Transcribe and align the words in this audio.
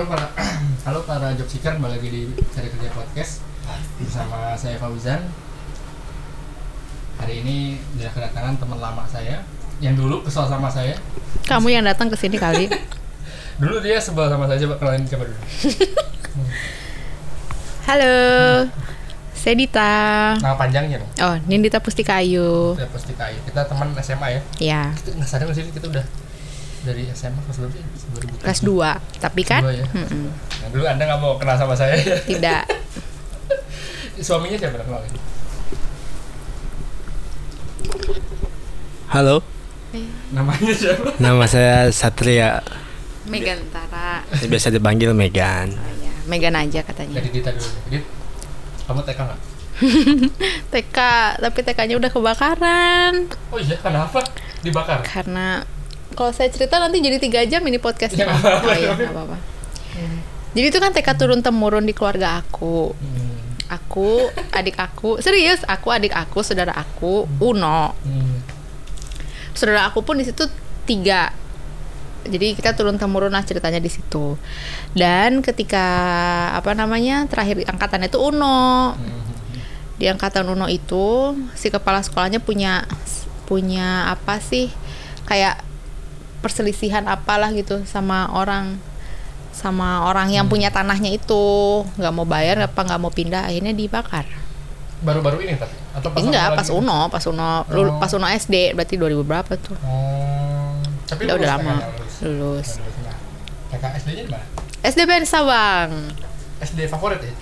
Halo 0.00 0.16
para 0.16 0.32
halo 0.88 1.00
para 1.04 1.28
job 1.36 1.44
seeker 1.44 1.76
kembali 1.76 2.00
lagi 2.00 2.08
di 2.08 2.24
Cari 2.56 2.72
Kerja 2.72 2.88
Podcast 2.88 3.44
bersama 4.00 4.56
saya 4.56 4.80
Fauzan. 4.80 5.28
Hari 7.20 7.44
ini 7.44 7.76
sudah 7.92 8.08
kedatangan 8.08 8.56
teman 8.56 8.80
lama 8.80 9.04
saya 9.04 9.44
yang 9.76 9.92
dulu 9.92 10.24
kesal 10.24 10.48
sama 10.48 10.72
saya. 10.72 10.96
Kamu 11.44 11.68
yang 11.68 11.84
datang 11.84 12.08
ke 12.08 12.16
sini 12.16 12.40
kali. 12.40 12.72
Dulu 13.60 13.76
dia 13.84 14.00
sebel 14.00 14.32
sama 14.32 14.48
saya 14.48 14.64
coba 14.64 14.80
kenalin 14.80 15.04
siapa 15.04 15.28
dulu. 15.28 15.36
Halo. 17.92 18.16
Saya 19.36 19.52
Dita. 19.52 19.92
Nama 20.40 20.56
panjangnya 20.56 21.04
dong. 21.04 21.12
Oh, 21.20 21.36
Nindita 21.44 21.76
Pustikayu. 21.76 22.72
Saya 22.72 22.88
pasti 22.88 23.12
kayu. 23.12 23.36
Kita 23.44 23.68
teman 23.68 23.92
SMA 24.00 24.28
ya. 24.32 24.40
Ya, 24.56 24.82
Kita 24.96 25.12
nggak 25.12 25.28
sadar 25.28 25.52
sih 25.52 25.68
kita 25.68 25.92
udah 25.92 26.04
dari 26.80 27.04
SMA 27.10 27.40
kelas 27.42 27.56
berapa 27.58 27.74
sih? 27.74 27.84
2007. 28.30 28.40
kelas 28.40 28.60
2. 28.62 29.20
Tapi 29.20 29.42
kan 29.42 29.62
Dua 29.62 29.74
ya. 29.74 29.86
Mm-mm. 29.90 30.26
Nah, 30.32 30.68
dulu 30.68 30.84
anda 30.84 31.02
nggak 31.04 31.20
mau 31.20 31.36
kenal 31.36 31.56
sama 31.56 31.74
saya 31.74 31.94
ya? 31.94 32.16
tidak. 32.24 32.62
Suaminya 34.20 34.56
siapa 34.56 34.76
kenalin? 34.78 35.12
Halo, 39.10 39.42
Namanya 40.30 40.70
siapa? 40.70 41.18
nama 41.18 41.42
saya 41.44 41.90
Satria. 41.90 42.62
Megan 43.26 43.58
Tara. 43.68 44.22
Biasa 44.40 44.70
dipanggil 44.70 45.10
Megan. 45.10 45.74
Oh, 45.74 45.94
ya. 45.98 46.14
Megan 46.24 46.54
aja 46.54 46.80
katanya. 46.80 47.18
Dari 47.18 47.30
Dita 47.30 47.50
dulu. 47.50 47.68
Dit, 47.90 48.04
kamu 48.86 49.00
TK 49.02 49.18
nggak? 49.18 49.40
TK, 50.72 50.98
tapi 51.40 51.58
TK-nya 51.64 51.96
udah 51.96 52.10
kebakaran. 52.10 53.12
Oh 53.50 53.58
iya, 53.58 53.74
kenapa? 53.80 54.20
Dibakar? 54.60 55.02
Karena 55.02 55.64
kalau 56.20 56.36
saya 56.36 56.52
cerita 56.52 56.76
nanti 56.76 57.00
jadi 57.00 57.16
tiga 57.16 57.40
jam 57.48 57.64
ini 57.64 57.80
podcastnya. 57.80 58.28
Ya, 58.28 58.36
oh 58.60 58.76
iya, 58.76 58.92
nggak 58.92 59.08
apa-apa. 59.16 59.36
Jadi 60.52 60.66
itu 60.68 60.76
kan 60.76 60.92
TK 60.92 61.08
turun 61.16 61.40
temurun 61.40 61.88
di 61.88 61.96
keluarga 61.96 62.44
aku. 62.44 62.92
Hmm. 62.92 63.32
Aku, 63.72 64.28
adik 64.52 64.76
aku, 64.76 65.16
serius, 65.24 65.64
aku, 65.64 65.88
adik 65.88 66.12
aku, 66.12 66.44
saudara 66.44 66.76
aku, 66.76 67.24
Uno. 67.40 67.96
Hmm. 68.04 68.44
saudara 69.56 69.88
aku 69.88 70.04
pun 70.06 70.16
di 70.16 70.24
situ 70.24 70.46
tiga 70.86 71.34
jadi 72.24 72.54
kita 72.54 72.76
turun 72.78 72.96
temurun 72.96 73.32
lah 73.34 73.42
ceritanya 73.44 73.82
di 73.82 73.90
situ 73.90 74.38
dan 74.94 75.42
ketika 75.42 75.84
apa 76.54 76.72
namanya 76.72 77.26
terakhir 77.26 77.66
angkatan 77.66 78.06
itu 78.06 78.16
Uno 78.20 78.94
Hmm. 78.94 79.20
di 79.98 80.06
angkatan 80.06 80.48
Uno 80.48 80.70
itu 80.70 81.34
si 81.58 81.68
kepala 81.68 82.00
sekolahnya 82.00 82.40
punya 82.40 82.86
punya 83.44 84.08
apa 84.08 84.38
sih 84.38 84.70
kayak 85.26 85.69
perselisihan 86.40 87.04
apalah 87.04 87.52
gitu 87.52 87.84
sama 87.84 88.28
orang 88.30 88.76
sama 89.50 90.04
orang 90.04 90.30
yang 90.30 90.44
Hmm. 90.44 90.52
punya 90.52 90.68
tanahnya 90.68 91.10
itu 91.10 91.42
nggak 91.94 92.12
mau 92.12 92.24
bayar 92.24 92.56
apa 92.62 92.80
nggak 92.80 92.98
mau 92.98 93.10
pindah 93.10 93.44
akhirnya 93.44 93.72
dibakar 93.72 94.24
Baru-baru 95.00 95.40
ini 95.42 95.56
tapi 95.56 95.72
atau 95.90 96.08
pas 96.08 96.20
enggak 96.20 96.48
pas 96.54 96.60
lagi? 96.62 96.76
Uno 96.76 96.98
pas 97.08 97.24
Uno 97.24 97.52
Oh. 97.64 97.96
pas 97.96 98.10
Uno 98.10 98.26
SD 98.26 98.72
berarti 98.72 98.94
2000 98.94 99.20
berapa 99.22 99.52
tuh 99.54 99.76
Oh. 99.82 100.76
Tapi 101.04 101.24
udah 101.24 101.34
udah 101.36 101.48
lama 101.50 101.74
lulus. 101.82 102.14
lulus 102.20 102.68
lulus. 102.76 102.96
Nah, 103.00 103.16
TK 103.70 103.84
SD-nya 103.98 104.22
di 104.22 104.30
mana? 104.30 104.46
SDPN 104.82 105.24
Sabang 105.24 105.88
SD 106.58 106.84
favorit 106.86 107.20
ya? 107.20 107.32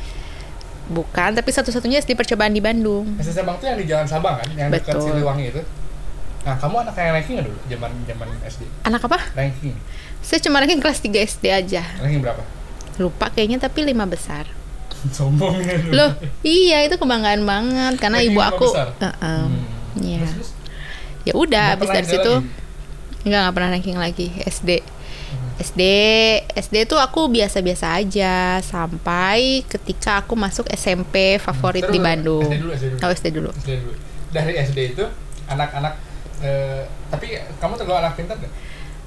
bukan 0.89 1.31
tapi 1.35 1.51
satu-satunya 1.51 1.99
SD 1.99 2.15
percobaan 2.15 2.49
di 2.49 2.59
Bandung 2.59 3.19
SD 3.19 3.37
Sabang 3.37 3.59
tuh 3.59 3.67
yang 3.67 3.77
di 3.77 3.85
Jalan 3.85 4.07
Sabang 4.07 4.39
kan, 4.39 4.49
yang 4.53 4.73
dekat. 4.73 4.97
Siliwangi 4.97 5.45
itu. 5.51 5.61
Nah, 6.49 6.57
kamu 6.57 6.75
anak 6.81 6.97
yang 6.97 7.13
ranking 7.13 7.35
nggak 7.37 7.47
dulu 7.47 7.59
zaman 7.69 7.91
zaman 8.03 8.29
SD? 8.43 8.63
anak 8.83 9.05
apa 9.05 9.19
Ranking. 9.35 9.77
saya 10.19 10.41
cuma 10.41 10.57
ranking 10.59 10.81
kelas 10.81 10.99
3 10.99 11.13
SD 11.29 11.45
aja 11.47 11.85
Ranking 11.99 12.21
berapa? 12.21 12.41
lupa 12.97 13.29
kayaknya 13.29 13.61
tapi 13.61 13.85
lima 13.85 14.03
besar 14.05 14.49
Sombong 15.15 15.61
ya 15.61 15.77
loh 15.93 16.11
iya 16.41 16.83
itu 16.83 16.97
kebanggaan 16.97 17.45
banget 17.45 17.95
karena 17.99 18.19
Ranking 18.19 18.33
ibu 18.33 18.41
aku 18.41 18.65
besar? 18.67 18.89
Heeh. 18.97 19.43
Hmm. 19.45 19.63
Iya. 19.99 20.19
Terus, 20.19 20.33
terus? 20.33 20.51
ya 21.23 21.33
udah 21.35 21.65
habis 21.71 21.89
dari 21.91 22.09
situ 22.09 22.33
lagi? 22.33 22.49
nggak 23.21 23.41
nggak 23.41 23.55
pernah 23.55 23.71
ranking 23.71 23.99
lagi 23.99 24.27
SD 24.41 24.97
Hmm. 25.29 25.61
SD 25.61 25.83
SD 26.57 26.89
tuh 26.89 26.97
aku 26.97 27.29
biasa-biasa 27.29 27.93
aja 27.93 28.65
sampai 28.65 29.61
ketika 29.63 30.25
aku 30.25 30.33
masuk 30.33 30.65
SMP 30.71 31.37
favorit 31.37 31.85
Terus, 31.85 31.93
di 31.93 32.01
Bandung 32.01 32.49
SD 32.49 32.57
dulu, 32.57 32.73
SD 32.73 32.87
dulu. 32.89 33.05
oh 33.05 33.11
SD 33.13 33.27
dulu 33.29 33.51
SD 33.53 33.71
dulu. 33.77 33.93
Dari 34.31 34.53
SD 34.57 34.79
itu 34.89 35.05
anak-anak 35.47 36.01
eh, 36.41 36.83
tapi 37.09 37.27
kamu 37.57 37.75
tergolong 37.75 38.01
anak 38.01 38.15
pintar 38.15 38.37
nggak? 38.37 38.53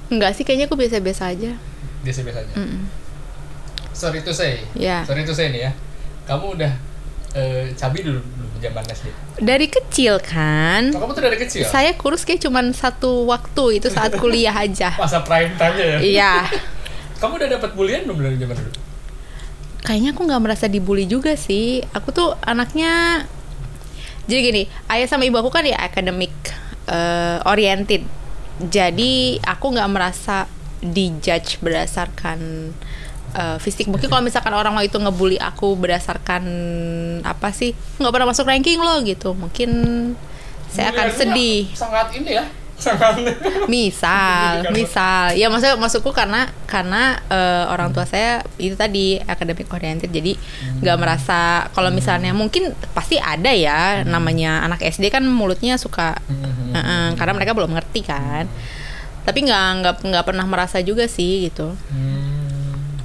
enggak 0.10 0.32
sih 0.34 0.44
kayaknya 0.44 0.66
aku 0.66 0.76
biasa-biasa 0.76 1.24
aja 1.30 1.52
Biasa-biasa 2.02 2.40
aja. 2.42 2.54
Mm-mm. 2.56 2.82
Sorry 3.92 4.20
to 4.20 4.32
say. 4.32 4.66
ya 4.74 5.04
Sorry 5.04 5.22
to 5.22 5.32
say 5.32 5.48
nih 5.48 5.62
ya. 5.64 5.72
Kamu 6.24 6.56
udah 6.56 6.74
eh, 7.32 7.72
cabi 7.74 8.02
dulu, 8.02 8.20
dulu 8.20 8.48
zaman 8.58 8.84
SD. 8.84 9.08
dari 9.40 9.68
kecil 9.68 10.18
kan 10.18 10.90
Oh, 10.92 11.00
kamu 11.00 11.12
tuh 11.14 11.24
dari 11.24 11.38
kecil. 11.38 11.64
saya 11.64 11.94
kurus 11.94 12.22
kayak 12.22 12.42
cuman 12.42 12.72
satu 12.72 13.26
waktu 13.26 13.78
itu 13.78 13.88
saat 13.88 14.12
kuliah 14.14 14.52
aja 14.52 14.92
Masa 15.00 15.22
prime 15.22 15.54
time-nya 15.56 15.86
ya. 15.88 15.98
iya 16.00 16.34
Kamu 17.18 17.38
udah 17.38 17.50
dapat 17.52 17.72
bulian 17.72 18.04
belum 18.04 18.20
dari 18.20 18.38
zaman 18.38 18.56
dulu? 18.56 18.74
kayaknya 19.82 20.10
aku 20.12 20.22
nggak 20.24 20.42
merasa 20.42 20.66
dibully 20.66 21.06
juga 21.06 21.34
sih 21.34 21.82
aku 21.88 22.10
tuh 22.10 22.38
anaknya 22.40 23.26
jadi 24.24 24.40
gini 24.44 24.62
ayah 24.88 25.06
sama 25.06 25.24
ibu 25.24 25.34
aku 25.36 25.50
kan 25.50 25.64
ya 25.64 25.74
akademik 25.76 26.30
eh, 26.88 27.38
oriented. 27.46 28.06
Jadi 28.62 29.42
aku 29.42 29.74
nggak 29.74 29.90
merasa 29.92 30.46
dijudge 30.82 31.62
berdasarkan 31.62 32.72
eh, 33.36 33.58
fisik. 33.62 33.90
Mungkin 33.90 34.08
kalau 34.10 34.24
misalkan 34.24 34.54
orang 34.54 34.78
itu 34.82 34.98
ngebully 34.98 35.38
aku 35.42 35.78
berdasarkan 35.78 36.44
apa 37.22 37.50
sih 37.54 37.74
nggak 38.02 38.12
pernah 38.14 38.30
masuk 38.30 38.46
ranking 38.48 38.80
lo 38.82 39.02
gitu. 39.04 39.34
Mungkin 39.34 39.70
saya 40.72 40.96
akan 40.96 41.08
sedih. 41.12 41.68
Sangat 41.76 42.16
ini 42.16 42.40
ya. 42.40 42.46
Sangat. 42.82 43.14
misal 43.70 44.66
misal 44.74 45.34
ya 45.34 45.48
maksudnya 45.48 45.78
maksudku 45.78 46.10
karena 46.10 46.50
karena 46.66 47.22
eh, 47.28 47.66
orang 47.68 47.90
tua 47.90 48.04
saya 48.04 48.42
itu 48.58 48.74
tadi 48.74 49.22
akademik 49.22 49.70
oriented 49.70 50.10
jadi 50.10 50.34
nggak 50.78 50.98
merasa 50.98 51.40
kalau 51.72 51.90
misalnya 51.90 52.34
mungkin 52.34 52.74
pasti 52.92 53.16
ada 53.16 53.50
ya 53.50 54.02
namanya 54.02 54.66
anak 54.66 54.82
SD 54.82 55.08
kan 55.08 55.22
mulutnya 55.24 55.78
suka 55.78 56.18
Hmm. 56.26 56.74
eh-eh, 56.74 57.08
karena 57.16 57.34
mereka 57.34 57.54
belum 57.54 57.72
ngerti 57.72 58.02
kan 58.02 58.50
tapi 59.22 59.46
nggak 59.46 59.62
nggak 59.78 59.96
nggak 60.02 60.26
pernah 60.26 60.46
merasa 60.46 60.82
juga 60.82 61.06
sih 61.06 61.46
gitu 61.46 61.78
Hmm. 61.88 62.98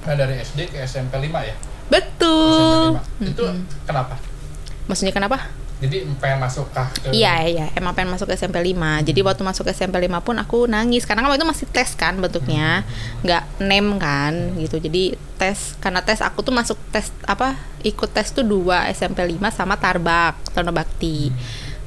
Nah 0.00 0.14
dari 0.14 0.38
SD 0.38 0.70
ke 0.70 0.78
SMP 0.80 1.18
5 1.18 1.42
ya? 1.42 1.54
betul 1.88 2.94
SMP 2.94 3.02
5. 3.20 3.28
Itu 3.28 3.44
kenapa? 3.82 4.14
maksudnya 4.84 5.10
kenapa 5.10 5.50
Jadi 5.78 6.02
pengen 6.18 6.42
masuk 6.42 6.66
kah 6.74 6.90
ke 6.90 7.14
Iya 7.14 7.46
iya. 7.46 7.66
Emang 7.78 7.94
pengen 7.94 8.10
masuk 8.10 8.26
SMP 8.34 8.58
5 8.58 9.06
Jadi 9.06 9.20
waktu 9.22 9.42
masuk 9.46 9.70
SMP 9.70 10.02
5 10.02 10.26
pun 10.26 10.34
aku 10.34 10.66
nangis. 10.66 11.06
Karena 11.06 11.22
waktu 11.30 11.38
itu 11.38 11.46
masih 11.46 11.66
tes 11.70 11.94
kan 11.94 12.18
bentuknya. 12.18 12.82
Nggak 13.22 13.42
nem 13.62 13.86
kan 14.02 14.58
gitu. 14.58 14.82
Jadi 14.82 15.14
tes 15.38 15.78
Karena 15.78 16.02
tes 16.02 16.18
aku 16.18 16.42
tuh 16.42 16.50
masuk 16.50 16.74
tes 16.90 17.14
apa 17.30 17.54
Ikut 17.86 18.10
tes 18.10 18.34
tuh 18.34 18.42
dua 18.42 18.90
SMP 18.90 19.22
5 19.22 19.38
sama 19.54 19.78
Tarbak 19.78 20.50
Taruna 20.50 20.74
Bakti. 20.74 21.30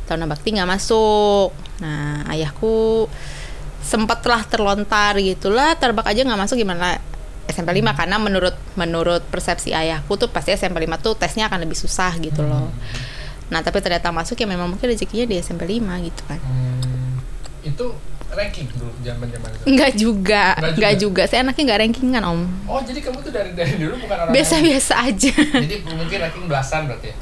Taruna 0.08 0.28
Bakti 0.32 0.56
nggak 0.56 0.70
masuk. 0.72 1.52
Nah 1.84 2.24
ayahku 2.32 3.08
sempet 3.82 4.22
lah 4.30 4.46
terlontar 4.46 5.18
gitulah 5.20 5.76
Tarbak 5.76 6.08
aja 6.08 6.24
nggak 6.24 6.40
masuk 6.40 6.56
gimana? 6.56 6.96
SMP 7.52 7.84
5 7.84 8.00
karena 8.00 8.16
menurut 8.16 8.56
menurut 8.80 9.20
persepsi 9.28 9.76
ayahku 9.76 10.16
tuh 10.16 10.32
pasti 10.32 10.56
SMP 10.56 10.80
5 10.88 11.04
tuh 11.04 11.14
tesnya 11.20 11.52
akan 11.52 11.68
lebih 11.68 11.76
susah 11.76 12.16
gitu 12.24 12.48
loh. 12.48 12.72
Nah, 13.52 13.60
tapi 13.60 13.78
ternyata 13.78 14.10
masuk 14.10 14.34
ya 14.34 14.48
memang 14.48 14.66
mungkin 14.66 14.88
rezekinya 14.88 15.28
di 15.28 15.36
SMP 15.38 15.68
5 15.70 15.78
gitu 16.02 16.22
kan. 16.24 16.40
Hmm. 16.40 17.20
Itu 17.62 17.86
ranking 18.32 18.64
dulu 18.72 18.96
zaman-zaman 18.98 19.50
itu. 19.52 19.64
Enggak 19.68 19.92
juga, 19.94 20.44
Enggak 20.56 20.72
juga. 20.74 20.90
juga. 20.98 21.22
Saya 21.28 21.44
anaknya 21.44 21.64
enggak 21.68 21.80
rankingan, 21.82 22.24
Om. 22.24 22.42
Oh, 22.66 22.80
jadi 22.80 23.00
kamu 23.02 23.18
tuh 23.20 23.30
dari 23.30 23.52
dari 23.52 23.76
dulu 23.76 24.00
bukan 24.00 24.16
orang 24.18 24.26
yang- 24.26 24.36
Biasa-biasa 24.38 24.94
aja. 25.04 25.32
Jadi 25.36 25.76
mungkin 25.86 26.18
ranking 26.18 26.46
belasan 26.48 26.88
berarti 26.88 27.12
ya? 27.12 27.16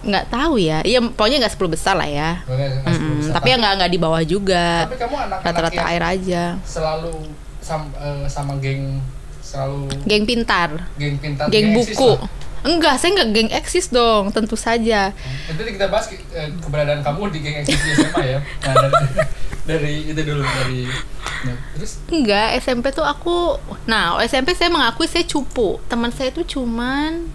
Enggak 0.00 0.24
tahu 0.30 0.54
ya. 0.56 0.78
Iya, 0.80 0.98
pokoknya 1.10 1.36
enggak 1.42 1.54
10 1.54 1.66
besar 1.68 1.94
lah 1.96 2.06
ya. 2.06 2.30
Nggak 2.40 2.70
sepuluh 2.86 2.94
Mm-mm, 3.02 3.18
besar. 3.18 3.34
tapi 3.34 3.46
ya 3.50 3.56
enggak 3.58 3.72
enggak 3.74 3.90
di 3.90 3.98
bawah 3.98 4.22
juga. 4.22 4.64
Tapi 4.84 4.96
kamu 4.96 5.14
anak-anak 5.18 5.42
Rata-rata 5.44 5.82
air 5.84 6.02
aja. 6.06 6.42
selalu 6.62 7.14
sam, 7.58 7.82
eh, 7.90 8.24
sama 8.28 8.54
geng 8.56 9.02
selalu 9.40 9.90
Geng 10.04 10.22
pintar, 10.22 10.70
geng 10.94 11.16
pintar 11.16 11.46
geng 11.46 11.74
eksis 11.74 11.92
buku. 11.92 12.14
lah. 12.14 12.30
Enggak, 12.64 12.96
saya 12.96 13.12
enggak 13.12 13.28
geng 13.30 13.50
eksis 13.52 13.86
dong, 13.88 14.32
tentu 14.32 14.56
saja. 14.56 15.12
Nanti 15.46 15.70
kita 15.70 15.86
bahas 15.86 16.08
ke- 16.08 16.24
eh, 16.32 16.48
keberadaan 16.58 17.04
kamu 17.04 17.28
di 17.28 17.38
geng 17.38 17.56
eksis 17.60 17.76
di 17.76 17.90
SMA 17.94 18.22
ya. 18.24 18.38
Nah, 18.40 18.74
dari, 18.74 18.96
dari 19.68 19.94
itu 20.08 20.20
dulu 20.20 20.40
dari 20.40 20.88
nah, 21.44 21.56
terus? 21.76 22.00
Enggak, 22.08 22.56
SMP 22.58 22.88
tuh 22.88 23.04
aku 23.04 23.60
Nah, 23.84 24.16
SMP 24.22 24.52
saya 24.52 24.68
mengakui 24.68 25.04
saya 25.04 25.22
cupu. 25.22 25.76
Teman 25.86 26.08
saya 26.08 26.32
tuh 26.32 26.42
cuman 26.42 27.28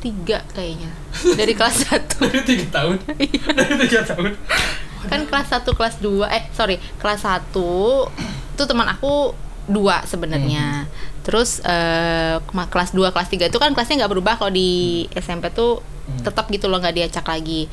Tiga 0.00 0.40
kayaknya 0.50 0.88
Dari 1.36 1.52
kelas 1.52 1.84
1 1.92 2.24
dari 2.24 2.40
tiga 2.40 2.66
tahun? 2.72 2.96
Dari 3.60 3.74
tiga 3.84 4.00
tahun? 4.00 4.32
Kan 5.12 5.28
kelas 5.28 5.52
1, 5.52 5.68
kelas 5.68 6.00
2 6.00 6.24
Eh, 6.26 6.44
sorry 6.50 6.80
Kelas 6.96 7.20
1 7.20 7.52
Itu 8.56 8.64
teman 8.64 8.88
aku 8.88 9.36
dua 9.68 10.02
sebenarnya 10.02 10.88
terus 11.20 11.60
kema- 12.42 12.66
kelas 12.66 12.90
2 12.90 13.08
kelas 13.08 13.28
3 13.28 13.46
itu 13.46 13.56
kan 13.56 13.70
kelasnya 13.70 14.00
nggak 14.00 14.12
berubah 14.12 14.34
kalau 14.36 14.50
di 14.50 14.70
SMP 15.12 15.50
tuh 15.50 15.78
Hmm. 16.02 16.20
tetap 16.22 16.48
gitu 16.48 16.66
loh 16.66 16.76
nggak 16.76 16.96
diacak 16.96 17.22
lagi 17.24 17.70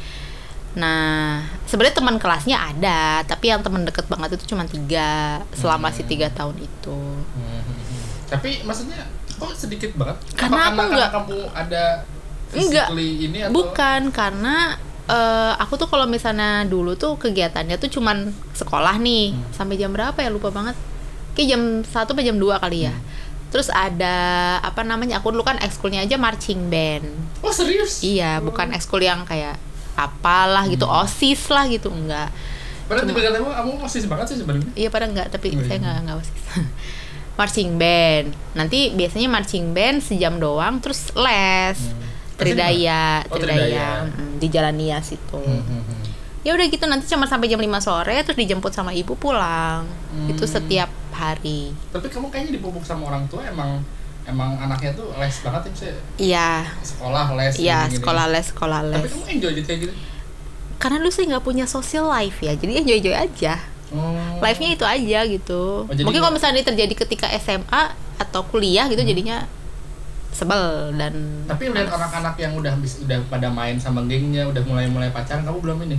nah 0.73 1.41
sebenarnya 1.65 1.95
teman 1.95 2.15
kelasnya 2.15 2.57
ada 2.59 2.99
tapi 3.23 3.49
yang 3.49 3.59
teman 3.59 3.81
deket 3.81 4.05
banget 4.05 4.37
itu 4.37 4.45
cuma 4.47 4.61
tiga 4.63 5.41
selama 5.51 5.89
si 5.89 6.01
Hmm. 6.01 6.09
tiga 6.09 6.27
tahun 6.29 6.53
itu 6.55 6.99
Hmm. 7.33 7.65
Tapi 8.27 8.59
maksudnya 8.61 9.07
kok 9.31 9.55
sedikit 9.55 9.95
banget? 9.95 10.19
Karena 10.35 10.67
Apa 10.67 10.75
aku 10.77 10.91
nggak- 10.91 11.11
kamu 11.13 11.37
ada 11.49 11.83
Enggak. 12.51 12.87
ini 12.93 13.39
atau 13.39 13.53
Bukan 13.55 14.01
karena 14.11 14.75
eh, 15.07 15.53
aku 15.55 15.73
tuh 15.77 15.87
kalau 15.87 16.03
misalnya 16.05 16.61
dulu 16.63 16.93
tuh 16.93 17.15
kegiatannya 17.15 17.73
tuh 17.77 17.87
cuman 17.89 18.27
sekolah 18.51 18.99
nih 18.99 19.31
Hmm. 19.31 19.43
sampai 19.49 19.75
jam 19.75 19.89
berapa 19.89 20.13
ya 20.13 20.27
lupa 20.27 20.51
banget. 20.51 20.75
Kayak 21.31 21.47
jam 21.49 21.61
1 21.81 22.03
sampai 22.05 22.21
jam 22.21 22.35
2 22.35 22.59
kali 22.59 22.83
ya. 22.83 22.91
Hmm. 22.91 23.07
Terus 23.47 23.67
ada 23.69 24.15
apa 24.59 24.83
namanya? 24.83 25.19
Aku 25.19 25.31
dulu 25.31 25.41
kan 25.41 25.55
ekskulnya 25.57 26.03
aja 26.03 26.15
marching 26.15 26.67
band. 26.67 27.07
Oh 27.39 27.51
serius? 27.51 28.03
Iya, 28.03 28.39
bukan 28.39 28.75
ekskul 28.75 28.99
yang 28.99 29.23
kayak 29.23 29.55
apalah 29.95 30.67
gitu, 30.67 30.83
Hmm. 30.83 31.01
OSIS 31.01 31.47
lah 31.49 31.65
gitu, 31.65 31.87
enggak. 31.89 32.29
Padahal 32.85 33.03
tiba 33.07 33.19
kamu 33.19 33.47
kamu 33.49 33.71
masih 33.81 34.07
banget 34.07 34.25
sih 34.31 34.37
sebenarnya. 34.39 34.67
Iya 34.73 34.89
pada 34.89 35.05
enggak, 35.07 35.27
tapi 35.27 35.51
Oh, 35.51 35.59
saya 35.59 35.73
iya. 35.73 35.79
enggak 35.79 35.95
enggak 36.01 36.15
OSIS. 36.21 36.41
marching 37.39 37.69
band. 37.77 38.27
Nanti 38.53 38.91
biasanya 38.91 39.29
marching 39.29 39.71
band 39.71 40.01
sejam 40.01 40.37
doang 40.37 40.81
terus 40.81 41.13
les. 41.13 41.77
Hmm. 41.77 42.05
Tridaya, 42.37 43.25
Oh, 43.29 43.37
Tridaya, 43.41 43.65
Tridaya. 43.65 43.89
mm, 44.13 44.33
di 44.37 44.47
Jalan 44.47 44.75
Nias 44.77 45.09
itu. 45.09 45.41
Hmm, 45.41 45.57
hmm, 45.57 45.81
hmm. 45.81 46.01
Ya 46.45 46.53
udah 46.53 46.65
gitu 46.65 46.85
nanti 46.85 47.09
cuma 47.09 47.25
sampai 47.25 47.49
jam 47.49 47.57
5 47.57 47.81
sore 47.81 48.13
terus 48.21 48.37
dijemput 48.37 48.69
sama 48.69 48.93
ibu 48.93 49.17
pulang. 49.17 49.89
Hmm. 50.13 50.29
Itu 50.29 50.45
setiap 50.45 50.85
hari. 51.17 51.73
Tapi 51.89 52.07
kamu 52.07 52.29
kayaknya 52.29 52.61
dipupuk 52.61 52.85
sama 52.85 53.09
orang 53.09 53.25
tua 53.25 53.41
emang 53.43 53.81
emang 54.23 54.53
anaknya 54.55 54.93
tuh 54.93 55.09
les 55.17 55.33
banget 55.41 55.61
ya 55.65 55.73
sih. 55.73 55.91
Iya. 56.21 56.49
Sekolah 56.85 57.25
les. 57.33 57.53
Iya, 57.57 57.79
sekolah 57.89 58.25
les, 58.29 58.45
sekolah 58.47 58.79
Tapi 58.85 59.01
les. 59.01 59.09
kamu 59.09 59.25
enjoy 59.33 59.51
gitu 59.55 59.65
kayak 59.65 59.79
gitu? 59.87 59.93
Karena 60.77 61.01
dulu 61.01 61.09
saya 61.09 61.25
nggak 61.33 61.41
punya 61.43 61.65
social 61.65 62.05
life 62.05 62.37
ya, 62.37 62.53
jadi 62.53 62.85
enjoy-enjoy 62.85 63.15
aja. 63.17 63.57
Oh. 63.89 64.37
Life-nya 64.43 64.75
itu 64.75 64.83
aja 64.83 65.19
gitu. 65.25 65.87
Oh, 65.87 65.93
Mungkin 66.05 66.19
kalau 66.19 66.35
misalnya 66.35 66.59
ini 66.59 66.67
terjadi 66.67 66.93
ketika 66.93 67.31
SMA 67.39 67.83
atau 68.19 68.43
kuliah 68.45 68.85
gitu 68.85 68.99
Hmm. 68.99 69.09
jadinya 69.09 69.37
sebel 70.29 70.93
dan 70.93 71.13
Tapi 71.49 71.71
lihat 71.71 71.89
anak-anak 71.89 72.35
yang 72.37 72.53
udah 72.53 72.73
udah 72.77 73.17
pada 73.25 73.47
main 73.49 73.79
sama 73.79 74.05
gengnya, 74.05 74.45
udah 74.45 74.61
mulai-mulai 74.61 75.09
pacaran, 75.09 75.41
kamu 75.41 75.59
belum 75.63 75.77
ini? 75.89 75.97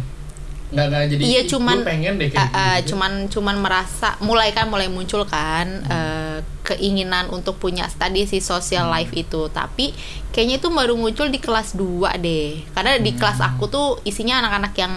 Nggak 0.69 0.87
nggak 0.87 1.03
jadi. 1.09 1.23
Iya, 1.23 1.41
"Ih, 1.41 1.49
cuman- 1.49 1.81
pengen 1.83 2.15
deh 2.17 2.29
kayak 2.29 2.51
ah, 2.51 2.77
gitu. 2.77 2.93
cuman 2.93 3.13
cuman 3.27 3.57
merasa 3.57 4.21
mulai 4.21 4.53
kan 4.53 4.67
mulai 4.67 4.87
muncul 4.87 5.25
kan 5.25 5.65
Hmm. 5.65 5.89
eh, 5.89 6.39
keinginan 6.63 7.29
untuk 7.29 7.57
punya 7.57 7.89
tadi 7.91 8.23
si 8.23 8.39
social 8.39 8.85
Hmm. 8.85 8.95
life 8.95 9.13
itu 9.15 9.49
tapi 9.49 9.97
kayaknya 10.29 10.57
itu 10.59 10.69
baru 10.69 10.93
muncul 10.95 11.27
di 11.27 11.39
kelas 11.39 11.73
2 11.73 12.13
deh 12.15 12.61
karena 12.71 12.97
di 12.97 13.09
Hmm. 13.09 13.19
kelas 13.19 13.39
aku 13.41 13.65
tuh 13.67 13.87
isinya 14.03 14.39
anak-anak 14.39 14.75
yang 14.75 14.93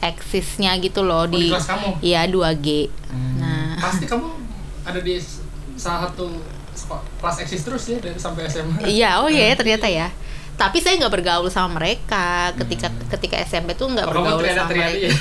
eksisnya 0.00 0.74
gitu 0.76 1.00
loh 1.00 1.22
Oh, 1.22 1.30
di 1.30 1.46
kelas 1.48 1.66
kamu? 1.68 1.88
iya 2.02 2.26
2G 2.26 2.90
Hmm. 3.06 3.38
nah 3.38 3.78
Pasti 3.78 4.04
kamu 4.04 4.26
ada 4.82 4.98
di 4.98 5.14
salah 5.74 6.08
satu 6.08 6.26
kelas 7.16 7.36
eksis 7.38 7.62
terus 7.62 7.82
ya 7.86 7.98
dari 8.00 8.18
sampai 8.18 8.42
SMA. 8.44 8.82
iya 8.84 9.22
oh 9.22 9.30
iya 9.30 9.46
ya, 9.46 9.54
ternyata 9.54 9.86
ya 9.86 10.10
tapi 10.62 10.78
saya 10.78 10.94
nggak 10.96 11.10
bergaul 11.12 11.48
sama 11.48 11.76
mereka 11.76 12.26
ketika 12.56 12.86
Hmm. 12.86 13.08
ketika 13.08 13.36
SMP 13.40 13.72
tuh 13.72 13.88
nggak 13.88 14.04
Oh, 14.04 14.12
bergaul 14.12 14.42
sama 14.44 14.68
mereka 14.68 14.88
ya? 14.92 15.10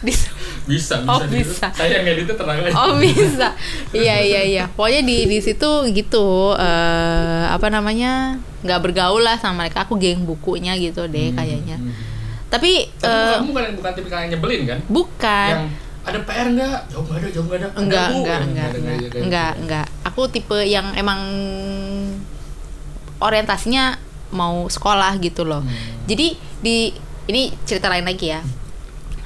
Bisa, 0.00 0.32
bisa. 0.64 0.94
Oh, 1.04 1.20
gitu. 1.20 1.44
bisa. 1.44 1.68
Saya 1.70 2.00
yang 2.00 2.08
editnya 2.08 2.32
tenang 2.32 2.56
aja. 2.58 2.72
Oh 2.74 2.96
bisa, 2.96 3.52
iya 3.92 4.16
iya 4.18 4.40
iya. 4.42 4.64
Pokoknya 4.66 5.04
di 5.04 5.28
di 5.28 5.38
situ 5.38 5.68
gitu 5.90 6.26
eh 6.56 7.44
apa 7.46 7.68
namanya 7.68 8.32
nggak 8.60 8.80
bergaul 8.80 9.20
lah 9.20 9.36
sama 9.36 9.60
mereka. 9.60 9.84
Aku 9.84 9.94
geng 9.94 10.24
bukunya 10.24 10.72
gitu 10.74 11.04
deh 11.04 11.28
Hmm, 11.28 11.36
kayaknya. 11.36 11.76
hmm. 11.76 11.92
Tapi, 12.48 12.88
Tapi 12.96 13.06
eh, 13.06 13.36
kamu 13.36 13.46
bukan 13.46 13.64
bukan 13.76 13.92
tipikal 13.92 14.18
yang 14.20 14.30
nyebelin 14.32 14.62
kan? 14.64 14.78
bukan. 14.88 15.50
Yang 15.52 15.64
ada 16.00 16.18
PR 16.24 16.46
enggak? 16.48 16.78
Jauh 16.88 17.04
enggak 17.04 17.18
ada, 17.20 17.28
jauh 17.28 17.44
enggak 17.44 17.58
ada. 17.60 17.68
Enggak 17.76 18.08
enggak 18.08 18.40
enggak 18.40 18.68
enggak 18.72 18.98
enggak 19.20 19.52
enggak. 19.54 19.86
Aku 20.02 20.20
tipe 20.26 20.58
yang 20.64 20.96
emang 20.96 21.20
orientasinya 23.20 24.00
mau 24.34 24.66
sekolah 24.66 25.14
gitu 25.22 25.46
loh. 25.46 25.62
Hmm. 25.62 26.06
Jadi 26.08 26.34
di 26.64 26.90
ini 27.30 27.52
cerita 27.68 27.86
lain 27.86 28.08
lagi 28.08 28.32
ya. 28.34 28.42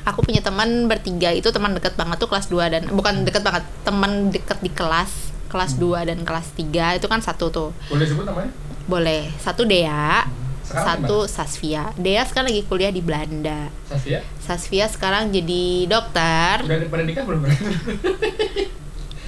Aku 0.04 0.20
punya 0.20 0.44
teman 0.44 0.84
bertiga 0.84 1.32
itu 1.32 1.48
teman 1.48 1.72
dekat 1.72 1.96
banget 1.96 2.20
tuh 2.20 2.28
kelas 2.28 2.52
2 2.52 2.68
dan 2.68 2.82
bukan 2.92 3.24
dekat 3.24 3.40
banget, 3.40 3.64
teman 3.88 4.28
dekat 4.28 4.60
di 4.60 4.68
kelas 4.68 5.32
kelas 5.48 5.78
2 5.80 6.10
dan 6.10 6.18
kelas 6.26 6.52
3 6.58 6.98
itu 7.00 7.06
kan 7.08 7.22
satu 7.24 7.48
tuh. 7.48 7.70
Boleh 7.88 8.04
sebut 8.04 8.26
namanya? 8.28 8.50
Boleh. 8.84 9.32
Satu 9.40 9.64
Dea, 9.64 10.28
Sekarang 10.66 11.06
satu 11.06 11.16
Sasvia. 11.30 11.94
Dea 11.96 12.26
sekarang 12.26 12.52
lagi 12.52 12.66
kuliah 12.68 12.92
di 12.92 13.00
Belanda. 13.00 13.70
Safia? 13.88 14.20
Sasvia 14.42 14.90
sekarang 14.90 15.32
jadi 15.32 15.88
dokter. 15.88 16.66
Udah 16.66 16.76
pada 16.90 17.04
nikah 17.06 17.24
belum? 17.24 17.46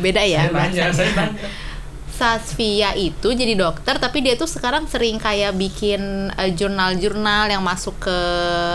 Beda 0.02 0.20
ya 0.28 0.50
saya 0.50 0.52
nanya, 0.52 0.84
saya 0.92 1.10
nanya. 1.16 1.48
Sasvia 2.16 2.96
itu 2.96 3.28
jadi 3.36 3.52
dokter 3.52 4.00
tapi 4.00 4.24
dia 4.24 4.40
tuh 4.40 4.48
sekarang 4.48 4.88
sering 4.88 5.20
kayak 5.20 5.52
bikin 5.52 6.32
eh, 6.32 6.50
jurnal-jurnal 6.56 7.52
yang 7.52 7.60
masuk 7.60 7.92
ke 8.00 8.18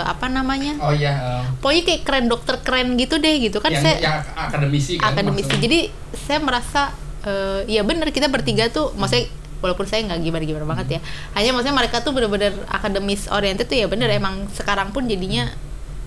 apa 0.06 0.30
namanya? 0.30 0.78
Oh 0.78 0.94
iya, 0.94 1.42
um, 1.42 1.58
Pokoknya 1.58 1.84
kayak 1.90 2.02
keren 2.06 2.26
dokter 2.30 2.56
keren 2.62 2.94
gitu 3.02 3.18
deh 3.18 3.36
gitu 3.42 3.58
kan 3.58 3.74
yang, 3.74 3.82
saya 3.82 3.98
yang 3.98 4.22
akademisi 4.38 5.02
kan? 5.02 5.18
akademisi. 5.18 5.50
maksudnya. 5.50 5.62
Jadi 5.66 5.80
saya 6.14 6.40
merasa 6.40 6.82
eh, 7.26 7.60
ya 7.66 7.82
bener 7.82 8.14
kita 8.14 8.30
bertiga 8.30 8.70
tuh 8.70 8.94
maksudnya 8.94 9.26
walaupun 9.66 9.86
saya 9.90 10.06
nggak 10.06 10.22
gimana-gimana 10.22 10.66
banget 10.70 10.88
ya. 10.98 11.00
Hanya 11.34 11.58
maksudnya 11.58 11.76
mereka 11.82 12.06
tuh 12.06 12.14
bener-bener 12.14 12.54
akademis 12.70 13.26
oriented 13.34 13.66
tuh 13.66 13.78
ya 13.82 13.90
bener 13.90 14.14
emang 14.14 14.46
sekarang 14.54 14.94
pun 14.94 15.10
jadinya 15.10 15.50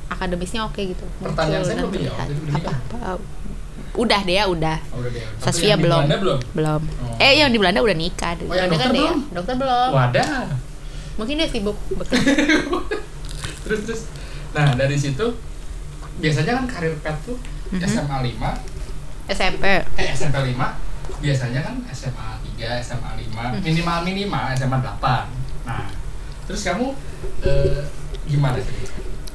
akademisnya 0.07 0.67
oke 0.71 0.79
gitu. 0.79 1.05
Pertanyaan 1.19 1.67
Muncul 1.67 1.75
saya 1.75 2.27
jadi 2.31 2.41
udah 2.47 2.63
apa, 2.63 2.73
apa, 3.19 3.19
udah 3.95 4.21
deh 4.21 4.35
ya 4.35 4.45
udah. 4.45 4.79
Oh, 4.91 4.99
udah 4.99 5.11
deh. 5.11 5.23
Tapi 5.23 5.43
Sasvia 5.45 5.75
di 5.75 5.83
belum. 5.83 6.03
Belum? 6.09 6.39
Belum. 6.53 6.81
Oh. 7.01 7.15
Eh 7.17 7.39
yang 7.39 7.49
di 7.49 7.59
Belanda 7.59 7.79
udah 7.79 7.95
nikah. 7.95 8.35
Oh, 8.41 8.51
yang 8.51 8.67
dokter 8.67 8.81
kan 8.81 8.91
belum? 8.93 9.19
Dokter 9.31 9.55
belum. 9.55 9.89
Wadah. 9.91 10.45
Mungkin 11.15 11.35
dia 11.37 11.47
sibuk 11.47 11.79
bekerja. 11.89 12.33
terus 13.65 13.81
terus. 13.85 14.03
Nah, 14.51 14.75
dari 14.75 14.95
situ 14.95 15.27
biasanya 16.17 16.53
kan 16.57 16.65
karir 16.69 16.95
pet 16.99 17.17
tuh 17.23 17.39
Mhm. 17.67 17.81
SMA 17.83 18.19
5, 18.21 18.51
SMP. 19.27 19.65
eh 19.95 20.09
SMP 20.13 20.37
5 20.45 20.79
biasanya 21.19 21.61
kan 21.61 21.75
SMA 21.89 22.29
3, 22.55 22.79
SMA 22.79 23.11
5, 23.17 23.51
Hmm. 23.51 23.59
minimal 23.59 23.99
minimal 24.05 24.45
SMA 24.53 24.79
8. 24.79 25.27
Nah, 25.65 25.91
terus 26.45 26.63
kamu 26.63 26.95
eh, 27.43 27.83
gimana 28.25 28.59
sih? 28.59 28.75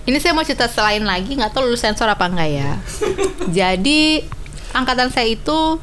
Ini 0.03 0.17
saya 0.17 0.31
mau 0.31 0.41
cerita 0.41 0.65
selain 0.65 1.03
lagi, 1.03 1.35
nggak 1.35 1.51
tahu 1.51 1.67
lulus 1.67 1.81
sensor 1.81 2.07
apa 2.07 2.25
enggak 2.25 2.49
ya. 2.49 2.71
Jadi 3.59 4.23
angkatan 4.73 5.09
saya 5.09 5.27
itu 5.29 5.79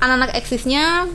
anak-anak 0.00 0.32
eksisnya, 0.36 1.06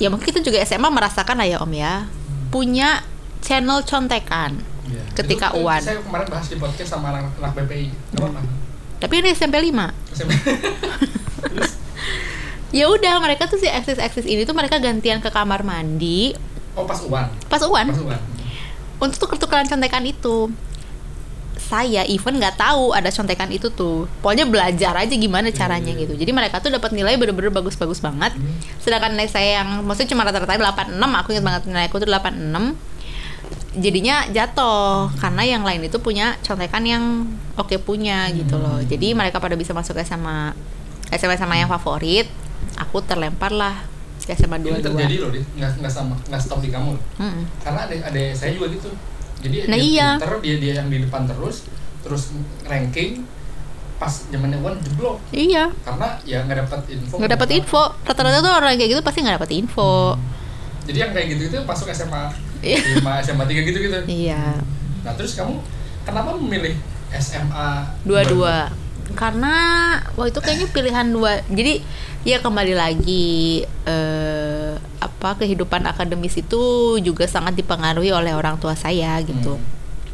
ya 0.00 0.08
mungkin 0.08 0.26
kita 0.26 0.40
juga 0.40 0.60
SMA 0.64 0.88
merasakan 0.88 1.36
lah 1.40 1.46
ya 1.48 1.58
Om 1.60 1.72
ya, 1.76 2.08
punya 2.48 3.04
channel 3.44 3.84
contekan. 3.84 4.60
Iya. 4.90 5.04
Ketika 5.14 5.54
Itu, 5.54 5.62
UAN. 5.62 5.82
Saya 5.84 6.00
kemarin 6.02 6.26
bahas 6.26 6.46
di 6.50 6.56
podcast 6.58 6.90
sama 6.90 7.14
anak-anak 7.14 7.52
BPI. 7.62 7.88
Tapi 9.00 9.14
ini 9.22 9.28
SMP 9.32 9.60
5. 9.62 9.92
SMP. 10.12 10.32
terus, 11.46 11.72
Ya 12.78 12.86
udah, 12.86 13.18
mereka 13.18 13.50
tuh 13.50 13.58
si 13.58 13.66
eksis-eksis 13.66 14.26
ini 14.26 14.46
tuh 14.46 14.54
mereka 14.54 14.78
gantian 14.78 15.18
ke 15.18 15.26
kamar 15.30 15.66
mandi 15.66 16.34
oh 16.78 16.86
pas 16.86 17.02
UAN. 17.02 17.26
pas 17.50 17.58
UAN 17.66 17.90
Pas 17.90 17.98
UAN. 17.98 18.20
untuk 19.02 19.18
tuker-tukeran 19.26 19.66
contekan 19.66 20.06
itu. 20.06 20.54
Saya 21.70 22.02
even 22.04 22.42
nggak 22.42 22.58
tahu 22.58 22.90
ada 22.90 23.06
contekan 23.08 23.46
itu 23.48 23.70
tuh. 23.70 24.10
Pokoknya 24.18 24.42
belajar 24.42 24.90
aja 24.98 25.14
gimana 25.14 25.54
caranya 25.54 25.94
Iya. 25.94 26.02
gitu. 26.02 26.18
Jadi 26.18 26.30
mereka 26.34 26.58
tuh 26.58 26.68
dapat 26.68 26.90
nilai 26.90 27.14
bener-bener 27.14 27.54
bagus-bagus 27.54 28.02
banget. 28.02 28.34
Hmm. 28.34 28.58
Sedangkan 28.82 29.14
nilai 29.14 29.30
saya 29.30 29.62
yang 29.62 29.86
maksudnya 29.86 30.10
cuma 30.10 30.26
rata-rata 30.26 30.50
86, 30.50 30.90
aku 31.14 31.28
ingat 31.30 31.44
banget 31.46 31.62
nilai 31.70 31.86
aku 31.86 32.02
tuh 32.02 32.10
86. 32.10 32.74
Jadinya 33.70 34.26
jatuh 34.26 35.14
karena 35.22 35.42
yang 35.46 35.62
lain 35.62 35.86
itu 35.86 36.02
punya 36.02 36.34
contekan 36.42 36.82
yang 36.82 37.22
oke 37.54 37.78
punya 37.80 38.26
gitu 38.34 38.58
loh. 38.58 38.82
Hmm. 38.82 38.88
Jadi 38.90 39.14
mereka 39.14 39.38
pada 39.38 39.54
bisa 39.54 39.70
masuk 39.70 39.94
SMA 40.02 40.50
SMA 41.12 41.38
sama 41.38 41.54
yang 41.54 41.70
favorit. 41.70 42.26
Aku 42.82 42.98
terlempar 42.98 43.54
lah 43.54 43.78
ke 44.20 44.34
SMA 44.34 44.58
Ini 44.58 44.82
22. 44.82 44.84
terjadi 44.84 45.16
loh, 45.22 45.30
nggak 45.32 45.70
nggak 45.80 45.92
sama 45.92 46.18
nggak 46.26 46.42
stop 46.42 46.58
di 46.58 46.68
kamu. 46.68 46.98
loh. 46.98 47.02
Mm-mm. 47.18 47.44
Karena 47.62 47.86
ada 47.86 47.94
ada 48.10 48.22
saya 48.34 48.50
juga 48.52 48.66
gitu. 48.68 48.90
Jadi 49.40 49.56
Nah, 49.64 49.74
dia 49.74 49.82
iya. 49.82 50.08
pinter, 50.16 50.32
dia 50.40 50.56
dia 50.56 50.72
yang 50.76 50.88
di 50.88 50.98
depan 51.00 51.24
terus, 51.24 51.64
terus 52.00 52.32
ranking 52.64 53.24
pas 53.96 54.08
zamannya 54.26 54.56
UAN 54.56 54.80
jeblok 54.80 55.20
Iya. 55.28 55.68
karena 55.78 56.16
ya 56.24 56.40
nggak 56.40 56.58
dapat 56.64 56.80
info. 56.88 57.14
nggak 57.16 57.32
dapat 57.36 57.48
info 57.52 57.82
rata-rata 58.00 58.40
tuh 58.40 58.48
orang 58.50 58.72
kayak 58.74 58.90
gitu 58.90 59.02
pasti 59.02 59.20
nggak 59.20 59.36
dapat 59.36 59.52
info 59.54 60.16
Jadi 60.82 60.98
yang 60.98 61.12
kayak 61.12 61.26
gitu 61.30 61.42
itu 61.46 61.58
masuk 61.62 61.84
SMA 61.90 62.32
Iya. 62.60 62.80
5, 62.96 63.20
SMA 63.22 63.44
3 63.44 63.60
gitu 63.60 63.76
gitu. 63.78 63.98
iya 64.06 64.56
Nah 65.00 65.12
terus 65.12 65.32
kamu 65.32 65.60
kenapa 66.02 66.32
memilih 66.34 66.80
SMA 67.10 67.68
dua-dua 68.02 68.72
karena 69.12 69.54
waktu 70.14 70.30
itu 70.30 70.40
kayaknya 70.40 70.68
pilihan 70.70 71.06
dua 71.06 71.44
jadi 71.46 71.84
ya 72.22 72.38
kembali 72.38 72.72
lagi 72.72 73.28
eh, 73.84 74.59
apa 74.98 75.34
kehidupan 75.36 75.82
akademis 75.84 76.36
itu 76.36 76.62
juga 76.98 77.24
sangat 77.24 77.54
dipengaruhi 77.54 78.10
oleh 78.10 78.32
orang 78.32 78.56
tua 78.56 78.72
saya 78.72 79.18
gitu 79.20 79.56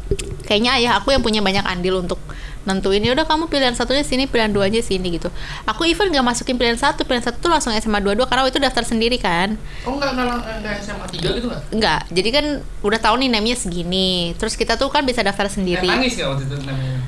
Hmm. 0.07 0.15
kayaknya 0.41 0.71
ayah 0.73 0.91
aku 0.95 1.11
yang 1.11 1.19
punya 1.19 1.39
banyak 1.39 1.61
andil 1.61 1.99
untuk 1.99 2.15
nentuin 2.63 2.99
ya 2.99 3.11
udah 3.11 3.23
kamu 3.23 3.47
pilihan 3.47 3.71
satunya 3.73 4.01
sini 4.01 4.23
pilihan 4.23 4.47
duanya 4.49 4.79
sini 4.79 5.07
gitu 5.13 5.27
aku 5.63 5.83
even 5.85 6.07
gak 6.09 6.19
masukin 6.21 6.55
pilihan 6.55 6.75
satu 6.75 7.03
pilihan 7.03 7.19
satu 7.21 7.37
tuh 7.37 7.47
langsung 7.49 7.71
SMA 7.73 7.99
22 8.01 8.23
karena 8.23 8.41
waktu 8.41 8.53
itu 8.53 8.61
daftar 8.61 8.83
sendiri 8.83 9.17
kan 9.17 9.59
Oh 9.83 9.91
enggak 9.93 10.11
enggak 10.13 10.25
lang- 10.25 10.43
enggak 10.57 10.73
SMA 10.79 11.05
3 11.09 11.27
gitu 11.33 11.45
enggak? 11.45 11.61
Enggak, 11.69 12.01
jadi 12.09 12.29
kan 12.29 12.45
udah 12.81 12.99
tahu 13.01 13.15
nih 13.17 13.29
namanya 13.29 13.55
segini. 13.57 14.09
Terus 14.33 14.55
kita 14.55 14.75
tuh 14.75 14.87
kan 14.87 15.03
bisa 15.03 15.19
daftar 15.21 15.43
Eh, 15.43 15.51
sendiri. 15.53 15.87
nangis 15.89 16.11
enggak 16.13 16.27
waktu 16.29 16.43
itu 16.45 16.55
namanya? 16.61 16.99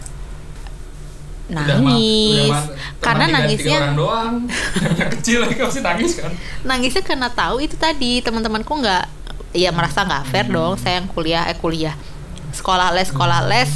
Udah 1.49 1.65
Nangis. 1.65 2.45
udah 2.45 2.53
ma- 2.53 2.69
Karena 2.99 3.25
nangisnya 3.27 3.77
orang 3.79 3.95
doang. 3.95 4.33
Yang 4.99 5.09
kecil 5.17 5.37
lagi 5.41 5.55
pasti 5.57 5.79
nangis 5.81 6.11
kan. 6.15 6.31
nangisnya 6.61 7.01
karena 7.01 7.27
tahu 7.27 7.57
itu 7.59 7.73
tadi 7.75 8.19
teman-temanku 8.19 8.69
nggak 8.71 9.05
ya 9.51 9.69
merasa 9.69 10.03
nggak 10.03 10.23
fair 10.25 10.45
Hmm. 10.45 10.53
dong 10.53 10.73
saya 10.75 11.01
yang 11.01 11.07
kuliah 11.07 11.43
eh 11.43 11.57
kuliah 11.57 11.97
sekolah 12.51 12.93
les 12.93 13.07
sekolah 13.07 13.45
les 13.45 13.71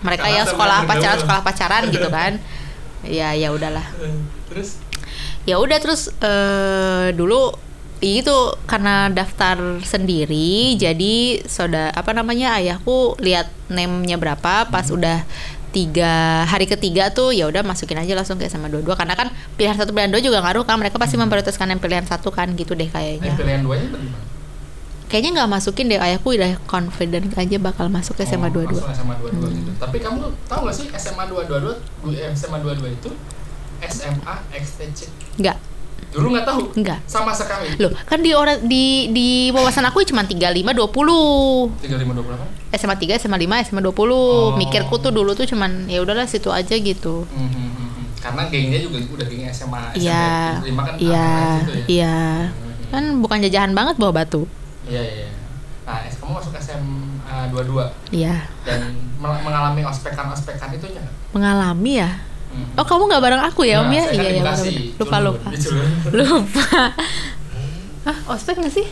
mereka 0.00 0.24
Sekolah 0.24 0.34
yang 0.34 0.46
sekolah 0.46 0.78
pacaran 0.84 1.18
sekolah 1.18 1.40
pacaran 1.40 1.82
gitu 1.88 2.08
kan 2.12 2.32
ya 3.02 3.32
ya 3.32 3.48
udahlah 3.48 3.88
Terus 4.46 4.76
ya 5.42 5.56
udah 5.56 5.78
terus 5.78 6.12
eh, 6.14 7.08
dulu 7.12 7.56
itu 7.98 8.36
karena 8.64 9.06
daftar 9.08 9.54
sendiri 9.80 10.74
jadi 10.74 11.14
soda 11.46 11.88
apa 11.88 12.10
namanya 12.10 12.52
ayahku 12.54 13.14
lihat 13.16 13.48
name-nya 13.68 14.18
berapa 14.18 14.66
pas 14.66 14.84
Hmm. 14.84 14.98
udah 14.98 15.18
tiga 15.72 16.12
hari 16.44 16.64
ketiga 16.64 17.08
tuh 17.08 17.32
ya 17.32 17.44
udah 17.44 17.60
masukin 17.62 17.96
aja 17.96 18.12
langsung 18.12 18.36
ke 18.36 18.44
SMA 18.44 18.68
dua-dua 18.68 18.92
karena 18.92 19.12
kan 19.14 19.28
pilihan 19.56 19.74
satu 19.74 19.90
pilihan 19.90 20.08
dua 20.08 20.20
juga 20.20 20.38
ngaruh 20.38 20.62
kan 20.62 20.76
mereka 20.76 20.96
pasti 20.96 21.16
memprioritaskan 21.16 21.66
yang 21.66 21.80
pilihan 21.80 22.04
satu 22.04 22.28
kan 22.28 22.52
gitu 22.52 22.72
deh 22.72 22.84
eh, 22.84 22.92
kayaknya 23.18 23.32
pilihan 23.34 23.60
duanya 23.60 23.88
bagaimana? 23.88 24.20
kayaknya 25.08 25.30
nggak 25.34 25.50
masukin 25.50 25.84
deh 25.86 25.98
ayahku 25.98 26.28
udah 26.30 26.56
confident 26.62 27.32
aja 27.34 27.56
bakal 27.58 27.88
masuk 27.88 28.14
ke 28.14 28.24
SMA 28.24 28.46
Oh, 28.46 28.52
dua 28.54 28.64
dua 28.66 28.92
SMA 28.92 29.14
22 29.14 29.32
Hmm. 29.32 29.52
gitu. 29.54 29.70
Tapi 29.76 29.96
kamu 29.98 30.18
tahu 30.46 30.60
gak 30.64 30.74
sih 30.74 30.86
SMA 30.90 31.24
222 31.26 31.76
du- 32.00 32.14
eh, 32.14 32.32
SMA 32.32 32.58
22 32.58 32.88
itu 32.90 33.10
SMA 33.82 34.34
XTC. 34.54 35.08
nggak 35.34 35.56
Dulu 36.12 36.26
nggak 36.30 36.44
tahu. 36.44 36.60
nggak 36.74 36.98
Sama 37.04 37.32
sekali. 37.32 37.72
loh 37.76 37.92
kan 38.02 38.18
di 38.18 38.30
orang 38.30 38.60
di 38.62 38.84
di 39.08 39.28
wawasan 39.48 39.84
aku 39.84 40.04
cuma 40.04 40.22
tiga 40.22 40.48
lima 40.48 40.70
dua 40.70 40.86
puluh 40.86 41.72
3528. 41.80 42.74
SMA 42.74 42.96
3, 42.96 43.16
SMA 43.18 43.36
5, 43.38 43.64
SMA 43.66 43.80
20 43.82 44.12
Oh. 44.12 44.52
Mikirku 44.54 44.96
tuh 44.96 45.08
dulu 45.08 45.32
tuh 45.32 45.44
cuman 45.44 45.84
ya 45.86 45.98
udahlah 45.98 46.24
situ 46.24 46.48
aja 46.48 46.72
gitu 46.72 47.24
Hmm, 47.26 47.48
hmm. 47.48 48.04
Karena 48.18 48.46
gengnya 48.46 48.78
juga 48.78 48.96
udah 49.02 49.26
geng 49.26 49.44
SMA. 49.46 49.80
SMA 49.94 50.62
5 50.62 50.78
kan 50.78 50.94
iya, 50.96 51.26
apa 51.26 51.58
gitu 51.58 51.72
ya. 51.72 51.84
iya 51.90 52.18
Hmm. 52.46 52.88
Kan 52.88 53.02
bukan 53.18 53.38
jajahan 53.40 53.72
banget 53.72 53.96
bawa 53.96 54.12
batu 54.14 54.44
Iya, 54.84 55.00
iya. 55.00 55.12
iya. 55.18 55.28
Nah, 55.82 55.98
es- 56.02 56.14
kamu 56.14 56.32
masuk 56.34 56.54
SMA 56.54 57.36
22 57.48 57.88
Iya 58.10 58.46
dan 58.62 58.80
mengalami 59.18 59.82
ospekan-ospekan 59.82 60.70
itunya 60.72 60.98
nggak? 60.98 61.16
Mengalami 61.32 61.92
ya. 61.98 62.10
Oh 62.72 62.84
kamu 62.84 63.02
nggak 63.06 63.22
bareng 63.22 63.42
aku 63.42 63.62
ya 63.62 63.80
om 63.80 63.86
Nah, 63.86 63.94
ya? 63.94 64.04
saya 64.04 64.16
kan 64.16 64.24
Iya 64.24 64.30
iya. 64.64 64.92
Lupa 64.96 65.16
lupa 65.18 65.48
Culun. 65.50 65.88
Lupa 66.12 66.66
Ah 68.02 68.16
ospek 68.28 68.56
nggak 68.56 68.72
sih? 68.72 68.86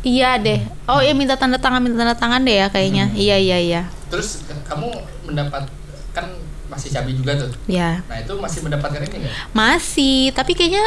Iya 0.00 0.38
deh 0.38 0.60
Oh 0.86 1.00
iya 1.00 1.12
minta 1.12 1.34
tanda 1.34 1.58
tangan 1.58 1.82
minta 1.82 1.98
tanda 1.98 2.14
tangan 2.14 2.40
deh 2.40 2.54
ya 2.56 2.66
kayaknya 2.68 3.08
Hmm. 3.08 3.18
Iya 3.18 3.36
iya 3.36 3.58
iya 3.58 3.82
Terus 4.08 4.40
kamu 4.64 4.88
mendapat 5.24 5.68
kan 6.12 6.24
masih 6.68 6.88
cabi 6.90 7.12
juga 7.12 7.32
tuh. 7.34 7.48
Ya 7.66 8.04
Nah, 8.04 8.16
itu 8.18 8.32
masih 8.34 8.60
mendapatkan 8.60 9.00
ini 9.00 9.16
nggak? 9.18 9.34
Masih, 9.50 10.32
tapi 10.32 10.52
kayaknya 10.52 10.84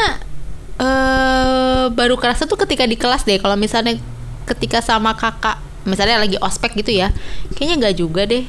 eh 0.77 1.85
baru 1.89 2.15
kerasa 2.15 2.45
tuh 2.45 2.57
ketika 2.59 2.85
di 2.85 2.93
kelas 2.93 3.21
deh. 3.23 3.37
Kalau 3.37 3.53
misalnya 3.55 3.97
ketika 4.45 4.77
sama 4.79 5.13
kakak, 5.13 5.57
misalnya 5.83 6.17
lagi 6.17 6.37
ospek 6.37 6.73
gitu 6.75 6.93
ya, 6.93 7.09
kayaknya 7.53 7.75
nggak 7.79 7.95
juga 7.95 8.25
deh. 8.25 8.45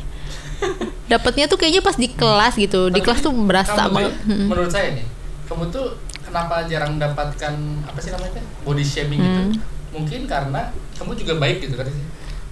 Dapatnya 1.06 1.44
tuh 1.44 1.56
kayaknya 1.56 1.80
pas 1.80 1.94
di 1.94 2.08
kelas 2.08 2.54
gitu. 2.56 2.88
Di 2.88 2.98
Tapi 2.98 3.04
kelas 3.04 3.20
tuh 3.20 3.32
berasa 3.32 3.82
banget. 3.86 4.12
Mm-mm. 4.24 4.48
Menurut 4.48 4.70
saya 4.70 4.94
nih, 4.94 5.04
kamu 5.44 5.68
tuh 5.68 5.96
kenapa 6.22 6.64
jarang 6.64 6.96
mendapatkan 6.96 7.52
apa 7.84 7.98
sih 7.98 8.10
namanya 8.10 8.40
body 8.62 8.80
shaming 8.80 9.20
gitu? 9.20 9.40
Hmm. 9.42 9.52
Mungkin 9.92 10.20
karena 10.24 10.72
kamu 10.96 11.12
juga 11.14 11.36
baik 11.36 11.60
gitu 11.60 11.76
kan? 11.76 11.84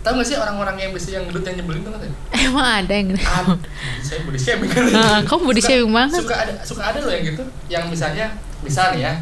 Tahu 0.00 0.16
gak 0.16 0.26
sih 0.26 0.36
orang-orang 0.36 0.76
yang 0.78 0.90
bisa 0.92 1.12
yang 1.12 1.28
gendut 1.28 1.44
yang 1.44 1.60
nyebelin 1.60 1.80
tuh 1.80 1.92
kan? 1.92 2.00
Emang 2.34 2.68
ada 2.84 2.92
yang 2.92 3.12
Ah, 3.20 3.52
saya 4.00 4.24
body 4.24 4.36
shaming 4.36 4.68
kan? 4.68 4.84
Ah, 4.92 5.20
kamu 5.24 5.40
body 5.46 5.60
Suka- 5.60 5.68
shaming 5.70 5.92
banget. 5.92 6.20
Suka 6.24 6.34
ada 6.36 6.52
suka 6.64 6.82
ada 6.84 6.98
loh 7.00 7.12
yang 7.12 7.24
gitu, 7.26 7.42
yang 7.68 7.84
misalnya 7.86 8.26
misal 8.60 8.92
nih 8.92 9.04
ya, 9.04 9.12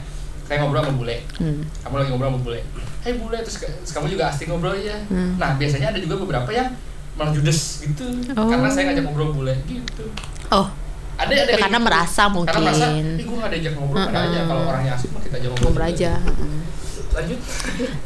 kayak 0.47 0.63
ngobrol 0.63 0.81
sama 0.81 0.95
bule, 0.95 1.17
Hmm. 1.39 1.63
kamu 1.83 1.95
lagi 1.97 2.09
ngobrol 2.09 2.31
sama 2.31 2.41
bule, 2.41 2.61
hey 3.03 3.13
bule, 3.15 3.39
terus, 3.39 3.57
terus 3.59 3.91
kamu 3.91 4.07
juga 4.09 4.31
asik 4.31 4.47
ngobrol 4.47 4.75
ya. 4.75 4.99
Hmm. 5.07 5.35
Nah 5.35 5.55
biasanya 5.55 5.91
ada 5.91 5.99
juga 5.99 6.15
beberapa 6.17 6.51
yang 6.51 6.71
malah 7.19 7.33
judes 7.33 7.83
gitu, 7.83 8.05
Oh. 8.33 8.47
karena 8.47 8.69
saya 8.71 8.85
ngajak 8.89 9.05
ngobrol 9.05 9.31
bule 9.35 9.55
gitu. 9.65 10.07
Oh, 10.49 10.71
ada 11.17 11.29
ada 11.29 11.51
Ya, 11.51 11.59
karena 11.59 11.77
gitu. 11.77 11.87
merasa 11.91 12.23
mungkin. 12.29 12.47
karena 12.49 12.71
merasa 12.71 12.87
ih 12.89 13.03
gue 13.21 13.37
gak 13.37 13.51
diajak 13.51 13.73
ngobrol 13.75 13.99
ada 14.01 14.15
aja 14.17 14.23
Mm-mm. 14.33 14.47
kalau 14.47 14.63
orangnya 14.65 14.93
asik 14.95 15.11
mah 15.11 15.21
kita 15.21 15.35
ajak 15.37 15.49
ngobrol 15.51 15.67
ngobrol 15.69 15.87
aja. 15.87 16.13
Mm. 16.17 16.61
lanjut 17.09 17.41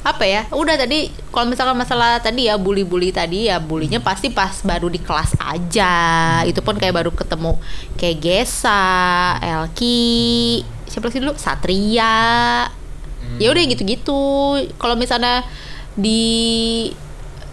apa 0.02 0.24
ya 0.24 0.42
udah 0.48 0.74
tadi 0.74 0.98
kalau 1.28 1.44
misalkan 1.44 1.76
masalah 1.76 2.16
tadi 2.18 2.48
ya 2.48 2.56
bully-bully 2.56 3.12
tadi 3.12 3.44
ya 3.44 3.60
bulinya 3.60 4.00
pasti 4.00 4.32
pas 4.32 4.56
baru 4.62 4.88
di 4.88 4.96
kelas 4.96 5.36
aja 5.36 5.92
itu 6.42 6.56
pun 6.58 6.80
kayak 6.80 6.96
baru 6.96 7.12
ketemu 7.12 7.60
kayak 7.92 8.16
Gesa, 8.18 8.88
Elki 9.36 10.62
siapa 10.86 11.12
sih 11.12 11.20
dulu 11.20 11.36
Satria 11.36 12.64
ya 13.36 13.48
udah 13.48 13.62
gitu-gitu 13.66 14.16
kalau 14.78 14.94
misalnya 14.94 15.44
di 15.92 16.88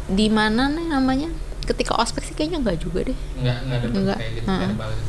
di 0.08 0.28
mana 0.28 0.70
nih 0.70 0.86
namanya 0.88 1.28
ketika 1.70 1.94
ospek 1.96 2.24
sih 2.24 2.34
kayaknya 2.34 2.60
enggak 2.60 2.82
juga 2.82 3.06
deh 3.06 3.18
nggak 3.38 3.58
nggak 3.62 3.78
ada 3.78 3.88
Nggak. 3.90 4.18
kayak 4.18 4.32
gitu 4.36 4.48
nggak 4.50 4.70
balas 4.76 5.00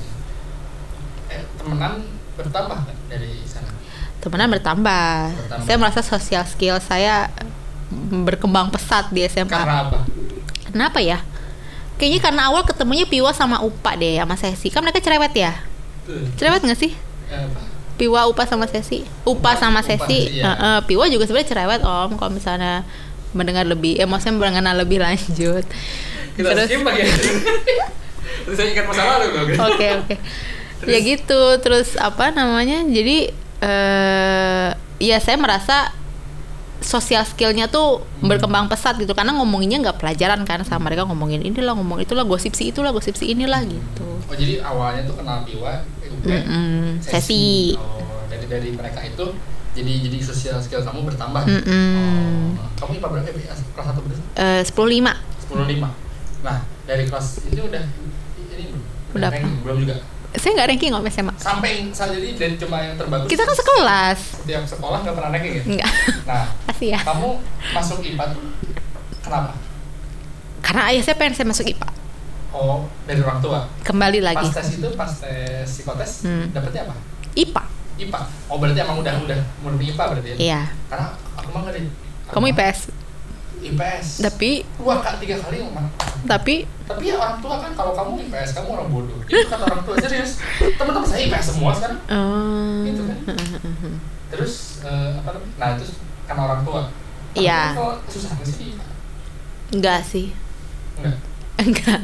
eh 1.29 1.43
temenan 1.57 1.93
bertambah 2.35 2.79
kan 2.83 2.97
dari 3.07 3.33
sana 3.45 3.71
temenan 4.19 4.49
bertambah. 4.50 5.14
Bertambah. 5.33 5.64
saya 5.64 5.76
merasa 5.76 6.00
sosial 6.00 6.45
skill 6.45 6.76
saya 6.79 7.33
berkembang 8.12 8.69
pesat 8.69 9.09
di 9.09 9.25
SMA 9.25 9.49
karena 9.49 9.88
apa 9.88 9.99
Kenapa 10.71 11.02
ya? 11.02 11.19
Kayaknya 11.99 12.21
karena 12.23 12.43
awal 12.47 12.62
ketemunya 12.62 13.02
Piwa 13.02 13.35
sama 13.35 13.59
Upa 13.59 13.99
deh 13.99 14.14
sama 14.17 14.38
Sesi. 14.38 14.71
Kan 14.71 14.87
mereka 14.87 15.02
cerewet 15.02 15.35
ya? 15.35 15.59
Tuh. 16.07 16.31
Cerewet 16.38 16.62
gak 16.62 16.79
sih? 16.79 16.95
Eh? 17.26 17.47
Piwa, 17.99 18.31
Upa 18.31 18.47
sama 18.47 18.71
Sesi. 18.71 19.02
Upa 19.26 19.59
sama 19.59 19.83
Upa, 19.83 19.90
Sesi. 19.90 20.38
iya. 20.38 20.47
eh, 20.47 20.55
eh, 20.55 20.81
Piwa 20.87 21.11
juga 21.11 21.26
sebenarnya 21.26 21.50
cerewet 21.50 21.83
om. 21.83 22.14
Kalau 22.14 22.31
misalnya 22.31 22.87
mendengar 23.35 23.67
lebih, 23.67 23.99
eh 23.99 24.07
maksudnya 24.07 24.38
mengenal 24.38 24.79
lebih 24.79 25.02
lanjut. 25.05 25.67
Kita 26.40 26.50
Terus- 26.50 26.66
skip 26.66 26.80
itu 26.80 27.30
terus 28.44 28.56
saya 28.56 28.68
ingat 28.68 28.85
masa 28.87 29.02
lalu 29.06 29.26
Oke 29.68 29.87
oke. 29.97 30.14
Ya 30.82 30.99
gitu. 30.99 31.40
Terus 31.61 31.92
apa 31.94 32.30
namanya? 32.30 32.80
Jadi 32.82 33.28
eh 33.61 34.68
ya 34.99 35.16
saya 35.16 35.37
merasa 35.37 35.92
sosial 36.80 37.20
skillnya 37.23 37.68
tuh 37.68 38.00
berkembang 38.18 38.64
pesat 38.66 38.97
gitu 38.97 39.12
karena 39.12 39.37
ngomonginnya 39.37 39.76
nggak 39.82 40.00
pelajaran 40.00 40.40
kan 40.42 40.64
sama 40.64 40.88
mereka 40.88 41.04
ngomongin 41.04 41.44
inilah 41.44 41.76
ngomong 41.76 42.00
itulah 42.00 42.25
gosip 42.25 42.52
si 42.52 42.73
itulah 42.73 42.88
gosip 42.88 43.12
si 43.12 43.28
inilah 43.28 43.61
gitu. 43.62 44.00
oh 44.00 44.32
jadi 44.32 44.64
awalnya 44.64 45.04
tuh 45.04 45.12
kenal 45.14 45.44
Piwa 45.44 45.85
eh, 46.00 46.09
UP, 46.09 46.25
Mm-mm, 46.25 47.04
sesi. 47.04 47.76
oh 47.76 48.00
dari 48.26 48.49
dari 48.49 48.68
mereka 48.73 49.04
itu 49.04 49.28
jadi 49.70 49.92
jadi 50.02 50.18
sosial 50.25 50.56
skill 50.56 50.80
kamu 50.80 51.04
bertambah 51.04 51.44
Mm-mm. 51.44 52.56
oh, 52.56 52.64
kamu 52.78 52.90
IPA 52.97 53.09
berapa 53.12 53.28
eh, 53.28 53.44
kelas 53.44 53.87
satu 53.87 54.00
berapa 54.00 54.25
Eh, 54.35 54.62
sepuluh 54.64 54.88
lima. 54.90 55.12
sepuluh 55.37 55.68
lima 55.68 55.88
nah 56.40 56.59
dari 56.82 57.04
kelas 57.04 57.26
itu 57.47 57.61
udah 57.61 57.85
ini 58.49 58.73
belum 59.11 59.16
Udah 59.16 59.28
ranking? 59.28 59.56
belum 59.61 59.78
juga 59.80 59.97
Saya 60.32 60.50
nggak 60.54 60.68
ranking 60.68 60.92
om 60.92 61.02
SMA. 61.04 61.35
sampai 61.37 61.70
saat 61.90 62.11
jadi 62.12 62.28
dan 62.32 62.52
cuma 62.56 62.76
yang 62.78 62.94
terbagus 62.94 63.26
Kita 63.26 63.42
kan 63.42 63.52
sekelas. 63.52 64.18
setiap 64.38 64.62
sekolah 64.64 64.99
nggak 65.00 65.14
pernah 65.14 65.30
ranking 65.30 65.52
ya 65.52 65.62
Enggak. 65.66 65.92
nah 66.23 66.44
Kasih 66.66 66.88
ya. 66.90 67.00
kamu 67.02 67.28
masuk 67.70 67.99
IPA 68.00 68.25
tuh 68.30 68.42
kenapa 69.20 69.52
Karena 70.61 70.82
ayah 70.87 71.02
saya 71.02 71.16
pengen 71.16 71.35
saya 71.35 71.47
masuk 71.47 71.66
IPA. 71.66 71.88
oh 72.52 72.78
dari 73.04 73.20
orang 73.20 73.38
tua 73.38 73.66
Kembali 73.82 74.20
lagi. 74.20 74.38
pas 74.40 74.54
tes 74.54 74.68
itu 74.73 74.88
pas 74.94 75.11
tes 75.12 75.66
psikotes 75.66 76.12
Hmm. 76.23 76.47
dapetnya 76.50 76.87
apa 76.87 76.94
IPA. 77.32 77.62
IPA 77.99 78.20
oh 78.47 78.56
berarti 78.56 78.78
emang 78.78 78.97
udah 78.97 79.14
udah 79.20 79.38
murni 79.61 79.85
IPA 79.88 80.04
berarti 80.09 80.28
ya 80.30 80.37
Iya. 80.38 80.61
karena 80.88 81.06
aku 81.35 81.49
mah 81.50 81.61
nggak 81.62 81.75
di 81.75 81.82
Kamu 82.28 82.47
IPS. 82.49 82.78
IPS 83.61 84.06
Tapi 84.23 84.62
dua 84.78 84.94
kak 84.99 85.18
tiga 85.18 85.37
kali 85.37 85.59
ngomong 85.59 85.90
tapi 86.22 86.54
tapi 86.84 87.02
ya 87.04 87.16
orang 87.16 87.38
tua 87.38 87.54
kan 87.56 87.72
kalau 87.72 87.92
kamu 87.92 88.10
IPS 88.26 88.50
kamu 88.52 88.68
orang 88.70 88.88
bodoh 88.88 89.18
itu 89.22 89.46
kata 89.46 89.64
orang 89.64 89.82
tua 89.82 89.94
serius 89.96 90.36
teman-teman 90.74 91.06
saya 91.06 91.20
IPS 91.24 91.46
semua 91.50 91.70
sekarang 91.72 91.98
eh, 92.02 92.78
Gitu 92.86 93.02
kan? 93.02 93.18
terus 94.28 94.52
eh, 94.82 95.10
apa 95.16 95.30
nah 95.56 95.68
itu 95.72 95.84
karena 96.24 96.42
orang 96.44 96.60
tua 96.62 96.80
Tapi 97.30 97.40
Iya. 97.40 97.62
kalau 97.72 97.94
susah 98.04 98.30
nggak 98.32 98.48
sih 98.48 98.68
enggak 99.70 100.00
sih. 100.02 100.26
enggak 100.98 101.16
Enggak. 101.62 102.00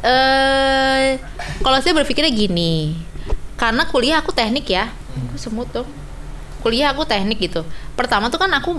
eh 0.00 1.20
kalau 1.60 1.76
saya 1.78 1.92
berpikirnya 1.92 2.30
gini, 2.30 2.96
karena 3.54 3.84
kuliah 3.84 4.18
aku 4.18 4.30
teknik 4.30 4.64
ya, 4.66 4.88
Hmm. 5.10 5.26
Kok 5.28 5.40
semut 5.42 5.68
dong. 5.68 5.90
Kuliah 6.62 6.94
aku 6.94 7.02
teknik 7.02 7.42
gitu. 7.42 7.66
Pertama 7.92 8.30
tuh 8.30 8.38
kan 8.38 8.48
aku 8.48 8.78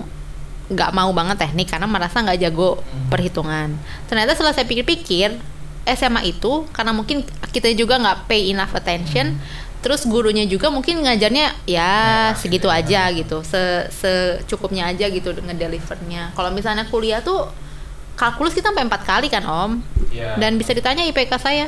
nggak 0.72 0.90
mau 0.90 1.12
banget 1.12 1.36
teknik 1.38 1.68
karena 1.68 1.84
merasa 1.84 2.18
nggak 2.18 2.40
jago 2.40 2.80
Hmm. 2.80 3.08
perhitungan. 3.08 3.68
Ternyata 4.06 4.32
setelah 4.32 4.52
saya 4.52 4.64
pikir-pikir 4.64 5.36
SMA 5.84 6.22
itu 6.26 6.64
karena 6.70 6.90
mungkin 6.90 7.20
kita 7.48 7.68
juga 7.72 7.96
nggak 7.96 8.26
pay 8.26 8.48
enough 8.48 8.72
attention. 8.72 9.36
Terus 9.78 10.06
gurunya 10.06 10.46
juga 10.46 10.70
mungkin 10.70 11.02
ngajarnya 11.02 11.66
ya 11.66 11.90
Ya, 12.30 12.38
segitu 12.38 12.64
gitu 12.64 12.68
ya. 12.68 12.78
aja 12.78 13.02
gitu, 13.10 13.42
se 13.42 13.58
secukupnya 13.92 14.86
aja 14.86 15.06
gitu 15.06 15.34
ngedelivernya. 15.34 16.30
Kalau 16.32 16.50
misalnya 16.50 16.86
kuliah 16.86 17.18
tuh 17.18 17.50
kalkulus 18.14 18.52
kita 18.52 18.70
sampai 18.70 18.86
empat 18.86 19.02
kali 19.02 19.26
kan 19.26 19.42
om, 19.42 19.82
Iya. 20.08 20.38
dan 20.38 20.54
bisa 20.54 20.70
ditanya 20.70 21.02
IPK 21.02 21.34
saya. 21.34 21.66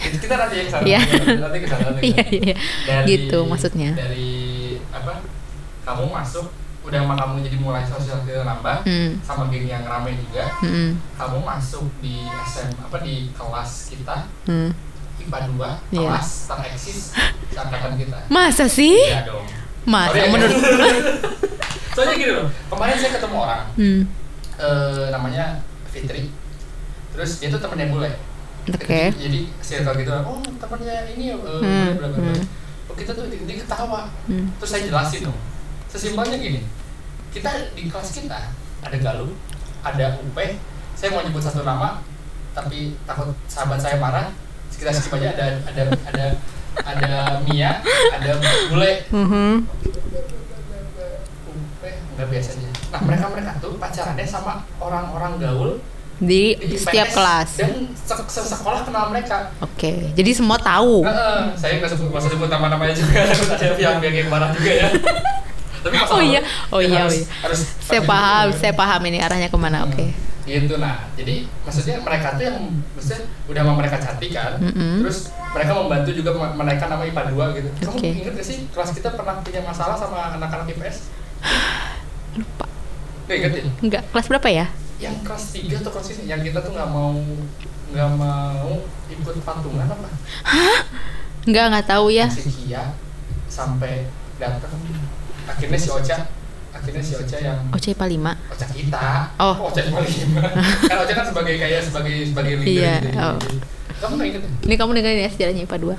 kita 0.00 0.34
nanti 0.34 0.54
yang 0.56 0.68
sana. 0.68 0.82
Iya. 0.82 1.00
Nanti 1.38 1.58
Iya 2.10 2.24
iya. 2.30 2.54
Dari- 2.82 3.06
Gitu 3.06 3.38
maksudnya. 3.44 3.90
Dari 3.94 4.30
apa? 4.90 5.22
Kamu 5.82 6.04
masuk 6.08 6.50
udah 6.90 6.98
emang 7.00 7.14
kamu 7.16 7.34
jadi 7.40 7.56
mulai 7.56 7.82
sosial 7.82 8.18
kita 8.20 8.42
nambah 8.42 8.82
Hmm. 8.82 9.14
sama 9.20 9.46
geng 9.46 9.64
yang 9.64 9.82
rame 9.82 10.18
juga. 10.18 10.50
Hmm. 10.58 10.98
Kamu 11.14 11.38
masuk 11.40 11.86
di 11.98 12.26
SM 12.26 12.66
apa 12.76 12.98
di 12.98 13.30
kelas 13.30 13.70
kita 13.88 14.26
Hmm. 14.44 14.74
IPA 15.16 15.38
2 15.48 15.70
Iya. 15.90 16.10
kelas 16.10 16.28
tereksis 16.46 16.98
seangkatan 17.48 17.94
kita. 17.94 18.18
Masa 18.26 18.66
sih? 18.66 18.96
Iya 18.96 19.22
dong. 19.22 19.46
Masa 19.82 20.10
Sorry 20.10 20.20
ya, 20.20 20.28
menurut 20.28 20.58
Soalnya 21.90 22.14
gini 22.16 22.32
loh, 22.32 22.46
kemarin 22.66 22.96
saya 22.96 23.12
ketemu 23.12 23.36
orang 23.38 23.62
Hmm. 23.74 24.02
eh, 24.56 25.06
namanya 25.08 25.44
Fitri. 25.86 26.30
Terus 27.10 27.30
dia 27.38 27.48
tuh 27.48 27.58
temennya 27.58 27.86
bule. 27.88 28.10
Oke. 28.68 29.10
Jadi 29.10 29.40
circle 29.58 29.94
gitu, 29.96 30.10
oh 30.12 30.38
temennya 30.56 30.96
ini 31.08 31.30
eh, 31.30 31.38
Hmm, 31.38 31.96
bla 31.96 32.06
bla 32.08 32.18
bla. 32.18 32.30
hmm. 32.30 32.44
Oh 32.86 32.94
kita 32.94 33.10
tuh 33.10 33.26
dia 33.26 33.56
ketawa. 33.56 34.10
Hmm. 34.26 34.46
Terus 34.56 34.70
saya 34.70 34.82
jelasin 34.84 35.26
dong. 35.26 35.38
Sesimpelnya 35.86 36.38
gini, 36.38 36.62
kita 37.30 37.46
di 37.72 37.86
kelas 37.86 38.10
kita 38.12 38.40
ada 38.80 38.96
Galuh, 38.96 39.30
ada 39.80 40.18
Upe. 40.18 40.58
Saya 40.92 41.08
mau 41.10 41.22
nyebut 41.22 41.38
satu 41.38 41.62
nama, 41.62 42.02
tapi 42.52 42.96
takut 43.02 43.32
sahabat 43.46 43.78
saya 43.78 43.96
marah. 43.96 44.28
Kita 44.70 44.90
skip 44.90 45.12
aja 45.14 45.30
ada 45.30 45.46
ada 45.64 45.82
ada 46.04 46.26
ada 46.80 47.12
Mia, 47.42 47.80
ada 48.10 48.30
Bule, 48.68 49.04
Mhm. 49.06 49.52
Upe, 51.46 51.90
nggak 52.10 52.28
biasanya. 52.28 52.70
Nah 52.90 53.00
mereka 53.00 53.26
mereka 53.28 53.50
tuh 53.58 53.76
pacarannya 53.76 54.24
sama 54.24 54.52
orang-orang 54.78 55.38
gaul 55.38 55.70
Di 56.16 56.52
di 56.54 56.76
setiap 56.76 57.06
IPS 57.06 57.14
kelas. 57.14 57.50
dan 57.56 57.72
se- 57.94 58.28
sesekolah 58.28 58.84
kenal 58.84 59.08
mereka. 59.08 59.48
Oke. 59.58 60.12
Jadi 60.12 60.30
semua 60.32 60.56
tahu. 60.56 61.00
Heeh, 61.02 61.40
saya 61.54 61.72
nggak 61.76 61.90
sebut 61.90 62.10
masa 62.10 62.28
sebut 62.28 62.44
nama-namanya 62.46 62.92
juga, 62.92 63.24
takut 63.30 63.48
ada 63.50 63.66
yang 63.72 63.96
yang 64.02 64.28
marah 64.28 64.52
juga 64.52 64.72
ya. 64.74 64.88
Tapi 65.80 65.94
masalah 65.96 66.16
Oh 66.16 66.22
iya, 66.22 66.40
oh 66.70 66.80
ya 66.80 66.88
iya, 66.88 67.00
oh 67.06 67.12
iya. 67.12 67.26
harus 67.40 67.60
Saya 67.80 68.02
paham, 68.04 68.48
saya 68.52 68.72
paham 68.72 69.00
ini 69.08 69.18
arahnya 69.18 69.48
ke 69.48 69.58
mana. 69.58 69.84
Hmm, 69.84 69.88
Oke. 69.88 70.06
Gitu 70.44 70.74
nah, 70.76 71.06
jadi 71.14 71.46
maksudnya 71.62 72.02
mereka 72.02 72.34
tuh 72.34 72.42
yang 72.42 72.58
maksudnya 72.96 73.22
udah 73.46 73.60
sama 73.62 73.72
mereka 73.78 73.96
cantik 74.02 74.30
kan, 74.34 74.58
Mm-mm. 74.58 74.98
terus 75.04 75.30
mereka 75.54 75.72
membantu 75.78 76.10
juga 76.10 76.30
me- 76.34 76.54
menaikkan 76.58 76.88
nama 76.90 77.02
IPA 77.06 77.22
2 77.30 77.56
gitu. 77.60 77.68
Kamu 77.86 77.96
Oke. 77.96 78.08
inget 78.10 78.32
gak 78.34 78.46
sih 78.46 78.58
kelas 78.74 78.90
kita 78.90 79.08
pernah 79.14 79.38
punya 79.40 79.60
masalah 79.62 79.94
sama 79.94 80.34
anak-anak 80.34 80.66
IPS? 80.74 80.96
Lupa. 82.40 82.66
Gak 83.30 83.36
inget 83.36 83.52
ya? 83.52 83.62
Enggak, 83.78 84.02
kelas 84.10 84.26
berapa 84.26 84.48
ya? 84.50 84.66
Yang 84.98 85.16
kelas 85.22 85.44
3 85.54 85.80
atau 85.80 85.90
kelas 85.94 86.08
ini, 86.12 86.22
yang 86.26 86.40
kita 86.42 86.58
tuh 86.60 86.72
nggak 86.74 86.88
mau 86.90 87.14
nggak 87.90 88.10
mau 88.18 88.70
ikut 89.06 89.36
patungan 89.42 89.86
apa? 89.86 90.08
Enggak, 91.46 91.64
enggak 91.70 91.86
tahu 91.86 92.06
ya. 92.10 92.26
Si 92.26 92.42
Kia 92.46 92.94
sampai 93.46 94.06
datang, 94.36 94.72
akhirnya 95.50 95.76
si 95.76 95.88
Ocha, 95.88 96.16
akhirnya 96.70 97.02
si 97.02 97.14
Ocha 97.14 97.36
yang 97.36 97.58
OC 97.68 97.84
IPA 97.92 98.06
5. 98.06 98.52
Ocha 98.52 98.66
kita, 98.68 99.02
Oh. 99.36 99.54
Ocha 99.66 99.80
cuma 99.82 100.00
lima. 100.00 100.42
kan 100.90 100.96
Ocha 100.98 101.14
kan 101.14 101.26
sebagai 101.26 101.54
kayak 101.56 101.80
sebagai 101.82 102.14
sebagai 102.24 102.54
leader 102.58 102.72
Iya, 102.72 102.94
gitu. 103.00 103.18
oh. 103.18 103.36
Kamu 104.00 104.12
nggak 104.16 104.28
inget? 104.28 104.42
ya? 104.42 104.50
Ini 104.62 104.74
kamu 104.76 104.90
dengerin 104.94 105.18
ya 105.18 105.30
sejarahnya 105.30 105.62
IPA 105.62 105.76
2. 105.76 105.84
Nah. 105.84 105.96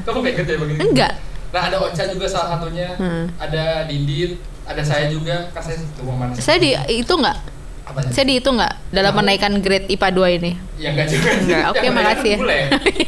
Kamu 0.06 0.16
nggak 0.16 0.32
inget 0.32 0.46
ya 0.46 0.56
begini? 0.56 0.78
Enggak. 0.80 1.12
Nah 1.46 1.62
ada 1.64 1.76
Ocha 1.80 2.04
juga 2.06 2.26
salah 2.26 2.48
satunya, 2.52 2.88
Hmm. 2.94 3.24
ada 3.36 3.64
Dindit, 3.84 4.36
ada 4.62 4.82
saya 4.82 5.06
juga, 5.06 5.48
kan 5.50 5.60
saya 5.60 5.76
tuh 5.90 6.04
mana? 6.06 6.32
Saya 6.34 6.58
di 6.58 6.70
itu 6.92 7.12
enggak? 7.12 7.38
Apanya? 7.82 8.10
Saya 8.10 8.24
di 8.26 8.34
itu 8.36 8.48
enggak 8.48 8.72
dalam 8.88 9.10
Kamu- 9.10 9.20
menaikkan 9.22 9.52
grade 9.58 9.86
IPA 9.88 10.08
2 10.12 10.38
ini? 10.38 10.52
Ya 10.76 10.88
enggak 10.90 11.06
juga. 11.08 11.28
Enggak, 11.32 11.62
oke, 11.66 11.78
mereka 11.80 11.94
makasih 11.96 12.28
ya. 12.28 12.38
Bule. 12.38 12.58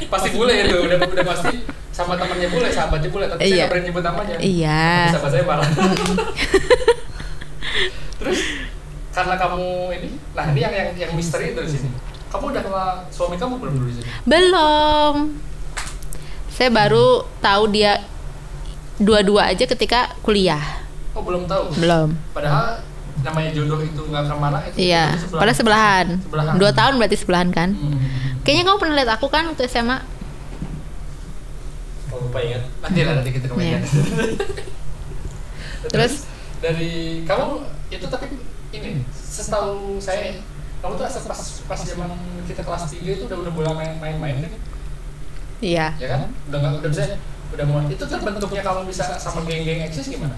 Pasti 0.09 0.29
bule 0.33 0.53
itu, 0.57 0.77
udah 0.81 0.97
udah 0.99 1.27
pasti 1.29 1.55
sama 1.99 2.15
temannya 2.15 2.47
bule, 2.47 2.71
sahabatnya 2.71 3.11
bule, 3.11 3.27
tapi 3.27 3.43
saya 3.43 3.51
Iya. 3.51 3.57
nggak 3.59 3.71
berani 3.75 3.87
nyebut 3.91 4.05
namanya. 4.07 4.35
Iya. 4.39 4.87
Sahabat 5.11 5.31
saya 5.35 5.43
marah. 5.43 5.67
Terus 8.23 8.41
karena 9.11 9.35
kamu 9.35 9.67
ini, 9.99 10.09
nah 10.31 10.47
ini 10.47 10.61
yang 10.63 10.71
yang, 10.71 10.89
yang 10.95 11.13
misteri 11.19 11.59
dari 11.59 11.67
sini. 11.67 11.91
Kamu 12.31 12.55
udah 12.55 12.63
kenal 12.63 13.03
suami 13.11 13.35
kamu 13.35 13.59
belum 13.59 13.75
dulu 13.83 13.87
di 13.91 13.95
sini? 13.99 14.07
Belum. 14.23 15.43
Saya 16.55 16.71
baru 16.71 17.27
tahu 17.43 17.67
dia 17.75 17.99
dua-dua 19.03 19.51
aja 19.51 19.67
ketika 19.67 20.15
kuliah. 20.23 20.63
Oh 21.19 21.23
belum 21.27 21.51
tahu. 21.51 21.83
Belum. 21.83 22.15
Padahal 22.31 22.79
namanya 23.27 23.51
jodoh 23.51 23.83
itu 23.83 24.03
nggak 24.07 24.23
ke 24.23 24.35
mana 24.39 24.59
itu. 24.71 24.75
Iya, 24.79 25.19
itu 25.19 25.27
sebelah. 25.27 25.41
pada 25.43 25.53
sebelahan. 25.55 26.07
Sebelahan. 26.23 26.55
Dua 26.63 26.71
tahun 26.71 26.95
berarti 27.03 27.17
sebelahan 27.19 27.51
kan? 27.51 27.75
Hmm. 27.75 27.99
Kayaknya 28.47 28.65
kamu 28.71 28.79
pernah 28.79 28.95
lihat 29.03 29.11
aku 29.19 29.27
kan 29.27 29.51
waktu 29.51 29.67
SMA. 29.67 29.99
Oh, 32.09 32.19
lupa 32.21 32.39
ingat. 32.41 32.63
Nanti 32.81 33.01
lah 33.03 33.15
nanti 33.17 33.31
kita 33.31 33.47
Iya. 33.47 33.81
kembali. 33.85 34.37
Terus? 35.89 36.15
dari 36.59 37.23
kamu 37.23 37.63
itu 37.87 38.03
tapi 38.11 38.27
ini 38.75 38.99
setahu 39.15 40.03
saya 40.03 40.43
kamu 40.83 40.99
tuh 40.99 41.07
asal 41.07 41.23
pas 41.23 41.39
pas 41.65 41.79
zaman 41.79 42.11
kita 42.45 42.67
kelas 42.67 42.91
3 42.91 42.99
itu 42.99 43.25
udah 43.31 43.39
udah 43.47 43.53
mulai 43.55 43.73
main 43.79 43.95
main 44.03 44.17
main 44.19 44.37
kan 44.43 44.53
Iya. 45.63 45.87
ya 45.97 46.07
kan 46.11 46.21
udah 46.51 46.59
nggak 46.59 46.73
udah 46.83 46.91
bisa 46.91 47.15
udah 47.55 47.63
mulai 47.63 47.87
itu 47.89 48.03
tuh 48.03 48.19
bentuknya 48.19 48.61
kamu 48.61 48.91
bisa 48.91 49.07
sama 49.17 49.47
geng-geng 49.47 49.87
eksis 49.87 50.11
gimana 50.11 50.35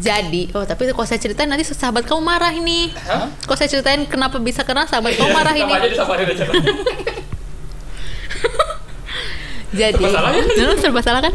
Jadi, 0.00 0.48
oh 0.56 0.64
tapi 0.64 0.88
kalau 0.90 1.04
saya 1.04 1.20
ceritain 1.20 1.46
nanti 1.46 1.60
sahabat 1.60 2.02
kamu 2.02 2.24
marah 2.24 2.50
ini. 2.50 2.88
Hah? 2.96 3.28
Kalau 3.44 3.54
saya 3.54 3.68
ceritain 3.68 4.00
kenapa 4.08 4.40
bisa 4.40 4.64
kenal 4.64 4.88
sahabat 4.88 5.12
kamu 5.12 5.28
marah 5.28 5.52
ini. 5.52 5.70
Aja. 5.70 5.92
Jadi, 9.70 10.02
ya? 10.02 10.66
Nah, 10.66 10.76
serba 10.78 11.00
salah 11.02 11.22
kan? 11.22 11.34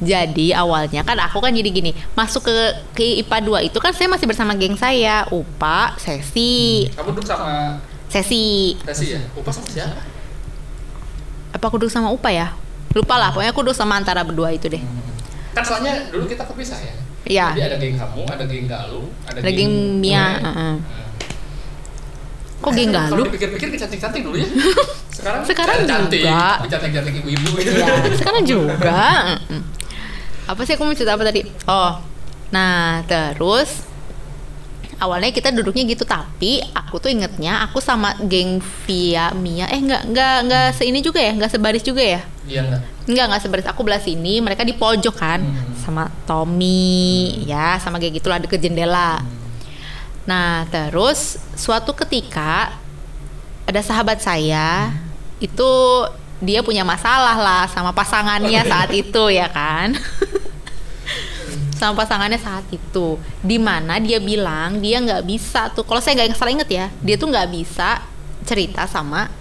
Jadi 0.00 0.56
awalnya 0.56 1.04
kan 1.04 1.20
aku 1.20 1.44
kan 1.44 1.52
jadi 1.52 1.68
gini, 1.68 1.92
masuk 2.16 2.48
ke 2.48 2.56
ke 2.96 3.04
IPA 3.20 3.68
2 3.68 3.68
itu 3.68 3.78
kan 3.84 3.92
saya 3.92 4.08
masih 4.08 4.24
bersama 4.24 4.56
geng 4.56 4.72
saya, 4.72 5.28
Upa, 5.28 5.92
Sesi, 6.00 6.88
Kamu 6.96 7.12
duduk 7.12 7.28
sama 7.28 7.76
Sesi. 8.08 8.80
Tesi 8.80 9.12
ya? 9.12 9.20
Upa 9.36 9.52
sama 9.52 9.68
siapa? 9.68 10.00
Apa 11.52 11.64
aku 11.68 11.76
duduk 11.76 11.92
sama 11.92 12.08
Upa 12.08 12.32
ya? 12.32 12.56
Lupa 12.96 13.20
lah, 13.20 13.28
pokoknya 13.30 13.52
aku 13.52 13.60
duduk 13.60 13.76
sama 13.76 14.00
antara 14.00 14.24
berdua 14.24 14.50
itu 14.56 14.72
deh. 14.72 14.80
Kan 15.52 15.62
soalnya 15.68 16.08
dulu 16.08 16.24
kita 16.24 16.48
kepisah 16.48 16.80
ya. 16.80 16.94
Iya. 17.28 17.46
Jadi 17.52 17.62
ada 17.68 17.76
geng 17.76 17.96
kamu, 18.00 18.22
ada 18.24 18.44
geng 18.48 18.66
Galuh, 18.66 19.06
ada, 19.28 19.38
Ada 19.44 19.50
geng 19.52 20.00
Mia, 20.00 20.40
gue. 20.40 20.48
heeh. 20.48 20.74
Kok 22.60 22.70
geng 22.70 22.92
Kalau 22.92 23.24
dipikir-pikir 23.24 23.68
cantik-cantik 23.74 24.20
dulu 24.20 24.36
ya. 24.36 24.48
Sekarang 25.16 25.42
Sekarang 25.44 25.78
cantik, 25.84 26.22
juga. 26.22 26.64
cantik-cantik 26.64 27.14
ibu-ibu 27.18 27.48
gitu. 27.56 27.76
Ya, 27.76 27.88
sekarang 28.20 28.42
juga. 28.42 29.00
Apa 30.44 30.60
sih 30.64 30.72
aku 30.72 30.82
mau 30.82 30.92
cerita 30.92 31.12
apa 31.12 31.22
tadi? 31.22 31.44
Oh, 31.64 32.00
nah 32.48 33.04
terus 33.04 33.84
awalnya 34.96 35.28
kita 35.28 35.48
duduknya 35.50 35.84
gitu 35.86 36.04
tapi 36.04 36.60
aku 36.72 36.98
tuh 36.98 37.08
ingetnya 37.08 37.64
aku 37.64 37.80
sama 37.80 38.12
geng 38.20 38.60
Via 38.84 39.32
Mia 39.32 39.64
eh 39.66 39.80
nggak 39.80 40.02
nggak 40.06 40.36
nggak 40.44 40.66
seini 40.74 41.00
juga 41.00 41.16
ya 41.18 41.32
nggak 41.32 41.48
sebaris 41.48 41.80
juga 41.80 42.02
ya 42.02 42.20
Iya 42.44 42.60
enggak? 42.66 42.80
nggak 43.08 43.24
nggak 43.28 43.40
sebaris 43.40 43.64
aku 43.64 43.80
belah 43.80 43.96
sini 43.98 44.40
mereka 44.40 44.60
di 44.60 44.74
pojok 44.74 45.16
kan 45.16 45.40
Hmm. 45.40 45.72
sama 45.74 46.04
Tommy 46.28 47.32
ya 47.44 47.80
sama 47.80 47.96
kayak 47.96 48.20
gitulah 48.20 48.36
deket 48.38 48.60
jendela 48.60 49.24
nah 50.30 50.62
terus 50.70 51.42
suatu 51.58 51.90
ketika 51.90 52.78
ada 53.66 53.82
sahabat 53.82 54.22
saya 54.22 54.94
itu 55.42 55.70
dia 56.40 56.64
punya 56.64 56.86
masalah 56.86 57.36
lah 57.36 57.64
sama 57.68 57.92
pasangannya 57.92 58.62
saat 58.64 58.90
itu 58.96 59.22
ya 59.28 59.50
kan? 59.50 59.92
Sama 61.80 61.96
pasangannya 61.96 62.36
saat 62.36 62.68
itu. 62.68 63.16
Di 63.40 63.56
mana 63.56 63.96
dia 63.96 64.20
bilang 64.20 64.84
dia 64.84 65.00
nggak 65.00 65.24
bisa 65.24 65.72
tuh. 65.72 65.80
Kalau 65.80 65.96
saya 65.96 66.12
nggak 66.12 66.36
salah 66.36 66.52
inget 66.52 66.68
ya 66.68 66.86
dia 67.00 67.16
tuh 67.16 67.32
nggak 67.32 67.48
bisa 67.48 68.04
cerita 68.44 68.84
sama 68.84 69.32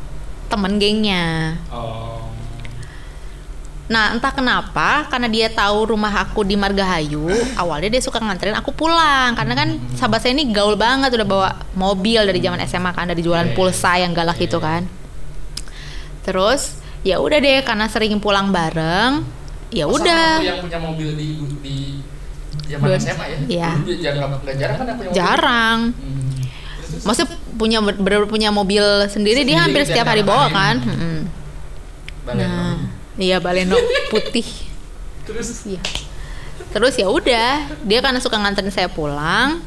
temen 0.47 0.79
gengnya. 0.79 1.59
Oh. 1.67 2.18
Nah, 3.89 4.13
entah 4.13 4.29
kenapa, 4.29 5.09
karena 5.09 5.25
dia 5.25 5.49
tahu 5.49 5.91
rumah 5.91 6.13
aku 6.13 6.45
di 6.45 6.53
Margahayu, 6.53 7.25
awalnya 7.57 7.89
dia 7.89 7.99
suka 7.99 8.21
nganterin 8.21 8.53
aku 8.53 8.69
pulang. 8.69 9.33
Karena 9.33 9.57
kan 9.57 9.69
sahabat 9.97 10.21
saya 10.21 10.37
ini 10.37 10.53
gaul 10.53 10.77
banget, 10.77 11.09
udah 11.09 11.25
bawa 11.25 11.49
mobil 11.73 12.21
dari 12.21 12.37
zaman 12.37 12.61
SMA 12.63 12.93
kan, 12.93 13.09
dari 13.09 13.19
jualan 13.19 13.49
Iya, 13.49 13.51
iya. 13.51 13.57
pulsa 13.57 13.97
yang 13.97 14.13
galak 14.13 14.37
itu 14.37 14.55
iya. 14.55 14.65
kan. 14.69 14.83
terus 16.19 16.77
ya 17.01 17.17
udah 17.17 17.39
deh 17.39 17.65
karena 17.65 17.89
sering 17.89 18.19
pulang 18.21 18.53
bareng 18.53 19.25
ya 19.71 19.89
udah 19.89 20.43
yang 20.43 20.61
punya 20.61 20.77
mobil 20.77 21.09
di 21.15 21.29
di 21.63 21.77
zaman 22.69 22.99
SMA 22.99 23.25
ya 23.25 23.37
Iya. 23.49 23.69
Dia 23.81 23.95
jarang 24.13 24.37
jarang 24.53 24.75
kan 24.77 24.93
punya 24.93 25.09
mobil 25.09 25.17
jarang 25.17 25.79
Hmm. 25.97 27.05
Maksudnya 27.05 27.29
punya 27.55 27.79
bener 27.81 28.25
punya 28.25 28.49
mobil 28.49 28.81
sendiri, 29.09 29.41
dia 29.41 29.57
Sendiri 29.57 29.57
hampir 29.57 29.81
dan 29.81 29.89
setiap 29.89 30.07
hari 30.09 30.21
bawa 30.21 30.49
kan 30.49 30.75
baleno. 32.25 32.45
nah 32.45 32.73
iya 33.19 33.37
baleno 33.43 33.75
putih 34.11 34.47
terus 35.27 35.61
Iya. 35.67 35.77
Terus 36.69 36.93
ya 37.01 37.09
udah, 37.09 37.65
dia 37.81 37.99
karena 38.01 38.21
suka 38.21 38.37
nganterin 38.37 38.69
saya 38.69 38.89
pulang. 38.89 39.61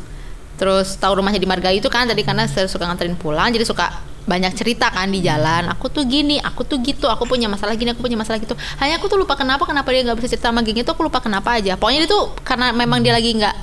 Terus 0.55 0.95
tahu 0.95 1.19
rumahnya 1.19 1.43
di 1.43 1.49
Marga 1.51 1.75
itu 1.75 1.91
kan 1.91 2.07
tadi 2.07 2.23
karena 2.23 2.47
saya 2.47 2.71
suka 2.71 2.87
nganterin 2.87 3.19
pulang, 3.19 3.51
jadi 3.51 3.67
suka 3.67 3.91
banyak 4.23 4.55
cerita 4.55 4.87
kan 4.95 5.11
di 5.11 5.19
jalan. 5.19 5.67
Aku 5.75 5.91
tuh 5.91 6.07
gini, 6.07 6.39
aku 6.39 6.63
tuh 6.63 6.79
gitu, 6.79 7.11
aku 7.11 7.27
punya 7.27 7.51
masalah 7.51 7.75
gini, 7.75 7.91
aku 7.91 8.07
punya 8.07 8.15
masalah 8.15 8.39
gitu. 8.39 8.55
Hanya 8.79 9.03
aku 9.03 9.11
tuh 9.11 9.19
lupa 9.19 9.35
kenapa, 9.35 9.67
kenapa 9.67 9.91
dia 9.91 10.07
nggak 10.07 10.23
bisa 10.23 10.31
cerita 10.39 10.55
sama 10.55 10.63
geng 10.63 10.79
itu, 10.79 10.91
aku 10.95 11.03
lupa 11.03 11.19
kenapa 11.19 11.59
aja. 11.59 11.75
Pokoknya 11.75 12.07
itu 12.07 12.19
karena 12.47 12.71
memang 12.71 13.03
dia 13.03 13.19
lagi 13.19 13.35
nggak 13.35 13.57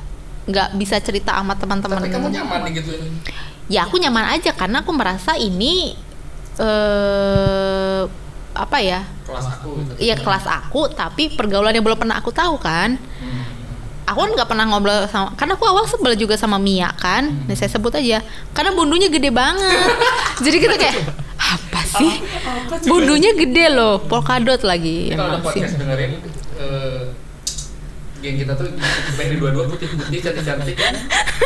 nggak 0.52 0.70
bisa 0.76 1.00
cerita 1.00 1.40
sama 1.40 1.56
teman-teman. 1.56 2.02
tapi 2.04 2.10
kamu 2.12 2.28
nyaman 2.34 2.60
nih 2.68 2.72
gitu 2.82 2.92
Ya 3.70 3.86
aku 3.86 4.02
nyaman 4.02 4.34
aja 4.34 4.50
karena 4.52 4.82
aku 4.84 4.92
merasa 4.92 5.38
ini 5.40 5.94
eh 6.60 8.02
apa 8.52 8.78
ya? 8.84 9.08
Kelas 9.30 9.46
aku 9.46 9.70
gitu. 9.78 9.92
Iya 10.02 10.16
kelas 10.18 10.46
aku, 10.50 10.82
tapi 10.92 11.24
pergaulan 11.34 11.74
yang 11.78 11.86
belum 11.86 12.00
pernah 12.02 12.18
aku 12.18 12.34
tahu 12.34 12.58
kan? 12.58 12.98
Hmm. 12.98 13.46
aku 14.10 14.26
kan 14.26 14.32
nggak 14.34 14.50
pernah 14.50 14.66
ngobrol 14.66 15.06
sama 15.06 15.38
karena 15.38 15.54
aku 15.54 15.70
awal 15.70 15.86
sebel 15.86 16.18
juga 16.18 16.34
sama 16.34 16.58
Mia 16.58 16.90
kan? 16.98 17.30
Nih 17.46 17.54
saya 17.54 17.70
sebut 17.70 17.94
aja. 17.94 18.26
Karena 18.58 18.74
bundunya 18.74 19.06
gede 19.06 19.30
banget. 19.30 19.94
Jadi 20.46 20.58
kita 20.58 20.76
kayak 20.82 20.98
apa 21.38 21.82
sih? 21.86 22.18
Bundunya 22.90 23.38
gede 23.38 23.70
loh 23.70 24.02
polkadot 24.02 24.66
lagi. 24.66 25.14
Ini 25.14 25.18
kalau 25.18 25.38
ada 25.38 25.46
podcast 25.46 25.78
dengerin 25.78 26.12
eh, 26.58 27.02
geng 28.26 28.36
kita 28.42 28.58
tuh 28.58 28.66
pengen 29.14 29.38
dua-dua 29.38 29.70
putih-putih 29.70 30.20
cantik-cantik. 30.26 30.76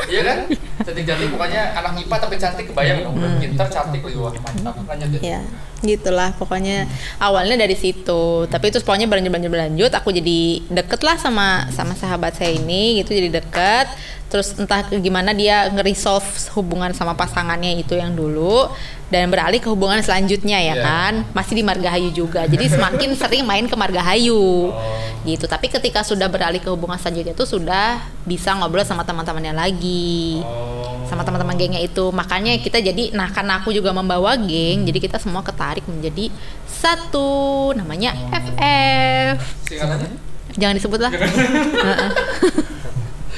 Iya 0.08 0.22
kan 0.24 0.40
cantik-cantik 0.82 1.30
pokoknya 1.30 1.62
anak 1.78 2.02
IPA 2.02 2.16
tapi 2.18 2.36
cantik 2.42 2.66
kebayang 2.74 3.06
dong 3.06 3.16
Hmm. 3.22 3.38
pintar 3.38 3.68
cantik 3.70 4.02
lagi 4.02 4.18
wah 4.18 4.34
mantap 4.34 4.74
lanjut 4.90 5.08
deh. 5.14 5.22
Ya 5.22 5.42
gitulah 5.84 6.32
pokoknya. 6.40 6.88
Awalnya 7.20 7.60
dari 7.60 7.76
situ 7.76 8.48
tapi 8.48 8.72
terus 8.72 8.82
pokoknya 8.82 9.06
berlanjut 9.06 9.30
berlanjut 9.30 9.52
berlanjut. 9.54 9.92
Aku 9.94 10.10
jadi 10.10 10.64
deket 10.72 11.04
lah 11.04 11.20
sama 11.20 11.68
sama 11.70 11.94
sahabat 11.94 12.34
saya 12.34 12.56
ini 12.56 13.04
gitu 13.04 13.14
jadi 13.14 13.30
deket 13.30 13.88
terus 14.34 14.58
entah 14.58 14.82
gimana 14.98 15.30
dia 15.30 15.70
nge-resolve 15.70 16.26
hubungan 16.58 16.90
sama 16.98 17.14
pasangannya 17.14 17.78
itu 17.78 17.94
yang 17.94 18.18
dulu 18.18 18.66
dan 19.14 19.30
beralih 19.30 19.62
ke 19.62 19.70
hubungan 19.70 20.02
selanjutnya 20.02 20.58
ya 20.58 20.74
Iya. 20.74 20.82
kan? 20.82 21.14
Masih 21.38 21.54
di 21.54 21.62
Margahayu 21.62 22.10
juga. 22.10 22.50
Jadi 22.50 22.66
semakin 22.66 23.14
sering 23.22 23.46
main 23.46 23.70
ke 23.70 23.78
Margahayu. 23.78 24.74
Gitu. 25.22 25.46
Tapi 25.46 25.70
ketika 25.70 26.02
sudah 26.02 26.26
beralih 26.26 26.58
ke 26.58 26.66
hubungan 26.74 26.98
selanjutnya 26.98 27.38
itu 27.38 27.46
sudah 27.46 28.02
bisa 28.26 28.58
ngobrol 28.58 28.82
sama 28.82 29.06
teman-temannya 29.06 29.54
lagi. 29.54 30.42
Oh. 30.42 31.06
Sama 31.06 31.22
teman-teman 31.22 31.54
gengnya 31.54 31.86
itu. 31.86 32.10
Makanya 32.10 32.58
kita 32.58 32.82
jadi 32.82 33.14
nah 33.14 33.30
karena 33.30 33.62
aku 33.62 33.70
juga 33.70 33.94
membawa 33.94 34.34
geng 34.34 34.82
jadi 34.90 34.98
kita 34.98 35.22
semua 35.22 35.46
ketarik 35.46 35.86
menjadi 35.86 36.34
satu. 36.66 37.70
Namanya 37.78 38.18
FF 38.34 39.38
singkatannya? 39.70 40.10
Jangan 40.58 40.74
disebut 40.82 41.00
lah. 41.06 41.14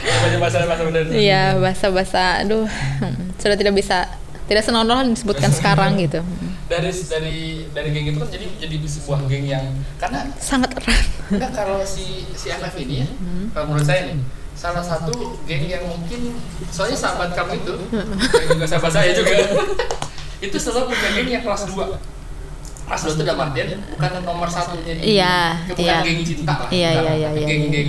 banyak 0.05 0.39
bahasa 0.39 0.57
bahasa 0.63 0.83
iya 1.11 1.55
bahasa-bahasa 1.55 2.21
aduh 2.41 2.65
sudah 3.35 3.57
tidak 3.57 3.73
bisa 3.73 4.05
tidak 4.45 4.61
senonoh 4.61 5.01
disebutkan 5.03 5.49
sekarang 5.57 5.97
gitu. 5.97 6.21
Dari 6.65 6.89
dari 6.89 7.37
dari 7.69 7.89
geng 7.89 8.05
itu 8.07 8.17
kan 8.17 8.25
jadi 8.27 8.45
jadi 8.57 8.75
sebuah 8.81 9.25
geng 9.25 9.45
yang 9.45 9.65
karena 9.97 10.25
sangat 10.35 10.73
erat. 10.75 11.01
Enggak 11.27 11.51
kalau 11.53 11.81
si 11.81 12.25
si 12.31 12.49
FF 12.49 12.73
ini 12.79 13.01
ya 13.01 13.07
Hmm. 13.09 13.49
kalau 13.51 13.65
menurut 13.69 13.85
saya 13.85 14.09
nih 14.09 14.17
salah 14.53 14.81
satu 14.81 15.13
geng 15.43 15.65
yang 15.65 15.83
mungkin 15.83 16.37
soalnya 16.69 16.95
sahabat 16.95 17.33
kamu 17.33 17.59
itu 17.59 17.73
dan 17.91 18.45
juga 18.47 18.65
sahabat 18.65 18.91
saya 18.93 19.11
juga 19.11 19.35
itu 20.45 20.55
selalu 20.55 20.89
punya 20.89 21.09
geng 21.11 21.29
yang 21.31 21.43
kelas 21.43 21.63
2 21.65 21.75
kelas 22.85 23.01
2 23.03 23.13
itu 23.13 23.21
dalam 23.21 23.41
artian 23.43 23.67
bukan 23.87 24.09
nomor 24.21 24.47
satunya 24.47 24.93
di 24.93 25.17
Iya, 25.17 25.37
bukan 25.67 25.81
iya. 25.81 25.97
geng 26.01 26.21
cinta 26.21 26.53
lah 26.55 26.69
Iya, 26.69 26.89
bukan, 26.91 27.03
iya, 27.13 27.13
iya, 27.13 27.29
tapi 27.33 27.81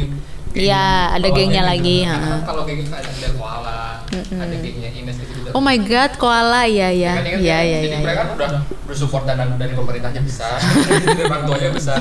iya, 0.57 0.65
iya. 0.65 0.85
Iya, 1.13 1.15
ada 1.21 1.29
gengnya 1.31 1.63
geng 1.63 1.71
lagi, 1.71 1.97
kan 2.09 2.41
kalau 2.49 2.63
geng 2.65 2.81
itu 2.81 2.93
ada 2.93 3.29
Koala 3.37 3.81
Mm-mm. 4.07 4.41
ada 4.41 4.57
gengnya 4.57 4.91
Ines 4.97 5.17
gitu 5.21 5.33
gitu 5.37 5.49
oh 5.53 5.63
my 5.63 5.77
god 5.85 6.13
koala 6.17 6.63
ya 6.65 6.89
ya 6.89 7.21
kan, 7.21 7.25
ingat 7.29 7.41
ya 7.45 7.59
kan? 7.59 7.67
ya 7.69 7.79
Jadi 7.85 7.89
ya, 7.93 7.99
mereka 8.01 8.23
ya. 8.23 8.33
udah 8.35 8.51
bersupport 8.89 9.25
dana 9.29 9.45
dari 9.59 9.73
pemerintahnya 9.75 10.23
bisa, 10.25 10.47
dari 11.05 11.23
orang 11.27 11.43
tuanya 11.45 11.71
bisa. 11.75 11.95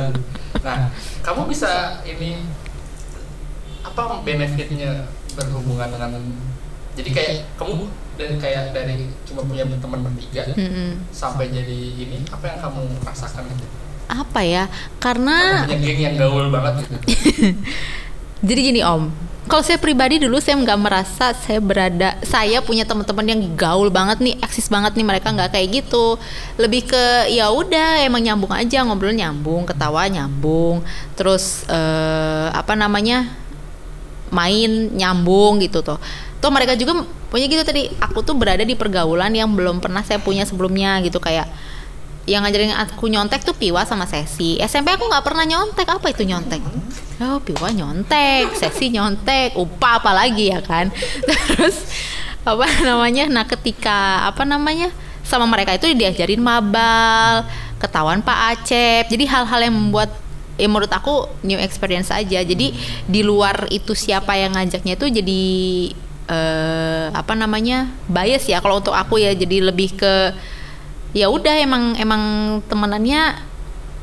Nah, 0.62 0.88
kamu 1.26 1.42
bisa 1.50 1.72
ini 2.06 2.46
apa 3.82 4.22
benefitnya 4.22 5.10
berhubungan 5.36 5.90
dengan 5.92 6.12
jadi 6.96 7.10
kayak 7.12 7.34
kamu 7.60 7.90
dari 8.16 8.36
kayak 8.40 8.72
dari 8.72 9.12
cuma 9.28 9.44
punya 9.44 9.68
teman 9.68 10.00
bertiga 10.06 10.48
Mm-mm. 10.56 11.04
sampai 11.12 11.52
jadi 11.52 11.80
ini 12.00 12.24
apa 12.32 12.44
yang 12.48 12.60
kamu 12.64 12.82
rasakan 13.04 13.44
gitu? 13.52 13.68
apa 14.06 14.40
ya 14.46 14.70
Kamu 14.70 15.02
karena 15.02 15.38
punya 15.66 15.78
geng 15.82 16.00
yang 16.00 16.16
gaul 16.16 16.48
banget 16.54 16.86
gitu. 16.86 16.96
Jadi 18.44 18.60
gini 18.74 18.82
Om, 18.84 19.12
kalau 19.46 19.62
saya 19.62 19.78
pribadi 19.78 20.18
dulu 20.18 20.42
saya 20.42 20.58
nggak 20.58 20.80
merasa 20.82 21.32
saya 21.38 21.62
berada, 21.62 22.18
saya 22.26 22.66
punya 22.66 22.82
teman-teman 22.82 23.30
yang 23.30 23.42
gaul 23.54 23.94
banget 23.94 24.18
nih, 24.18 24.36
eksis 24.42 24.74
banget 24.74 24.98
nih 24.98 25.06
mereka 25.06 25.30
nggak 25.30 25.54
kayak 25.54 25.86
gitu. 25.86 26.18
Lebih 26.58 26.90
ke 26.90 27.30
ya 27.30 27.54
udah 27.54 28.02
emang 28.02 28.26
nyambung 28.26 28.50
aja 28.50 28.82
ngobrol 28.82 29.14
nyambung, 29.14 29.70
ketawa 29.70 30.10
nyambung, 30.10 30.82
terus 31.14 31.62
eh, 31.70 32.48
apa 32.50 32.74
namanya 32.74 33.30
main 34.34 34.90
nyambung 34.98 35.62
gitu 35.62 35.86
tuh. 35.86 36.02
Tuh 36.42 36.50
mereka 36.50 36.74
juga 36.74 37.06
punya 37.30 37.46
gitu 37.46 37.62
tadi. 37.62 37.94
Aku 38.02 38.26
tuh 38.26 38.34
berada 38.34 38.66
di 38.66 38.74
pergaulan 38.74 39.30
yang 39.30 39.54
belum 39.54 39.78
pernah 39.78 40.02
saya 40.02 40.18
punya 40.18 40.42
sebelumnya 40.50 40.98
gitu 41.06 41.22
kayak 41.22 41.46
yang 42.26 42.42
ngajarin 42.42 42.74
aku 42.74 43.06
nyontek 43.06 43.46
tuh 43.46 43.54
Piwa 43.54 43.86
sama 43.86 44.10
Sesi. 44.10 44.58
SMP 44.58 44.90
aku 44.90 45.06
nggak 45.06 45.22
pernah 45.22 45.46
nyontek. 45.46 45.86
Apa 45.86 46.10
itu 46.10 46.26
nyontek? 46.26 46.66
Oh, 47.16 47.40
Piwa 47.40 47.72
nyontek, 47.72 48.52
Sesi 48.60 48.92
nyontek, 48.92 49.56
Upa 49.56 50.04
apalagi 50.04 50.52
ya 50.52 50.60
kan. 50.60 50.92
Terus 51.30 51.88
apa 52.44 52.68
namanya? 52.84 53.32
Nah, 53.32 53.46
ketika 53.48 54.28
apa 54.28 54.44
namanya? 54.44 54.92
sama 55.26 55.50
mereka 55.50 55.74
itu 55.74 55.90
diajarin 55.98 56.38
mabal, 56.38 57.50
ketahuan 57.82 58.22
Pak 58.22 58.40
Acep. 58.54 59.10
Jadi 59.10 59.26
hal-hal 59.26 59.60
yang 59.66 59.74
membuat 59.74 60.14
ya 60.56 60.70
menurut 60.70 60.94
aku 60.94 61.26
new 61.42 61.58
experience 61.58 62.14
aja. 62.14 62.46
Jadi 62.46 62.72
di 63.10 63.22
luar 63.26 63.66
itu 63.74 63.98
siapa 63.98 64.38
yang 64.38 64.54
ngajaknya 64.54 64.94
itu 64.96 65.08
jadi 65.10 65.44
eh 66.30 67.06
apa 67.10 67.34
namanya? 67.34 67.90
bias 68.06 68.46
ya 68.46 68.62
kalau 68.62 68.80
untuk 68.80 68.94
aku 68.94 69.18
ya 69.18 69.34
jadi 69.34 69.66
lebih 69.66 69.98
ke 69.98 70.14
ya 71.18 71.26
udah 71.34 71.58
emang 71.58 71.98
emang 71.98 72.22
temenannya 72.70 73.55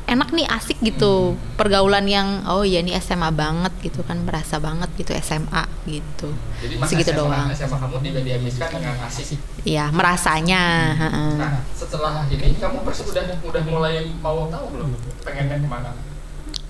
enak 0.03 0.29
nih 0.35 0.47
asik 0.51 0.77
gitu 0.83 1.39
pergaulan 1.55 2.03
yang 2.05 2.43
oh 2.45 2.67
ya 2.67 2.83
ini 2.83 2.91
SMA 2.99 3.31
banget 3.31 3.71
gitu 3.79 4.03
kan 4.03 4.19
berasa 4.27 4.59
banget 4.59 4.91
gitu 4.99 5.15
SMA 5.23 5.63
gitu 5.87 6.29
Jadi 6.59 6.73
segitu 6.87 7.11
SMA, 7.15 7.19
doang 7.23 7.47
SMA 7.55 7.77
kamu 7.79 7.95
juga 8.03 8.19
dihabiskan 8.21 8.67
dengan 8.73 8.95
asik. 9.07 9.39
ya 9.63 9.87
merasanya 9.95 10.61
heeh. 10.97 11.33
Nah, 11.39 11.59
setelah 11.71 12.27
ini 12.27 12.57
kamu 12.59 12.83
pasti 12.83 13.03
udah 13.07 13.23
udah 13.47 13.63
mulai 13.63 14.11
mau 14.19 14.51
tahu 14.51 14.65
belum 14.75 14.89
pengennya 15.23 15.57
ke 15.59 15.67
mana? 15.71 15.91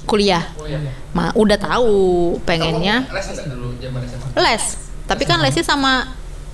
kuliah 0.03 0.43
Kuliah. 0.59 0.83
Ma, 1.15 1.31
udah 1.31 1.55
tahu 1.55 1.95
pengennya 2.43 3.07
les 3.07 3.27
dulu 3.47 3.71
zaman 3.79 4.01
SMA? 4.03 4.27
les 4.35 4.63
tapi 5.07 5.23
kan 5.23 5.39
lesnya 5.39 5.63
sama 5.63 6.11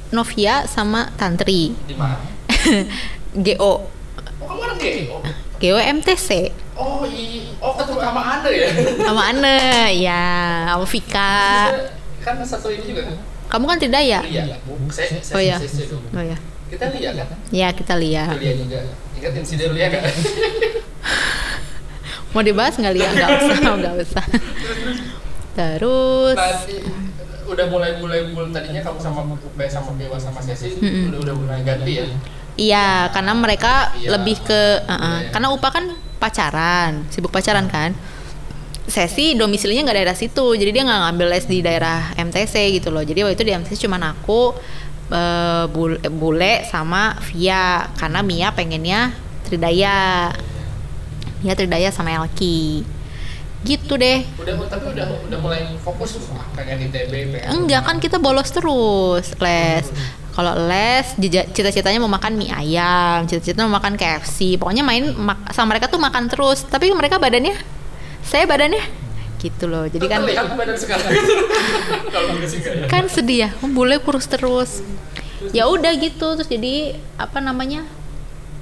Novia 0.10 0.66
sama 0.66 1.10
Tantri 1.18 1.74
Di 1.86 1.94
mana? 1.98 2.18
GO 3.46 3.90
Oh, 4.40 4.48
kamu 4.48 4.80
GO? 4.80 5.18
GO 5.60 5.78
MTC 5.78 6.30
Oh, 6.80 7.04
i 7.04 7.44
oh 7.60 7.76
ketemu 7.76 8.00
sama 8.00 8.22
Anda 8.24 8.50
ya? 8.50 8.68
sama 9.08 9.22
Ane 9.30 9.60
ya 10.00 10.24
sama 10.72 10.86
Vika 10.88 11.36
kan 12.20 12.36
satu 12.44 12.68
ini 12.72 12.84
juga 12.88 13.02
kan? 13.08 13.16
kamu 13.50 13.66
kan 13.68 13.78
tidak 13.80 14.02
ya 14.02 14.20
Iya. 14.24 14.44
Saya, 14.88 15.20
saya, 15.20 15.36
Oh, 15.36 15.42
iya. 15.42 15.58
saya, 15.60 15.86
oh 15.92 16.24
ya 16.24 16.38
Kita 16.70 16.86
lihat 16.94 17.14
kan? 17.20 17.28
ya 17.52 17.68
kita 17.74 17.94
lihat 17.98 18.36
Lihat 18.38 18.56
juga. 18.62 18.80
Ingat 19.20 19.34
insiden 19.36 19.72
lihat 19.76 19.90
kan? 19.92 20.04
mau 22.30 22.46
dibahas 22.46 22.78
nggak 22.78 22.94
lihat 22.94 23.12
nggak 23.12 23.30
usah 23.42 23.58
nggak 23.82 23.96
usah 24.06 24.26
terus 25.58 26.38
Tadi 26.38 26.78
udah 27.50 27.66
mulai 27.66 27.98
mulai 27.98 28.30
mulai 28.30 28.54
tadinya 28.54 28.82
kamu 28.86 29.02
sama 29.02 29.26
sama 29.66 29.90
Dewa 29.98 30.14
sama 30.22 30.38
Sesi 30.38 30.78
Mm-mm. 30.78 31.10
udah 31.10 31.20
udah 31.26 31.36
mulai 31.36 31.60
ganti 31.66 31.98
ya. 31.98 32.06
Iya 32.60 33.08
karena 33.16 33.32
mereka 33.32 33.96
Iya. 33.96 34.20
lebih 34.20 34.38
ke 34.44 34.84
uh-uh. 34.84 34.92
Iya, 34.92 35.10
iya. 35.24 35.30
karena 35.32 35.48
Upa 35.56 35.72
kan 35.72 35.96
pacaran 36.20 37.08
sibuk 37.08 37.32
pacaran 37.32 37.72
kan. 37.72 37.96
Sesi 38.90 39.38
domisilinya 39.38 39.86
nggak 39.86 39.98
daerah 40.02 40.18
situ 40.18 40.58
jadi 40.58 40.74
dia 40.74 40.84
nggak 40.84 41.02
ngambil 41.08 41.28
les 41.30 41.46
di 41.46 41.62
daerah 41.64 42.12
MTC 42.18 42.82
gitu 42.82 42.90
loh. 42.90 43.06
Jadi 43.06 43.22
waktu 43.24 43.38
itu 43.38 43.46
di 43.48 43.54
MTC 43.56 43.86
cuman 43.86 44.02
aku 44.12 44.52
eh, 45.14 45.66
bule, 45.70 46.02
bule 46.10 46.66
sama 46.68 47.16
Via 47.32 47.86
karena 47.96 48.20
Mia 48.26 48.50
pengennya 48.52 49.14
Tridaya. 49.48 50.34
Ya 51.40 51.54
Tridaya 51.56 51.94
sama 51.94 52.12
Elki. 52.12 52.82
Gitu 53.64 53.94
deh. 53.96 54.26
Udah 54.42 54.56
tapi 54.68 54.86
udah 54.92 55.06
udah 55.30 55.40
mulai 55.40 55.64
fokus 55.84 56.18
pengen 56.56 56.90
ITB, 56.90 57.40
enggak 57.46 57.84
kan 57.86 58.00
kita 58.00 58.18
bolos 58.18 58.50
terus 58.52 59.36
les 59.36 59.86
kalau 60.40 60.56
les 60.72 61.04
cita-citanya 61.52 62.00
mau 62.00 62.08
makan 62.08 62.40
mie 62.40 62.48
ayam 62.48 63.28
cita-citanya 63.28 63.68
mau 63.68 63.76
makan 63.76 64.00
KFC 64.00 64.56
pokoknya 64.56 64.88
main 64.88 65.12
mak- 65.12 65.52
sama 65.52 65.76
mereka 65.76 65.92
tuh 65.92 66.00
makan 66.00 66.32
terus. 66.32 66.64
Tapi 66.64 66.96
mereka 66.96 67.20
badannya 67.20 67.60
saya 68.24 68.48
badannya 68.48 68.80
gitu 69.44 69.68
loh. 69.68 69.84
Jadi 69.84 70.08
kan 70.08 70.24
enggak 70.28 70.40
ya. 70.40 70.48
kan 72.88 73.04
sedih 73.12 73.38
ya 73.48 73.50
bule 73.68 74.00
kurus 74.00 74.32
terus. 74.32 74.80
Ya 75.52 75.68
udah 75.68 75.92
gitu 76.00 76.40
terus 76.40 76.48
jadi 76.48 76.96
apa 77.20 77.44
namanya 77.44 77.84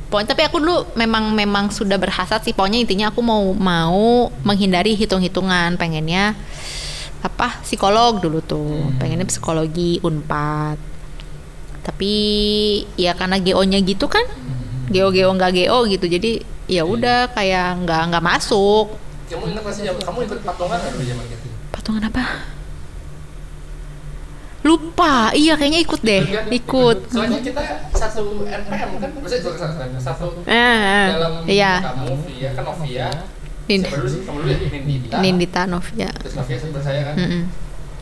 pokoknya 0.10 0.34
tapi 0.34 0.50
aku 0.50 0.58
dulu 0.58 0.98
memang 0.98 1.30
memang 1.38 1.70
sudah 1.70 2.02
berhasrat 2.02 2.42
sih. 2.42 2.58
Pokoknya 2.58 2.82
intinya 2.82 3.14
aku 3.14 3.22
mau 3.22 3.54
mau 3.54 4.34
menghindari 4.42 4.98
hitung-hitungan. 4.98 5.78
Pengennya 5.78 6.34
apa 7.22 7.62
psikolog 7.62 8.18
dulu 8.18 8.42
tuh. 8.42 8.82
Pengennya 8.98 9.30
psikologi 9.30 10.02
unpad 10.02 10.97
tapi 11.88 12.14
ya 12.96 13.12
karena 13.12 13.40
GO 13.40 13.64
nya 13.64 13.80
gitu 13.80 14.06
kan 14.06 14.28
GO 14.88 15.08
GO 15.08 15.30
nggak 15.32 15.52
GO 15.58 15.78
gitu 15.88 16.06
jadi 16.06 16.32
ya 16.68 16.84
udah 16.84 17.32
kayak 17.32 17.80
nggak 17.82 18.02
nggak 18.12 18.24
masuk 18.26 18.92
Kamu 19.26 19.44
ingat 19.46 19.64
masih 19.64 19.82
kamu 19.98 20.20
ikut 20.26 20.40
patungan 20.42 20.78
nggak 20.78 20.92
dulu 20.94 21.04
zaman 21.06 21.26
gitu? 21.28 21.48
patungan 21.70 22.04
apa 22.06 22.24
lupa 24.64 25.32
iya 25.32 25.56
kayaknya 25.56 25.80
ikut 25.80 26.02
deh 26.02 26.22
Ikut 26.22 26.36
kan? 26.36 26.46
ikut 26.52 26.98
Soalnya 27.08 27.40
kita 27.40 27.62
satu 27.90 28.24
NPM 28.44 28.90
kan, 29.00 29.10
maksudnya 29.16 29.40
juga 29.42 29.58
satu, 29.58 29.96
satu 29.98 30.26
Eh, 30.44 31.08
dalam 31.10 31.34
iya 31.48 31.80
kamu 31.82 32.14
Via 32.28 32.50
kan 32.52 32.64
Novia. 32.68 33.08
Nin- 33.66 33.84
Siapa 33.84 33.96
dulu 33.98 34.10
sih? 34.10 34.22
Kamu 34.24 34.38
dulu 34.38 34.50
ya, 34.50 34.58
Nindita. 34.74 35.16
Nindita 35.18 35.62
Novia 35.66 36.10
Terus 36.14 36.36
Novia 36.36 36.58
sama 36.58 36.80
saya 36.82 37.02
kan. 37.06 37.16
Mm-mm. 37.16 37.44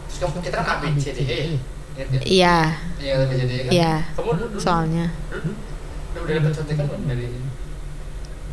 Terus 0.08 0.18
kamu 0.20 0.38
kita 0.42 0.56
kan 0.58 0.66
A 0.66 0.76
B 0.80 0.84
C 0.96 1.06
D 1.12 1.20
E. 1.22 1.42
Ya? 1.96 2.06
iya 2.22 2.58
Iya, 2.98 3.14
A 3.16 3.26
B 3.26 3.32
C 3.32 3.42
D 3.42 3.52
E 3.52 3.60
kan. 3.62 3.72
Iya. 3.72 3.94
Kamu 4.14 4.32
dulu, 4.34 4.56
soalnya 4.58 5.06
dulu, 5.28 5.52
udah 6.18 6.34
dapet 6.34 6.52
contekan 6.54 6.84
belum 6.86 7.04
dari 7.06 7.26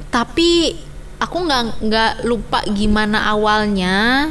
tapi 0.09 0.51
aku 1.17 1.37
nggak 1.41 1.63
nggak 1.81 2.13
lupa 2.23 2.61
gimana 2.69 3.25
awalnya 3.27 4.29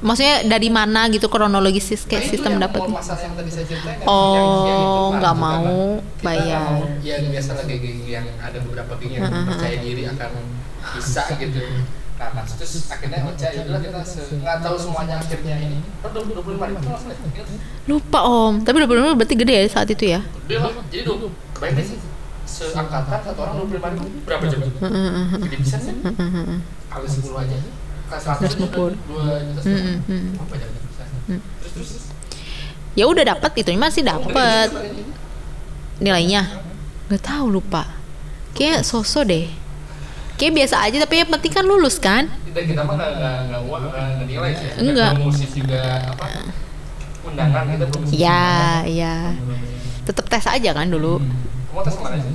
maksudnya 0.00 0.44
dari 0.44 0.68
mana 0.68 1.08
gitu 1.08 1.28
kronologis 1.28 1.88
Nah, 1.90 2.00
kayak 2.06 2.22
itu 2.22 2.30
sistem 2.30 2.50
yang 2.50 2.62
dapat 2.62 2.80
yang 2.80 2.94
kan, 3.84 3.96
Oh, 4.04 4.32
yang- 4.34 4.64
yang 4.64 4.80
itu 4.80 5.02
nggak 5.14 5.34
kan, 5.34 5.44
mau 5.44 5.72
kita 6.00 6.22
bayar. 6.22 6.44
nggak 6.44 6.80
mau, 6.80 6.82
ya 7.00 7.16
biasa 7.22 7.50
lagi 7.54 7.76
yang 8.06 8.26
ada 8.38 8.58
beberapa 8.60 8.92
geng 8.96 9.12
yang 9.12 9.22
Heeh, 9.24 9.44
percaya 9.46 9.76
diri 9.78 10.02
akan 10.06 10.30
bisa 10.94 11.22
gitu 11.34 11.60
nah 12.14 12.30
mas 12.30 12.54
terus 12.54 12.86
akhirnya 12.86 13.26
Ocha 13.26 13.50
ya 13.50 13.66
udahlah 13.66 13.82
kita 13.82 13.98
nggak 14.38 14.56
tahu 14.62 14.76
semuanya 14.78 15.18
akhirnya 15.18 15.54
ini. 15.58 15.78
Oh 16.00 16.08
dua 16.14 16.22
dua 16.30 16.42
puluh 16.46 16.54
lima 16.62 16.66
ribu 16.70 16.86
ya 16.86 16.98
Ingat? 17.02 17.46
lupa 17.90 18.20
om. 18.22 18.54
Tapi 18.62 18.74
udah 18.78 18.88
benar 18.88 19.14
berarti 19.18 19.34
gede 19.34 19.54
ya 19.54 19.66
saat 19.66 19.90
itu 19.90 20.04
ya? 20.14 20.20
Gede 20.22 20.56
lah 20.62 20.70
jadi 20.94 21.02
dua 21.10 21.26
bayangin 21.58 21.84
sih 21.90 21.98
seangkatan 22.46 23.18
satu 23.26 23.40
orang 23.42 23.54
dua 23.58 23.66
puluh 23.66 23.78
lima 23.82 23.88
ribu 23.98 24.06
berapa 24.22 24.44
coba 24.46 24.66
gede 25.42 25.56
bisa 25.58 25.76
kan 25.82 25.96
kali 26.94 27.06
sepuluh 27.10 27.38
aja 27.42 27.56
kali 28.06 28.20
seratus 28.22 28.52
dua 28.62 29.34
juta 29.42 29.60
Mm, 29.64 29.74
mm, 29.74 29.98
mm. 30.06 30.30
apa 30.38 30.54
jadi 30.54 30.78
bisa 30.86 31.02
terus 31.58 31.72
terus 31.74 31.90
ya 32.94 33.04
udah 33.10 33.24
dapat 33.26 33.50
itu 33.58 33.74
masih 33.74 34.06
dapat 34.06 34.70
sih 34.70 35.02
nilainya? 35.98 36.46
Nggak 37.10 37.22
tahu 37.22 37.46
lupa. 37.58 37.86
Kayak 38.54 38.86
sosok 38.86 39.30
deh 39.30 39.46
kayak 40.34 40.52
biasa 40.54 40.76
aja 40.82 40.96
tapi 41.02 41.22
yang 41.22 41.30
penting 41.30 41.52
kan 41.54 41.64
lulus 41.64 41.96
kan? 41.98 42.26
Dan 42.54 42.64
kita 42.66 42.82
mah 42.86 42.94
nggak 42.94 43.10
nggak 43.18 43.36
nggak 43.50 43.60
uang 43.66 43.82
nggak 43.90 44.26
nilai 44.26 44.50
sih. 44.54 44.68
Enggak. 44.78 45.12
musik 45.18 45.50
juga 45.54 45.82
apa 46.10 46.26
undangan 47.24 47.64
kita 47.66 47.84
belum 47.88 48.02
ya 48.12 48.84
ya 48.84 49.32
tetap 50.04 50.28
tes 50.28 50.44
aja 50.44 50.70
kan 50.76 50.86
dulu. 50.92 51.18
Kamu 51.72 51.80
tes 51.82 51.94
ke 51.96 52.02
mana 52.04 52.16
sih? 52.20 52.34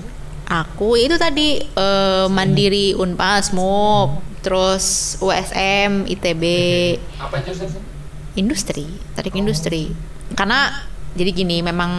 Aku 0.49 0.97
itu 0.97 1.15
tadi 1.21 1.61
eh, 1.61 2.25
mandiri 2.27 2.97
unpas 2.97 3.53
mop 3.53 4.25
terus 4.39 5.19
USM 5.19 6.07
itb 6.07 6.43
apa 7.19 7.43
jurusan 7.43 7.67
sih 7.69 7.81
industri 8.39 8.87
tarik 9.13 9.35
industri. 9.37 9.93
Karena 10.33 10.73
jadi 11.13 11.31
gini 11.33 11.61
memang 11.61 11.91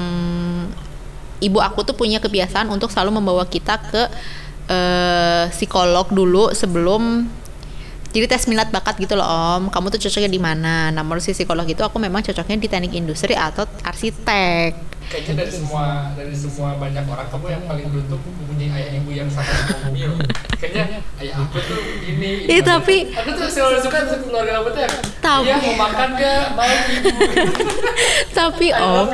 ibu 1.43 1.59
aku 1.59 1.83
tuh 1.83 1.97
punya 1.97 2.19
kebiasaan 2.19 2.71
untuk 2.71 2.93
selalu 2.93 3.23
membawa 3.23 3.45
kita 3.49 3.81
ke 3.91 4.03
eh, 4.71 5.45
psikolog 5.51 6.07
dulu 6.15 6.55
sebelum 6.55 7.27
jadi 8.11 8.27
tes 8.27 8.51
minat 8.51 8.75
bakat 8.75 8.99
gitu 8.99 9.15
loh 9.15 9.27
om. 9.27 9.63
Kamu 9.71 9.87
tuh 9.95 10.03
cocoknya 10.03 10.31
di 10.31 10.43
mana? 10.43 10.91
Menurut 10.91 11.23
si 11.23 11.31
psikolog 11.31 11.63
itu 11.67 11.79
aku 11.83 12.03
memang 12.03 12.27
cocoknya 12.27 12.59
di 12.59 12.67
teknik 12.67 12.95
industri 12.99 13.39
atau 13.39 13.67
arsitek 13.87 14.90
kayaknya 15.09 15.35
dari 15.43 15.53
semua 15.55 15.85
dari 16.13 16.35
semua 16.37 16.69
banyak 16.77 17.05
orang 17.09 17.27
kamu 17.33 17.47
yang 17.49 17.63
paling 17.65 17.87
beruntung 17.89 18.21
mempunyai 18.21 18.71
ayah 18.77 18.93
ibu 19.01 19.11
yang 19.11 19.29
sangat 19.33 19.81
mobil 19.87 20.11
kayaknya 20.61 21.01
ayah 21.23 21.35
aku 21.41 21.57
tuh 21.63 21.81
ini 22.05 22.45
Ih, 22.47 22.61
tapi- 22.61 23.09
aku 23.17 23.31
tuh 23.33 23.49
selalu 23.49 23.81
suka 23.81 23.99
tuh 24.05 24.19
keluarga 24.29 24.61
kamu 24.61 24.69
tuh 24.71 24.83
yang 24.85 24.95
Tapi- 25.21 25.47
iya 25.49 25.57
mau 25.57 25.75
makan 25.89 26.09
gak 26.17 26.43
mau 26.53 26.69
ibu 26.69 27.09
tapi 28.39 28.69
om 28.73 29.07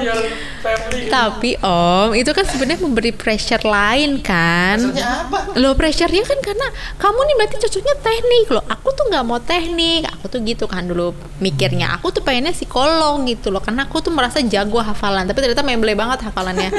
tapi 1.06 1.50
om 1.62 2.10
itu 2.12 2.30
kan 2.34 2.44
sebenarnya 2.44 2.80
memberi 2.82 3.12
pressure 3.14 3.62
lain 3.62 4.18
kan 4.18 4.82
maksudnya 4.82 5.06
apa 5.26 5.38
Low 5.56 5.72
pressure-nya 5.72 6.20
kan 6.20 6.36
karena 6.44 6.68
kamu 7.00 7.16
nih 7.16 7.34
berarti 7.40 7.56
cocoknya 7.64 7.96
teknik 8.04 8.46
loh. 8.52 8.60
Aku 8.68 8.92
tuh 8.92 9.08
nggak 9.08 9.24
mau 9.24 9.40
teknik. 9.40 10.04
Aku 10.04 10.28
tuh 10.28 10.44
gitu 10.44 10.68
kan 10.68 10.84
dulu 10.84 11.16
mikirnya. 11.40 11.96
Aku 11.96 12.12
tuh 12.12 12.20
pengennya 12.20 12.52
psikolog 12.52 13.24
gitu 13.24 13.48
loh. 13.48 13.64
Karena 13.64 13.88
aku 13.88 14.04
tuh 14.04 14.12
merasa 14.12 14.44
jago 14.44 14.76
hafalan. 14.76 15.24
Tapi 15.24 15.40
ternyata 15.40 15.64
memble 15.76 15.94
banget 15.94 16.24
hafalannya. 16.26 16.72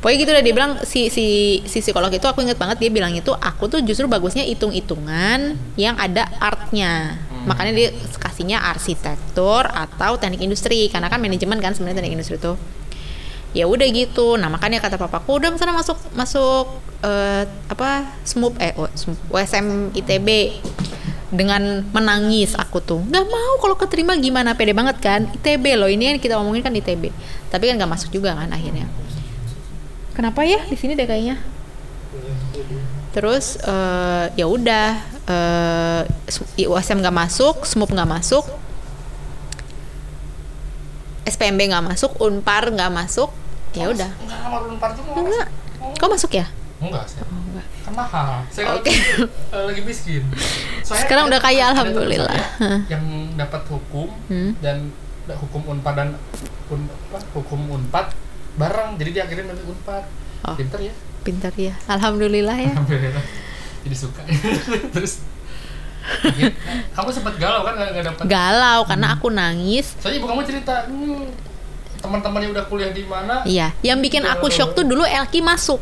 Pokoknya 0.00 0.18
gitu 0.24 0.30
udah 0.32 0.44
dia 0.46 0.54
bilang 0.56 0.72
si 0.88 1.12
si 1.12 1.60
si 1.68 1.84
psikolog 1.84 2.08
itu 2.08 2.24
aku 2.24 2.40
inget 2.40 2.56
banget 2.56 2.80
dia 2.80 2.88
bilang 2.88 3.12
itu 3.12 3.36
aku 3.36 3.68
tuh 3.68 3.84
justru 3.84 4.08
bagusnya 4.08 4.46
hitung-hitungan 4.48 5.60
yang 5.76 5.98
ada 6.00 6.24
artnya. 6.40 7.20
Makanya 7.44 7.72
dia 7.76 7.88
kasihnya 8.16 8.64
arsitektur 8.64 9.68
atau 9.68 10.16
teknik 10.16 10.40
industri 10.40 10.88
karena 10.88 11.12
kan 11.12 11.20
manajemen 11.20 11.60
kan 11.60 11.76
sebenarnya 11.76 12.00
teknik 12.00 12.16
industri 12.16 12.40
tuh 12.40 12.56
ya 13.50 13.66
udah 13.66 13.88
gitu 13.90 14.38
nah 14.38 14.46
makanya 14.46 14.78
kata 14.78 14.94
papaku 14.94 15.42
udah 15.42 15.50
sana 15.58 15.74
masuk 15.74 15.98
masuk 16.14 16.66
eh, 17.02 17.44
apa 17.66 18.06
SMUP 18.22 18.54
eh 18.62 18.72
oh, 18.78 18.86
SMUP, 18.94 19.18
USM 19.34 19.90
ITB 19.90 20.28
dengan 21.30 21.86
menangis 21.94 22.58
aku 22.58 22.82
tuh. 22.82 23.00
Nggak 23.06 23.26
mau 23.30 23.52
kalau 23.62 23.78
keterima 23.78 24.18
gimana 24.18 24.58
pede 24.58 24.74
banget 24.74 24.98
kan? 24.98 25.30
ITB 25.30 25.78
loh 25.78 25.86
ini 25.86 26.14
yang 26.14 26.18
kita 26.18 26.36
omongin 26.36 26.66
kan 26.66 26.74
ITB 26.74 27.14
tapi 27.50 27.66
kan 27.66 27.74
nggak 27.78 27.90
masuk 27.90 28.10
juga 28.14 28.34
kan 28.34 28.50
akhirnya. 28.50 28.86
Kenapa 30.14 30.42
ya 30.42 30.62
di 30.66 30.76
sini 30.78 30.98
deh 30.98 31.06
kayaknya? 31.06 31.38
Terus 33.14 33.58
eh, 33.62 34.26
ya 34.34 34.46
udah 34.46 34.88
eh, 35.26 36.66
USM 36.66 37.02
nggak 37.02 37.16
masuk 37.16 37.66
SMUP 37.66 37.90
nggak 37.94 38.10
masuk 38.10 38.44
SPMB 41.26 41.70
nggak 41.70 41.86
masuk 41.94 42.10
Unpar 42.18 42.70
nggak 42.70 42.90
masuk 42.90 43.30
ya 43.70 43.86
udah. 43.86 44.10
enggak 45.14 45.46
kau 45.96 46.10
masuk 46.10 46.34
ya 46.34 46.46
enggak 46.82 47.04
saya 47.04 47.24
oh, 47.24 47.36
enggak. 47.36 47.66
kan 47.80 47.92
mahal. 47.92 48.30
Saya 48.48 48.64
Oke. 48.72 48.88
lagi, 48.88 48.94
eh, 49.54 49.64
lagi 49.68 49.80
miskin. 49.82 50.22
Soalnya 50.80 51.02
Sekarang 51.04 51.24
ada- 51.26 51.36
udah 51.36 51.40
kaya, 51.40 51.64
alhamdulillah. 51.70 52.40
saya 52.56 52.88
yang 52.88 53.04
dapat 53.36 53.62
hukum 53.66 54.08
Hmm. 54.26 54.56
dan 54.58 54.88
da- 55.24 55.36
hukum 55.36 55.60
unpad 55.68 55.94
dan 55.94 56.08
un, 56.68 56.80
apa, 56.88 57.18
hukum 57.32 57.60
unpad 57.70 58.16
bareng. 58.56 58.96
Jadi 58.96 59.10
dia 59.12 59.22
akhirnya 59.24 59.44
milih 59.48 59.70
unpad. 59.70 60.04
Oh. 60.40 60.56
pinter 60.56 60.80
ya? 60.80 60.94
Pintar 61.20 61.52
ya 61.52 61.76
alhamdulillah 61.84 62.56
ya. 62.56 62.72
Alhamdulillah. 62.72 63.24
jadi 63.84 63.96
suka. 63.96 64.24
Terus 64.96 65.20
gitu. 66.32 66.48
kamu 66.96 67.08
sempat 67.12 67.36
galau 67.36 67.60
kan 67.60 67.76
nggak 67.76 67.88
nggak 67.92 68.04
dapat? 68.08 68.22
Galau 68.24 68.80
karena 68.88 69.06
aku 69.12 69.28
nangis. 69.28 69.92
Soalnya 70.00 70.16
ibu 70.16 70.26
kamu 70.26 70.42
cerita 70.42 70.88
hmm, 70.88 71.28
teman-temannya 72.00 72.48
udah 72.50 72.64
kuliah 72.66 72.88
di 72.88 73.04
mana? 73.04 73.44
Iya. 73.44 73.76
Yang 73.84 73.98
bikin 74.02 74.24
aku 74.24 74.48
shock 74.48 74.72
tuh 74.72 74.82
dulu 74.82 75.04
Elki 75.04 75.44
masuk 75.44 75.76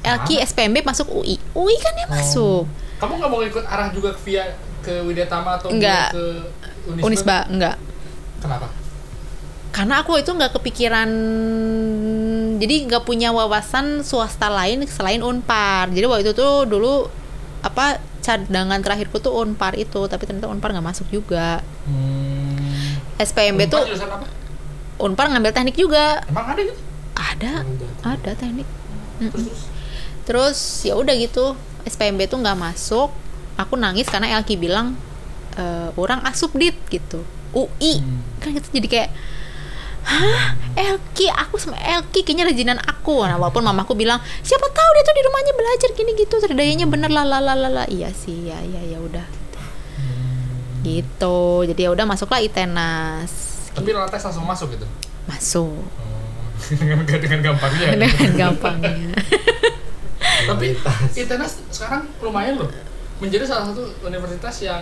Elki 0.00 0.40
SPMB 0.40 0.80
masuk 0.80 1.06
UI 1.10 1.36
UI 1.52 1.76
kan 1.76 1.92
Oh. 1.92 1.96
dia 1.96 2.06
masuk. 2.08 2.62
Kamu 2.96 3.12
nggak 3.16 3.30
mau 3.30 3.40
ikut 3.40 3.64
arah 3.64 3.88
juga 3.90 4.12
via 4.20 4.44
ke 4.80 5.00
Widyatama 5.02 5.56
atau 5.56 5.68
Enggak. 5.68 6.12
ke 6.12 6.24
Unisba? 6.86 7.04
Unisba 7.04 7.36
enggak 7.46 7.76
kenapa? 8.40 8.66
Karena 9.70 9.94
aku 10.00 10.16
itu 10.16 10.30
nggak 10.30 10.52
kepikiran 10.52 11.10
jadi 12.56 12.74
nggak 12.86 13.04
punya 13.04 13.30
wawasan 13.30 14.02
swasta 14.02 14.48
lain 14.48 14.84
selain 14.84 15.20
unpar. 15.20 15.88
Jadi 15.88 16.04
waktu 16.04 16.24
itu 16.26 16.32
tuh 16.34 16.64
dulu 16.64 17.08
apa 17.60 18.00
cadangan 18.20 18.80
terakhirku 18.80 19.16
tuh 19.16 19.32
unpar 19.32 19.76
itu 19.76 20.04
tapi 20.04 20.24
ternyata 20.24 20.48
unpar 20.48 20.72
nggak 20.72 20.84
masuk 20.86 21.06
juga. 21.08 21.60
Hmm. 21.88 22.56
SPMB 23.16 23.60
Unpad 23.60 23.70
tuh 23.70 23.82
apa? 24.00 24.26
unpar 24.98 25.28
ngambil 25.28 25.52
teknik 25.52 25.76
juga. 25.76 26.20
Emang 26.24 26.52
ada 26.52 26.60
gitu? 26.60 26.76
Ada 27.14 27.52
ada 28.04 28.30
teknik. 28.34 28.68
Terus 29.20 29.68
terus 30.30 30.86
ya 30.86 30.94
udah 30.94 31.10
gitu 31.18 31.58
SPMB 31.82 32.30
tuh 32.30 32.38
nggak 32.38 32.54
masuk 32.54 33.10
aku 33.58 33.74
nangis 33.74 34.06
karena 34.06 34.38
Elki 34.38 34.54
bilang 34.54 34.94
e, 35.58 35.90
orang 35.98 36.22
asup 36.22 36.54
dit 36.54 36.78
gitu 36.86 37.26
UI 37.50 37.98
Hmm. 37.98 38.22
kan 38.38 38.54
kita 38.54 38.70
jadi 38.70 38.88
kayak 38.88 39.10
Hah, 40.00 40.56
Elki, 40.80 41.28
aku 41.28 41.60
sama 41.60 41.76
Elki 41.76 42.24
kayaknya 42.24 42.48
rejinan 42.48 42.80
aku. 42.80 43.20
Nah, 43.20 43.36
walaupun 43.36 43.60
mamaku 43.60 43.92
bilang, 43.92 44.16
siapa 44.40 44.64
tahu 44.64 44.90
dia 44.96 45.04
tuh 45.04 45.12
di 45.12 45.22
rumahnya 45.28 45.52
belajar 45.52 45.88
gini 45.92 46.12
gitu, 46.16 46.40
terdayanya 46.40 46.88
bener 46.88 47.12
lah 47.12 47.20
lah 47.20 47.36
lah 47.36 47.52
lah 47.52 47.68
lah. 47.68 47.84
Iya 47.84 48.08
sih, 48.16 48.48
ya 48.48 48.56
ya 48.64 48.80
ya 48.80 48.96
udah. 48.96 49.28
Gitu. 50.80 51.36
Jadi 51.68 51.80
ya 51.84 51.92
udah 51.92 52.08
masuklah 52.08 52.40
ITENAS. 52.40 53.28
Tapi 53.76 53.92
lantas 53.92 54.24
langsung 54.24 54.48
masuk 54.48 54.72
gitu. 54.72 54.88
Masuk 55.28 55.84
dengan 56.80 57.04
dengan 57.28 57.40
gampangnya. 57.44 57.88
dengan 57.92 58.32
gampangnya. 58.40 58.96
Tapi 60.42 60.66
ITENAS 61.14 61.52
sekarang 61.68 62.08
lumayan 62.18 62.56
loh. 62.56 62.70
Menjadi 63.18 63.44
salah 63.44 63.68
satu 63.68 63.84
universitas 64.02 64.54
yang 64.62 64.80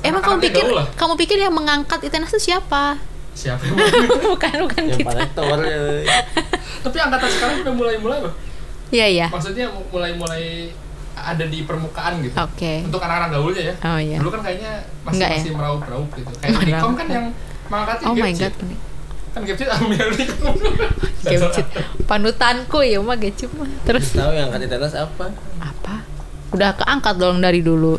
Emang 0.00 0.20
kamu 0.20 0.38
pikir 0.42 0.60
gaul 0.62 0.76
lah. 0.76 0.86
kamu 0.92 1.14
pikir 1.16 1.38
yang 1.38 1.50
mengangkat 1.50 2.00
ITENAS 2.02 2.30
itu 2.30 2.52
siapa? 2.52 3.00
siapa 3.32 3.62
yang 3.62 3.78
bukan 4.34 4.54
bukan 4.66 4.82
Yang 4.84 4.98
kita. 4.98 5.24
tor 5.30 5.58
ya. 5.62 5.78
Tapi 6.84 6.96
angkatan 6.98 7.30
sekarang 7.30 7.56
udah 7.62 7.70
mulai-mulai 7.72 8.18
loh. 8.20 8.34
Iya 8.90 9.06
iya. 9.06 9.26
Maksudnya 9.30 9.70
mulai-mulai 9.88 10.74
ada 11.14 11.44
di 11.44 11.62
permukaan 11.62 12.18
gitu. 12.20 12.34
Oke. 12.34 12.82
Untuk 12.82 12.98
anak-anak 12.98 13.30
gaulnya 13.32 13.62
ya. 13.62 13.74
Oh 13.86 13.98
iya. 13.98 14.18
Dulu 14.18 14.30
kan 14.32 14.42
kayaknya 14.42 14.72
masih 15.02 15.14
Enggak 15.14 15.30
ya? 15.30 15.38
masih 15.38 15.52
meraup-raup 15.54 16.08
gitu. 16.12 16.32
Kayak. 16.36 16.58
Unicom 16.58 16.92
kan 16.94 17.06
yang 17.06 17.26
mengangkatnya 17.68 18.06
Oh 18.06 18.14
my 18.14 18.32
Gapchip. 18.32 18.52
god. 18.58 18.68
Kan 19.38 19.46
Gapchip 19.46 19.70
ambil. 19.70 20.06
Gecit. 21.30 21.66
Panutanku 22.10 22.82
ya 22.82 22.98
mah 22.98 23.14
Gecit 23.14 23.46
mah. 23.54 23.70
Terus 23.86 24.18
Tahu 24.18 24.34
yang 24.34 24.50
angkat 24.50 24.66
tenas 24.66 24.98
apa? 24.98 25.30
apa? 25.62 26.02
Udah 26.50 26.74
keangkat 26.74 27.14
dong 27.22 27.38
dari 27.38 27.62
dulu. 27.62 27.94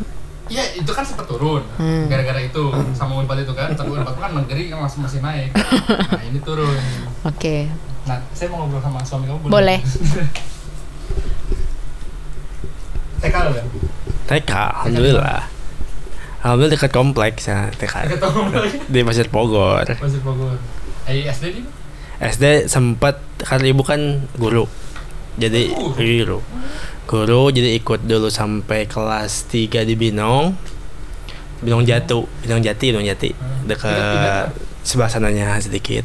Iya, 0.52 0.76
itu 0.76 0.90
kan 0.92 1.00
sempat 1.00 1.24
turun. 1.24 1.64
Hmm. 1.80 2.10
Gara-gara 2.12 2.42
itu 2.44 2.60
sama 2.92 3.24
Unpad 3.24 3.40
itu 3.40 3.54
kan. 3.56 3.72
Tapi 3.72 3.88
Unpad 3.88 4.20
kan 4.20 4.36
negeri 4.36 4.68
kan 4.68 4.84
masih 4.84 5.00
masih 5.00 5.20
naik. 5.24 5.48
Nah, 6.12 6.22
ini 6.28 6.38
turun. 6.44 6.76
Oke. 7.24 7.72
Nah, 8.04 8.20
saya 8.36 8.52
mau 8.52 8.68
ngobrol 8.68 8.82
sama 8.84 9.00
suami 9.00 9.24
kamu 9.24 9.48
Boleh. 9.48 9.80
TK 13.24 13.36
lo 13.46 13.50
kan? 13.56 13.66
TK, 14.28 14.52
alhamdulillah. 14.84 15.42
Alhamdulillah 16.40 16.74
dekat 16.76 16.92
kompleks 16.92 17.48
ya 17.48 17.70
TK. 17.72 18.18
Tahu 18.18 18.50
lagi. 18.50 18.76
Di 18.90 19.00
Pasir 19.06 19.28
Bogor. 19.32 19.86
Masih 19.86 20.20
Bogor. 20.20 20.58
Eh, 21.04 21.24
SD 21.24 21.44
di 21.52 21.62
SD 22.20 22.66
sempat 22.66 23.16
karena 23.38 23.66
ibu 23.68 23.80
kan 23.80 24.00
guru. 24.36 24.68
Jadi 25.36 25.72
Oh. 25.72 25.94
guru. 25.94 26.38
Guru 27.06 27.42
jadi 27.48 27.74
ikut 27.74 28.04
dulu 28.04 28.28
sampai 28.28 28.84
kelas 28.84 29.48
3 29.48 29.82
di 29.82 29.94
Binong. 29.94 30.52
Binong 31.60 31.84
Jatuh, 31.84 32.24
Binong 32.40 32.60
Jati, 32.60 32.92
Binong 32.92 33.04
Jati. 33.04 33.32
Hmm. 33.32 33.64
Dekat 33.64 33.92
Dekat 33.92 34.46
sebelah 34.82 35.08
sananya 35.08 35.56
sedikit. 35.58 36.04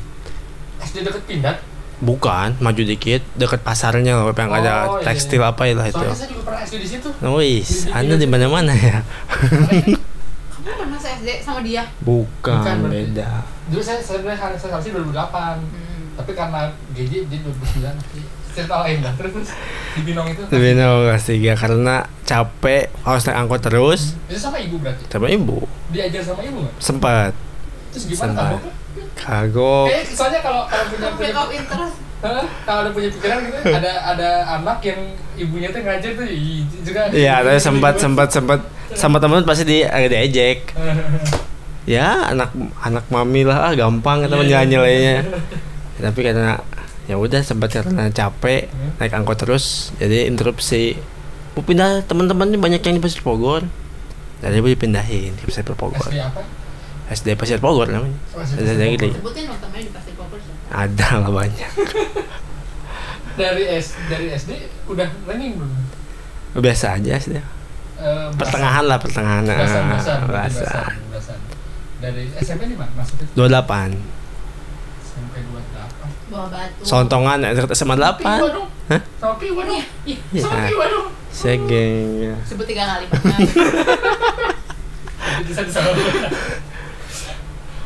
SD 0.79 1.03
deket 1.03 1.23
Pindad. 1.25 1.57
Bukan, 1.95 2.59
maju 2.59 2.83
dikit, 2.83 3.23
dekat 3.39 3.63
pasarnya 3.63 4.19
loh, 4.19 4.27
yang 4.29 4.51
Oh, 4.51 4.59
ada 4.59 4.99
iya, 4.99 5.03
tekstil 5.07 5.39
iya. 5.39 5.47
apa 5.47 5.63
lah 5.65 5.87
itu. 5.87 5.95
Soalnya 5.95 6.11
saya 6.11 6.27
juga 6.27 6.43
pernah 6.43 6.61
SD 6.61 6.75
di 6.75 6.89
situ. 6.91 7.07
Wis, 7.39 7.69
Di- 7.71 7.87
di 7.87 7.91
anda 7.95 8.15
di 8.19 8.27
mana-mana 8.27 8.73
ya? 8.75 8.99
Kamu 8.99 9.95
pernah 10.75 10.99
SD 10.99 11.29
sama 11.39 11.63
dia? 11.63 11.87
Bukan, 12.03 12.51
Bukan, 12.59 12.77
beda. 12.91 13.54
Dulu 13.65 13.81
saya 13.81 13.99
sebenarnya 13.99 14.39
harus 14.39 14.59
saya 14.61 14.77
harusnya 14.77 14.93
2008. 14.99 15.57
Hmm. 15.57 16.05
Tapi 16.15 16.31
karena 16.31 16.61
GJ 16.93 17.13
jadi 17.27 17.41
2009. 17.43 18.55
Cerita 18.55 18.75
lain 18.87 19.03
lah. 19.03 19.13
Terus 19.19 19.31
terus 19.35 19.49
di 19.95 20.01
Binong 20.07 20.27
itu. 20.31 20.41
Lebih 20.47 20.71
no 20.79 21.11
kelas 21.11 21.25
3 21.27 21.59
karena 21.59 21.95
capek 22.23 22.83
harus 23.03 23.21
naik 23.27 23.37
angkot 23.43 23.61
terus. 23.61 24.01
Itu 24.31 24.39
sama 24.39 24.57
ibu 24.63 24.79
berarti. 24.79 25.03
Sama 25.11 25.27
ibu 25.27 25.67
Diajar 25.91 26.23
sama 26.23 26.41
ibu 26.41 26.63
nggak? 26.63 26.75
sempat 26.79 27.31
Terus 27.91 28.03
gimana 28.11 28.31
Sempat. 28.31 28.51
kamu? 28.59 28.71
kagok. 29.15 29.87
Eh, 29.91 30.03
soalnya 30.07 30.39
kalau 30.43 30.63
kalau 30.67 30.85
punya 30.91 31.11
punya 31.15 31.31
interest. 31.55 31.95
Kalau 32.65 32.79
ada 32.81 32.89
punya 32.89 33.09
pikiran 33.11 33.37
gitu 33.45 33.59
ada 33.69 33.91
ada 34.01 34.29
anak 34.57 34.79
yang 34.81 34.99
ibunya 35.37 35.69
tuh 35.69 35.83
ngajar 35.85 36.11
tuh 36.17 36.25
juga 36.81 37.11
Iya, 37.13 37.43
tapi 37.45 37.59
sempat 37.61 38.01
sempat 38.01 38.27
sempat 38.33 38.59
sama 38.97 39.21
temen 39.21 39.45
pasti 39.45 39.63
di 39.67 39.77
agak 39.85 40.09
diejek. 40.09 40.59
Ya, 41.85 42.27
anak 42.27 42.49
anak 42.79 43.05
mami 43.07 43.45
lah 43.45 43.69
ah, 43.69 43.73
gampang 43.73 44.25
Iya, 44.25 44.27
teman 44.27 44.45
iya. 44.45 44.59
nilainya. 44.65 45.15
Tapi 45.95 46.19
karena 46.21 46.57
ya 47.05 47.15
udah 47.15 47.41
sempat 47.41 47.69
karena 47.69 48.09
capek 48.09 48.67
Hmm. 48.67 48.97
naik 48.97 49.13
angkot 49.13 49.37
terus 49.37 49.93
jadi 49.95 50.25
interupsi. 50.25 50.97
Mau 51.53 51.61
pindah 51.61 52.01
teman-teman 52.03 52.49
banyak 52.51 52.81
yang 52.81 52.95
di 52.95 53.01
Pasir 53.01 53.21
Bogor. 53.21 53.63
Jadi 54.41 54.57
gue 54.57 54.71
dipindahin 54.73 55.31
ke 55.35 55.45
Pasir 55.45 55.63
Bogor. 55.63 55.93
SD 56.03 56.19
apa? 56.19 56.41
SD 57.07 57.27
Pasir 57.37 57.59
Bogor 57.59 57.87
namanya. 57.87 58.17
Oh, 58.33 58.41
SD. 58.41 58.57
Sebutin 59.13 59.45
temennya 59.47 59.81
di 59.81 59.91
Pasir 59.93 60.13
Bogor. 60.13 60.41
Ada 60.67 61.21
lah 61.21 61.29
banyak. 61.29 61.71
Dari 63.35 63.67
S 63.67 63.99
dari 64.07 64.31
SD 64.31 64.51
udah 64.87 65.11
running 65.27 65.59
belum? 65.59 65.75
Biasa 66.55 66.95
aja 66.95 67.19
sih. 67.19 67.35
Eh, 67.35 68.27
Pertengahan 68.33 68.87
lah, 68.87 68.95
pertengahan. 68.95 69.43
Basan, 69.43 69.83
Ah, 69.83 70.23
basan, 70.31 71.39
Dari 72.05 72.29
SMP 72.37 72.69
mana 72.77 72.93
masuk 72.93 73.17
itu? 73.17 73.33
28. 73.33 73.97
SMP 75.01 75.35
28. 75.41 76.29
Bawa 76.29 76.45
batu. 76.53 76.81
Sontongan 76.85 77.37
ya, 77.41 77.49
SMA 77.73 77.97
8. 77.97 78.21
Piwa 78.21 78.49
dong. 78.53 78.69
Hah? 78.93 79.01
Sama 79.17 79.35
Piwa 79.41 79.61
dong. 79.65 79.81
Iya. 80.05 80.41
Sama 80.45 80.69
Piwa 80.69 80.85
dong. 80.85 81.07
Segeng. 81.33 82.07
ya. 82.21 82.35
Sebut 82.45 82.65
tiga 82.69 82.85
kali. 82.85 83.05
Bisa 85.49 85.61
bisa. 85.65 85.79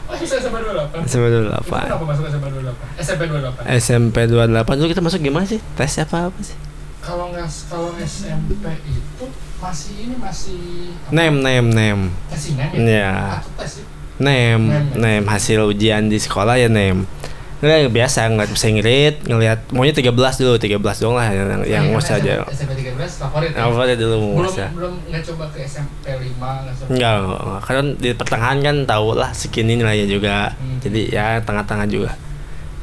Oh, 0.09 0.15
SMP 0.17 0.57
28. 0.57 1.05
SMA 1.05 1.27
Itu 1.29 1.39
28. 1.53 1.85
Kenapa 1.85 2.05
masuk 2.09 2.23
SMP 2.27 2.45
28? 2.49 2.99
SMP 2.99 3.21
28. 3.29 3.79
SMP 3.79 4.17
28 4.27 4.79
dulu 4.81 4.87
kita 4.89 5.01
masuk 5.05 5.19
gimana 5.21 5.45
sih? 5.45 5.61
Tes 5.77 6.01
apa 6.01 6.33
apa 6.33 6.39
sih? 6.41 6.57
Kalau 6.99 7.31
nggak 7.31 7.47
kalau 7.69 7.93
SMP 8.01 8.57
itu 8.85 9.25
masih 9.61 9.93
ini 10.09 10.15
masih 10.17 10.61
apa? 10.97 11.13
Nem, 11.13 11.33
nem, 11.39 11.65
nem. 11.69 11.99
Tes 12.29 12.43
nem 12.57 12.57
ya? 12.57 12.69
Iya. 12.73 13.11
Atau 13.37 13.53
tes 13.61 13.69
sih? 13.81 13.85
Nem, 14.19 14.59
Nem, 14.99 15.23
hasil 15.23 15.63
ujian 15.63 16.11
di 16.11 16.19
sekolah 16.19 16.59
ya 16.59 16.67
nem. 16.67 17.07
Nggak 17.59 17.91
biasa 17.91 18.31
nggak 18.31 18.55
bisa 18.55 18.71
ngirit, 18.71 19.15
ngelihat 19.27 19.59
maunya 19.75 19.91
13 19.91 20.15
dulu, 20.15 20.55
13 20.55 20.79
doang 21.03 21.19
lah 21.19 21.27
yang 21.27 21.47
yang 21.67 21.85
Iya, 21.87 21.91
mau 21.91 21.99
saja. 21.99 22.47
SMP 22.47 22.71
13 22.71 23.19
favorit. 23.19 23.51
ya? 23.51 23.67
Apa 23.67 23.83
dulu 23.99 24.15
belum 24.15 24.47
usah. 24.47 24.69
belum 24.71 24.93
nggak 25.11 25.23
coba 25.27 25.43
ke 25.51 25.67
SMP 25.67 26.07
5 26.07 26.39
nggak 26.39 26.75
kan 27.67 27.85
di 27.99 28.09
pertengahan 28.15 28.57
kan 28.63 28.75
tahu 28.87 29.07
lah 29.15 29.31
segini 29.35 29.75
nilainya 29.75 30.07
juga. 30.07 30.55
Hmm. 30.55 30.79
Jadi 30.79 31.11
ya 31.11 31.43
tengah-tengah 31.43 31.87
juga. 31.91 32.15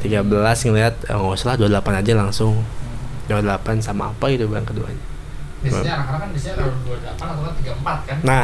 13 0.05 0.20
ngelihat 0.68 0.94
oh, 1.09 1.33
nggak 1.33 1.37
usah 1.40 1.46
lah 1.53 1.57
28 1.81 2.01
aja 2.05 2.12
langsung. 2.12 2.61
Hmm. 2.61 3.44
28 3.44 3.81
sama 3.81 4.12
apa 4.12 4.29
gitu 4.29 4.44
bang 4.53 4.64
keduanya. 4.68 5.15
Biasanya 5.66 5.94
anak-anak 5.98 6.20
kan 6.20 6.29
biasanya 6.33 6.55
kalau 6.55 6.72
28 6.85 7.16
atau 7.16 7.42
kan 7.42 7.55
34 7.59 8.09
kan? 8.09 8.16
Nah, 8.22 8.40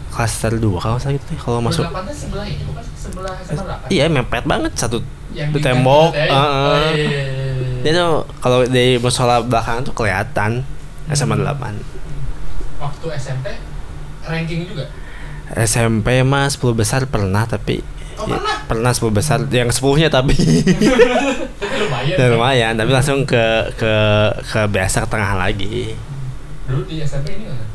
Klaster 0.08 0.52
2 0.58 0.82
kalau 0.82 0.98
saya 0.98 1.14
gitu 1.14 1.38
kalau 1.38 1.62
masuk 1.62 1.86
28 1.86 2.10
nya 2.10 2.14
sebelah 2.16 2.46
ini 2.50 2.64
bukan 2.66 2.84
sebelah 2.98 3.34
SMA 3.46 3.64
8. 3.86 3.94
Iya 3.94 4.06
mepet 4.10 4.44
banget 4.50 4.72
satu 4.74 4.98
Yang 5.32 5.50
di 5.54 5.62
tembok. 5.62 6.10
tembok, 6.10 6.12
ya? 6.18 6.26
Heeh. 6.34 6.66
Oh, 6.66 6.90
iya, 6.92 7.06
iya, 7.06 7.24
iya. 7.30 7.82
Dia 7.86 7.92
tuh 7.94 8.14
kalau 8.42 8.60
di 8.66 8.86
musola 8.98 9.36
belakang 9.46 9.86
tuh 9.86 9.94
kelihatan 9.94 10.66
SMA 11.14 11.36
8. 11.38 11.78
Waktu 12.82 13.06
SMP 13.16 13.46
ranking 14.26 14.68
juga. 14.68 14.90
SMP 15.54 16.26
mah 16.28 16.52
10 16.52 16.76
besar 16.76 17.08
pernah 17.08 17.48
tapi 17.48 17.80
Oh, 18.18 18.26
ya, 18.26 18.34
pernah? 18.34 18.56
pernah 18.66 18.92
10 18.92 19.14
besar 19.14 19.38
yang 19.48 19.70
10-nya 19.70 20.10
tapi 20.18 20.34
lumayan. 21.78 22.10
ya, 22.10 22.16
kan? 22.18 22.28
lumayan 22.34 22.74
tapi 22.74 22.90
langsung 22.90 23.20
ke 23.24 23.44
ke 23.78 23.94
ke 24.44 24.62
biasa 24.68 25.06
ke 25.06 25.08
tengah 25.08 25.38
lagi. 25.38 25.94
Dulu 26.66 26.82
di 26.84 27.00
SMP 27.00 27.38
ini 27.38 27.46
nggak? 27.46 27.66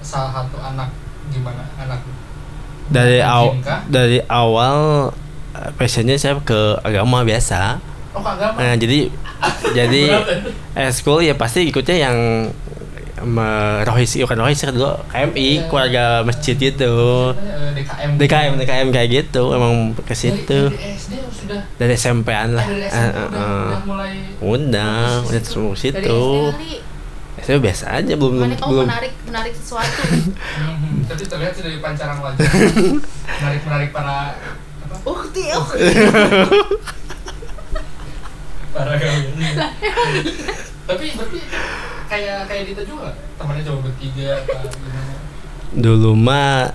salah 0.00 0.30
satu 0.30 0.62
anak 0.62 0.86
gimana 1.28 1.66
anak 1.76 1.98
Dari 2.86 3.18
rajin 3.18 3.26
aw 3.26 3.44
kah? 3.58 3.80
dari 3.90 4.22
awal 4.30 5.10
eh, 5.52 5.70
passionnya 5.74 6.14
saya 6.14 6.38
ke 6.38 6.78
agama 6.80 7.26
biasa. 7.26 7.82
Oh 8.14 8.22
kagak 8.22 8.54
mah. 8.54 8.62
Nah, 8.62 8.74
jadi 8.78 9.10
jadi 9.76 10.02
ya? 10.14 10.86
eh 10.86 10.90
school 10.94 11.20
ya 11.20 11.34
pasti 11.34 11.66
ikutnya 11.66 12.06
yang 12.06 12.16
rohis 13.82 14.12
bukan 14.18 14.38
rohis 14.38 14.60
ya, 14.60 14.68
dulu 14.68 14.92
KMI 15.08 15.32
Iya. 15.32 15.60
keluarga 15.66 16.04
masjid 16.20 16.52
gitu 16.52 16.92
Eh, 17.32 17.72
DKM. 17.72 18.10
DKM 18.20 18.52
DKM 18.60 18.88
kayak 18.92 19.08
gitu 19.08 19.42
emang 19.50 19.96
ke 19.96 20.12
situ 20.12 20.68
dari 21.74 21.94
SMP-an 21.94 22.52
lah 22.52 22.66
eh, 22.66 22.68
dari 22.68 22.84
SMP 22.84 23.16
udah, 23.16 23.32
eh. 23.32 23.64
udah 23.64 23.80
mulai 23.86 24.12
udah 24.36 24.94
fokus 25.24 25.48
udah 25.48 25.62
Dari 25.62 25.80
situ 25.80 26.20
saya 27.36 27.58
biasa 27.60 27.84
aja 27.94 28.12
belum 28.16 28.32
kamu 28.36 28.56
belum 28.64 28.86
menarik 28.88 29.12
menarik 29.24 29.52
sesuatu. 29.54 30.02
Mhm. 30.08 31.04
Tapi 31.08 31.22
terlihat 31.22 31.52
sih 31.52 31.62
dari 31.62 31.78
pancaran 31.78 32.18
wajah 32.18 32.42
menarik 33.38 33.62
menarik 33.62 33.88
para 33.92 34.34
apa? 34.82 34.96
Ukti, 35.04 35.44
ukti. 35.52 35.84
parah 38.72 38.92
kali 38.94 39.32
tapi 40.84 41.06
berarti 41.16 41.40
kayak 42.06 42.38
kayak 42.48 42.62
Dita 42.72 42.82
juga? 42.86 43.10
Temannya 43.36 43.62
cuma 43.66 43.78
bertiga 43.86 44.28
apa 44.42 44.52
gimana? 44.70 45.14
Dulu 45.76 46.10
mah 46.16 46.72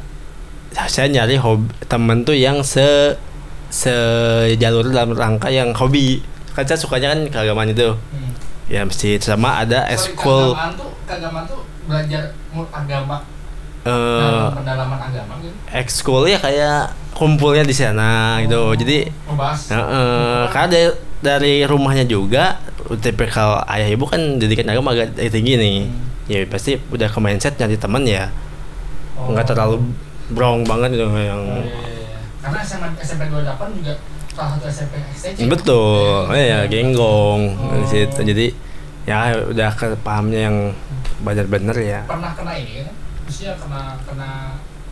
saya 0.87 1.07
nyari 1.11 1.35
hobi 1.35 1.67
temen 1.87 2.23
tuh 2.23 2.35
yang 2.37 2.63
se 2.63 3.15
sejalur 3.71 4.91
dalam 4.91 5.15
rangka 5.15 5.47
yang 5.51 5.71
hobi. 5.75 6.23
Kan 6.51 6.67
saya 6.67 6.79
sukanya 6.79 7.15
kan 7.15 7.21
keagamaan 7.31 7.71
itu. 7.71 7.95
Hmm. 7.95 8.31
ya 8.71 8.87
mesti 8.87 9.19
sama 9.19 9.67
ada 9.67 9.83
eskul 9.91 10.55
keagamaan 10.55 10.71
tuh 10.79 10.91
keagamaan 11.03 11.43
tuh 11.43 11.61
belajar 11.91 12.31
agama. 12.71 13.17
Eh 13.83 13.91
dalam 13.91 14.55
pendalaman 14.55 14.99
agama 15.11 15.33
gitu. 15.43 15.55
ekskul 15.75 16.23
ya 16.29 16.39
kayak 16.39 16.95
kumpulnya 17.11 17.67
di 17.67 17.75
sana 17.75 18.39
gitu. 18.45 18.71
Oh, 18.71 18.75
jadi 18.77 19.11
membahas 19.27 19.59
eh, 19.71 19.75
eh, 19.75 20.43
karena 20.55 20.67
dari, 20.71 20.87
dari 21.21 21.63
rumahnya 21.63 22.03
juga 22.03 22.57
tipikal 22.95 23.61
ayah 23.67 23.87
ibu 23.87 24.03
kan 24.03 24.19
didikan 24.35 24.67
agama 24.67 24.91
agak 24.91 25.13
tinggi 25.23 25.55
nih 25.55 25.77
Hmm. 25.81 26.29
ya 26.29 26.45
pasti 26.45 26.77
udah 26.87 27.07
ke 27.07 27.19
mindset 27.19 27.55
nyari 27.55 27.75
teman 27.75 28.03
ya 28.03 28.29
Oh. 29.13 29.29
nggak 29.29 29.45
terlalu 29.47 29.83
brong 30.29 30.63
banget 30.63 30.93
gitu 30.93 31.05
yang 31.11 31.37
Oh, 31.39 31.59
iya, 31.59 31.77
iya, 31.85 32.19
karena 32.39 32.59
SMA 32.59 32.87
SMP 32.97 33.27
28 33.27 33.45
juga 33.75 33.93
salah 34.31 34.55
satu 34.55 34.65
SMP 34.65 34.93
STC 35.11 35.45
betul 35.45 36.25
Iya. 36.31 36.65
ya, 36.65 36.71
genggong 36.71 37.41
Oh. 37.51 37.75
di 37.75 37.85
situ 37.85 38.19
jadi 38.23 38.45
ya 39.01 39.17
udah 39.43 39.69
kepahamnya 39.71 40.39
yang 40.41 40.57
benar-benar 41.19 41.75
ya 41.75 42.01
pernah 42.05 42.31
kena 42.31 42.53
ini 42.55 42.81
kan 42.81 42.93
maksudnya 43.19 43.53
kena 43.57 43.81
kena 44.03 44.29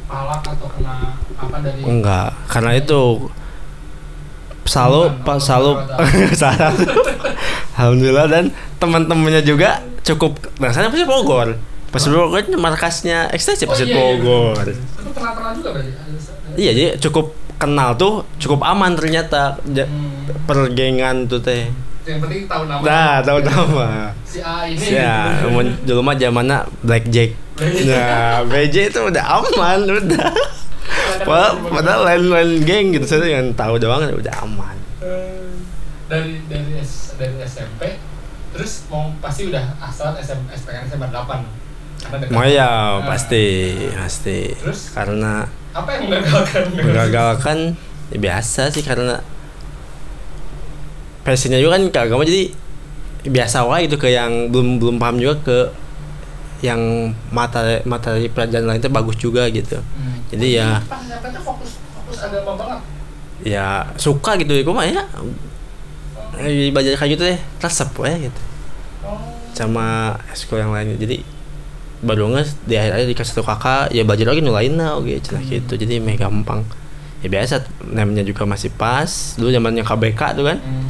palak 0.06 0.42
atau 0.44 0.68
kena 0.68 0.96
apa 1.36 1.58
dari 1.60 1.82
enggak 1.82 2.30
karena 2.46 2.72
itu 2.76 3.00
pas 4.70 5.38
selalu 5.38 5.72
apa, 5.74 6.04
salah 6.32 6.72
alhamdulillah 7.76 8.26
dan 8.28 8.44
teman-temannya 8.78 9.42
juga 9.42 9.70
cukup 10.02 10.38
nah 10.58 10.70
saya 10.70 10.88
pasti 10.88 11.04
Bogor 11.04 11.58
pas 11.90 12.04
Bogor 12.04 12.38
itu 12.38 12.54
markasnya 12.56 13.28
ekstensi 13.30 13.64
Oh, 13.64 13.70
pasti 13.70 13.84
iya, 13.84 13.92
iya, 13.92 13.98
Bogor. 13.98 14.66
Itu 14.70 15.10
kenal-kenal 15.10 15.52
juga 15.54 15.70
berarti? 15.74 15.92
Iya 16.56 16.72
jadi 16.72 16.90
cukup 17.00 17.26
kenal 17.56 17.90
tuh 17.94 18.14
cukup 18.38 18.62
aman 18.62 18.94
ternyata 18.94 19.58
Hmm. 19.60 20.30
pergengan 20.46 21.26
tuh 21.26 21.40
teh 21.40 21.66
Yang 22.04 22.20
penting 22.24 22.42
tahu 22.46 22.64
nama. 22.66 22.82
nah 22.82 23.16
tahu 23.20 23.40
nama 23.40 23.88
Si 24.24 24.38
A 24.40 24.66
ini. 24.66 24.82
ya 24.88 25.44
mun- 25.46 25.78
dulu 25.82 26.00
mah 26.00 26.14
zamannya 26.14 26.58
Blackjack. 26.80 27.34
nah 27.86 28.40
BJ 28.46 28.88
itu 28.88 29.00
udah 29.04 29.26
aman 29.36 29.80
udah 29.84 30.30
padahal, 31.24 31.54
padahal 31.70 32.02
lain-lain 32.06 32.52
geng 32.66 32.88
gitu. 32.96 33.06
Saya 33.06 33.40
yang 33.40 33.54
tahu 33.54 33.80
doang 33.80 34.06
udah 34.10 34.36
aman. 34.44 34.78
Eh, 35.00 35.50
dari 36.10 36.42
dari 36.50 36.82
S, 36.82 37.16
dari 37.16 37.38
SMP 37.46 38.02
terus 38.50 38.90
mau 38.90 39.14
pasti 39.22 39.46
udah 39.48 39.78
asal 39.78 40.18
SM, 40.18 40.50
SPKN 40.50 40.90
SMA 40.90 41.08
8 41.14 41.46
karena 42.02 42.18
dekat. 42.26 42.34
Maya 42.34 42.70
Nah, 42.70 43.06
pasti 43.06 43.46
pasti. 43.94 44.40
Terus? 44.58 44.90
karena 44.96 45.46
apa 45.76 45.90
yang 45.96 46.04
menggagalkan? 46.10 46.64
menggagalkan? 46.74 47.58
Ya 48.10 48.18
biasa 48.18 48.74
sih 48.74 48.82
karena 48.82 49.22
passionnya 51.22 51.62
juga 51.62 51.78
kan 51.78 51.84
ke 51.94 52.00
agama. 52.02 52.26
Jadi 52.26 52.52
biasa 53.30 53.68
wae 53.68 53.86
gitu 53.86 54.02
ke 54.02 54.10
yang 54.10 54.50
belum 54.50 54.82
belum 54.82 54.96
paham 54.98 55.22
juga 55.22 55.36
ke 55.46 55.58
yang 56.60 56.80
materi 57.30 57.80
materi 57.84 58.28
pelajaran 58.28 58.68
lain 58.68 58.80
itu 58.80 58.90
bagus 58.90 59.16
juga 59.16 59.48
gitu 59.48 59.80
Hmm. 59.80 60.20
Jadi 60.30 60.48
ya- 60.54 60.84
pas 60.84 61.00
SMP 61.00 61.26
tuh 61.32 61.42
fokus 61.42 61.70
fokus 61.94 62.18
agama 62.20 62.54
banget 62.56 62.80
ya 63.42 63.68
suka 63.96 64.36
gitu 64.36 64.52
ya 64.52 64.64
mah 64.68 64.84
ya 64.84 65.04
eh, 66.38 66.70
belajar 66.70 66.96
kayak 66.96 67.12
gitu 67.16 67.24
deh 67.26 67.40
resep 67.58 67.90
ya 68.02 68.16
gitu 68.22 68.42
oh. 69.02 69.16
sama 69.52 69.88
ekskul 70.28 70.58
yang 70.58 70.72
lainnya 70.72 70.96
jadi 70.96 71.24
baru 72.00 72.32
nggak 72.32 72.46
di 72.64 72.76
akhir 72.76 72.92
akhir 72.94 73.08
dikasih 73.10 73.32
satu 73.34 73.44
kakak 73.44 73.92
ya 73.92 74.04
belajar 74.04 74.28
lagi 74.28 74.40
nulain 74.40 74.72
nah 74.72 74.96
oke 74.96 75.12
cenah 75.20 75.40
Hmm. 75.40 75.52
gitu 75.54 75.74
jadi 75.76 76.00
meh 76.00 76.16
gampang 76.16 76.64
ya 77.20 77.28
biasa 77.28 77.64
namanya 77.86 78.24
juga 78.24 78.44
masih 78.44 78.72
pas 78.72 79.08
dulu 79.36 79.50
zamannya 79.50 79.84
KBK 79.84 80.22
tuh 80.34 80.46
kan 80.46 80.58
Hmm. 80.60 80.88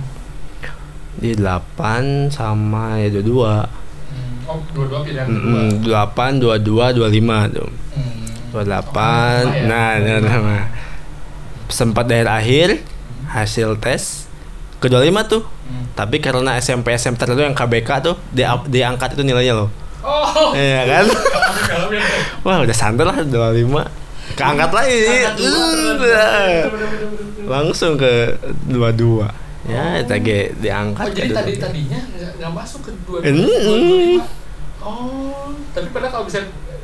di 1.17 1.33
8 1.33 2.29
sama 2.29 2.97
ya 2.97 3.09
22 3.11 3.25
Hmm. 3.59 3.67
Oh 4.49 4.59
dua-dua 4.73 4.99
pilihan 5.05 5.27
kedua. 5.29 5.61
Mm, 5.61 5.71
8 5.85 6.41
22 6.41 6.97
25 6.97 7.55
tuh. 7.55 7.69
Hmm. 7.93 8.25
28 8.49 8.57
Oh, 8.57 9.53
ya. 9.53 9.63
nah 9.63 9.89
nah, 9.95 10.17
nah, 10.19 10.63
sempat 11.69 12.09
daerah 12.09 12.41
akhir 12.41 12.81
hasil 13.29 13.77
tes. 13.77 14.25
Ke 14.79 14.89
25 14.89 15.05
tuh. 15.27 15.43
Hmm. 15.69 15.85
tapi 15.93 16.17
karena 16.17 16.57
SMP 16.57 16.97
SMP 16.97 17.21
tertentu 17.21 17.45
yang 17.45 17.53
KBK 17.53 17.89
tuh 18.01 18.17
di 18.33 18.41
diangkat 18.41 19.13
itu 19.13 19.21
nilainya 19.21 19.53
loh. 19.53 19.69
Oh. 20.01 20.49
Iya 20.57 20.81
kan? 20.87 21.05
Yang- 21.69 22.41
Wah 22.41 22.57
udah 22.65 22.73
santai 22.73 23.05
lah 23.05 23.21
25 23.21 23.69
Keangkat 24.33 24.71
lagi. 24.71 24.97
Dua. 25.37 26.25
Langsung 27.45 27.97
ke 27.97 28.33
22 28.65 29.29
Ya 29.69 30.01
Oh. 30.01 30.17
ge 30.23 30.55
diangkat 30.57 31.03
Oh, 31.05 31.11
jadi 31.13 31.29
tadi 31.29 31.53
22. 31.53 31.61
tadinya 31.61 31.99
nggak 32.39 32.51
masuk 32.55 32.79
ke 32.87 32.91
dua 33.05 33.19
dua 33.21 33.57
dua 33.61 33.77
lima. 33.77 34.25
Oh, 34.79 35.51
tapi 35.71 35.87
padahal 35.89 36.11
kalau 36.11 36.25
bisa 36.25 36.39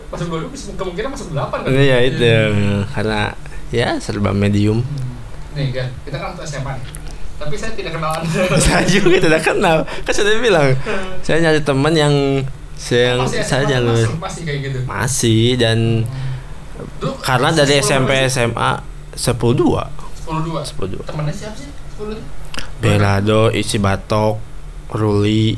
masuk 0.05 0.27
dua 0.27 0.39
dua 0.41 0.49
bisa 0.49 0.71
kemungkinan 0.73 1.09
masuk 1.09 1.31
delapan 1.31 1.57
kan? 1.61 1.69
Iya 1.69 1.97
itu 2.03 2.31
Karena 2.89 3.21
ya 3.69 3.95
serba 3.97 4.31
medium 4.31 4.83
Nih 5.51 5.71
kan, 5.71 5.87
kita 6.03 6.15
kan 6.15 6.27
waktu 6.35 6.43
SMA 6.45 6.71
nih. 6.73 6.85
Tapi 7.35 7.55
saya 7.55 7.71
tidak 7.71 7.95
kenal 7.95 8.11
anda. 8.13 8.41
Saya 8.65 8.83
juga 8.85 9.19
tidak 9.19 9.41
kenal 9.41 9.77
Kan 9.83 10.13
sudah 10.13 10.39
bilang 10.39 10.67
Saya 11.19 11.37
nyari 11.41 11.59
teman 11.59 11.91
yang 11.91 12.15
yang 12.85 13.17
Masih 13.17 13.39
saya 13.41 13.63
jalur 13.65 13.95
masuk, 13.97 14.19
masih 14.19 14.41
kayak 14.43 14.59
gitu. 14.61 14.79
masih 14.83 15.43
dan 15.55 16.03
Dulu 16.99 17.15
karena 17.19 17.49
dari 17.49 17.79
SMP 17.79 18.27
SMA 18.27 18.83
10 19.15 19.31
2 19.31 19.31
sepuluh 19.31 20.43
dua. 20.43 20.59
10 20.61 20.99
2 20.99 21.07
Temennya 21.07 21.31
siapa 21.31 21.55
sih? 21.55 21.71
Sepuluh. 21.71 22.19
Belado 22.77 23.47
isi 23.49 23.79
batok 23.79 24.35
Ruli 24.91 25.55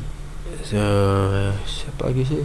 se- 0.62 1.58
lagi 2.00 2.24
sih 2.24 2.44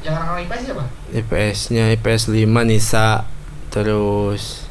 Yang 0.00 0.14
orang-orang 0.16 0.42
IPS 0.42 0.60
siapa? 0.64 0.84
IPS-nya 1.12 1.84
IPS 1.92 2.22
5 2.28 2.40
Nisa 2.64 3.08
terus 3.68 4.64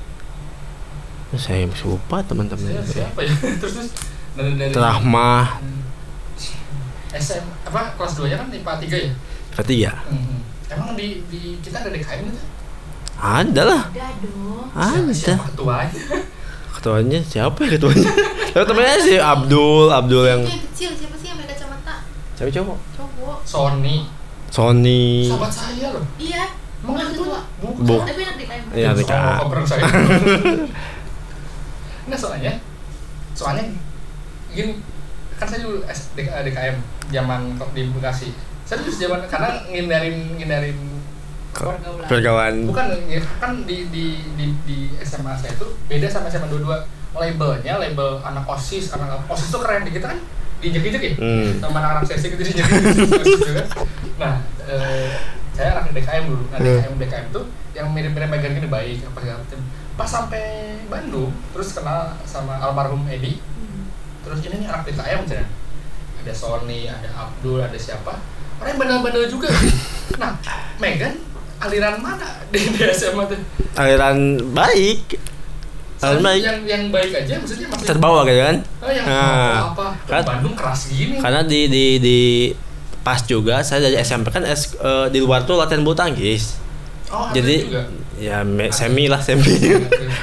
saya 1.32 1.62
lupa 1.84 2.20
teman-teman 2.22 2.74
Siapa, 2.82 2.90
siapa 3.14 3.20
ya? 3.22 3.34
terus 3.62 3.74
terus 3.76 3.90
dari 4.34 4.54
dari 4.56 4.74
Rahmah 4.74 5.62
Hmm. 5.62 5.78
SM 7.12 7.42
apa 7.66 7.94
kelas 7.94 8.14
2 8.16 8.26
nya 8.26 8.38
kan 8.38 8.48
IPA 8.50 8.74
3 8.80 8.98
ya? 9.02 9.14
ketiga 9.56 9.92
Hmm. 10.06 10.40
Emang 10.70 10.94
di 10.94 11.26
di 11.26 11.58
kita 11.60 11.82
ada 11.82 11.90
DKM 11.90 12.22
gitu? 12.26 12.42
ada 13.16 13.62
lah 13.64 13.84
Ada 13.90 14.16
dong. 14.24 14.70
ada 14.72 15.12
Siapa 15.12 15.50
ketuanya? 15.50 16.02
ketuanya 16.72 17.20
siapa 17.22 17.60
ya 17.60 17.70
ketuanya 17.76 18.08
temennya 18.70 18.98
si 19.00 19.16
Abdul 19.16 19.90
Abdul 19.90 20.24
yang 20.24 20.42
Itu 20.42 20.50
yang 20.50 20.64
kecil 20.66 20.90
siapa 20.96 21.16
yang 22.40 22.48
siapa 22.48 22.64
cowok 22.64 22.78
Cowok. 22.96 23.38
Sony. 23.44 23.98
Sony 24.50 25.28
Sahabat 25.28 25.52
saya 25.52 25.88
loh. 25.92 26.04
Iya. 26.16 26.44
Bukan 26.80 27.06
itu. 27.12 27.24
Bukan. 27.60 27.84
Bu- 27.84 28.02
Tapi 28.02 28.22
anak 28.24 28.36
DKM. 28.40 28.64
Iya, 28.72 28.90
DKM. 28.96 29.38
koper 29.44 29.60
saya. 29.68 29.84
Nah 32.10 32.18
soalnya, 32.18 32.58
soalnya 33.38 33.70
gini, 34.50 34.82
kan 35.38 35.46
saya 35.46 35.62
dulu 35.62 35.86
DKM 36.18 36.76
zaman 37.14 37.54
kok 37.54 37.70
di 37.78 37.86
Bekasi. 37.94 38.34
Saya 38.66 38.82
dulu 38.82 38.90
zaman 38.90 39.22
karena 39.30 39.50
ngindarin 39.70 40.18
ngindarin 40.34 40.78
pergaulan 42.06 42.56
bukan 42.64 42.88
ya, 43.10 43.20
kan 43.42 43.66
di 43.66 43.90
di 43.90 44.22
di, 44.38 44.54
di 44.64 44.78
SMA 45.02 45.34
saya 45.34 45.50
itu 45.52 45.66
beda 45.90 46.06
sama 46.06 46.30
SMA 46.30 46.46
22 46.46 46.70
labelnya 47.18 47.82
label 47.82 48.22
anak 48.22 48.46
osis 48.46 48.94
anak 48.94 49.18
osis 49.28 49.50
itu 49.50 49.58
keren 49.58 49.82
di 49.82 49.92
kita 49.92 50.14
kan 50.14 50.20
diinjek-injek 50.60 51.02
ya? 51.02 51.14
Hmm. 51.16 51.50
sama 51.60 51.78
anak-anak 51.80 52.04
sesi 52.08 52.26
gitu 52.32 52.44
diinjek-injek 52.44 52.96
gitu 53.24 53.52
kan 53.60 53.68
nah 54.20 54.34
eh, 54.68 55.10
saya 55.60 55.76
anak 55.76 55.92
DKM 55.92 56.24
dulu. 56.24 56.44
Nah 56.56 56.60
Hmm. 56.64 56.80
DKM 56.80 56.96
DKM 57.04 57.26
tuh 57.36 57.44
yang 57.76 57.92
mirip-mirip 57.92 58.32
Megan 58.32 58.56
gini 58.56 58.72
baik 58.72 59.04
apa 59.04 59.18
segala 59.20 59.40
macam 59.44 59.60
pas 60.00 60.08
sampai 60.08 60.44
Bandung 60.88 61.36
terus 61.52 61.76
kenal 61.76 62.16
sama 62.24 62.56
almarhum 62.64 63.04
Edi. 63.12 63.44
Terus 64.24 64.40
ini 64.48 64.64
nih 64.64 64.68
anak 64.72 64.88
DKM 64.88 65.28
cina 65.28 65.44
ada 66.20 66.34
Sony 66.36 66.88
ada 66.88 67.12
Abdul 67.12 67.60
ada 67.60 67.76
siapa. 67.76 68.24
Orang 68.60 68.72
yang 68.72 68.80
bandel-bandel 68.80 69.28
juga. 69.28 69.52
Nah 70.16 70.40
Megan 70.80 71.20
aliran 71.60 72.00
mana? 72.00 72.40
Di, 72.56 72.60
di 72.64 72.84
SMA 72.96 73.28
tuh. 73.28 73.40
Aliran 73.76 74.40
baik 74.56 75.20
baik. 76.00 76.42
yang 76.42 76.60
yang 76.64 76.84
baik 76.88 77.12
aja 77.14 77.34
maksudnya 77.36 77.68
masih 77.68 77.86
terbawa 77.86 78.20
gitu 78.24 78.40
kan? 78.40 78.58
Oh, 78.80 78.88
yang 78.88 79.06
Nah, 79.06 79.54
apa? 79.70 79.86
kan- 80.06 80.26
Bandung 80.26 80.54
keras 80.54 80.88
gini. 80.88 81.16
Karena 81.18 81.42
di 81.42 81.68
di 81.68 81.86
di 81.98 82.20
pas 83.00 83.20
juga 83.22 83.60
saya 83.60 83.84
dari 83.84 83.96
SMP 83.98 84.30
kan 84.30 84.44
es- 84.44 84.76
eh, 84.76 85.08
di 85.10 85.20
luar 85.20 85.44
tuh 85.44 85.56
latihan 85.56 85.82
bulu 85.82 85.94
tangkis. 85.94 86.56
Oh, 87.08 87.28
jadi 87.30 87.56
juga. 87.62 87.84
ya 88.16 88.42
me- 88.42 88.70
semi 88.70 89.06
lah 89.06 89.20
semi. 89.20 89.50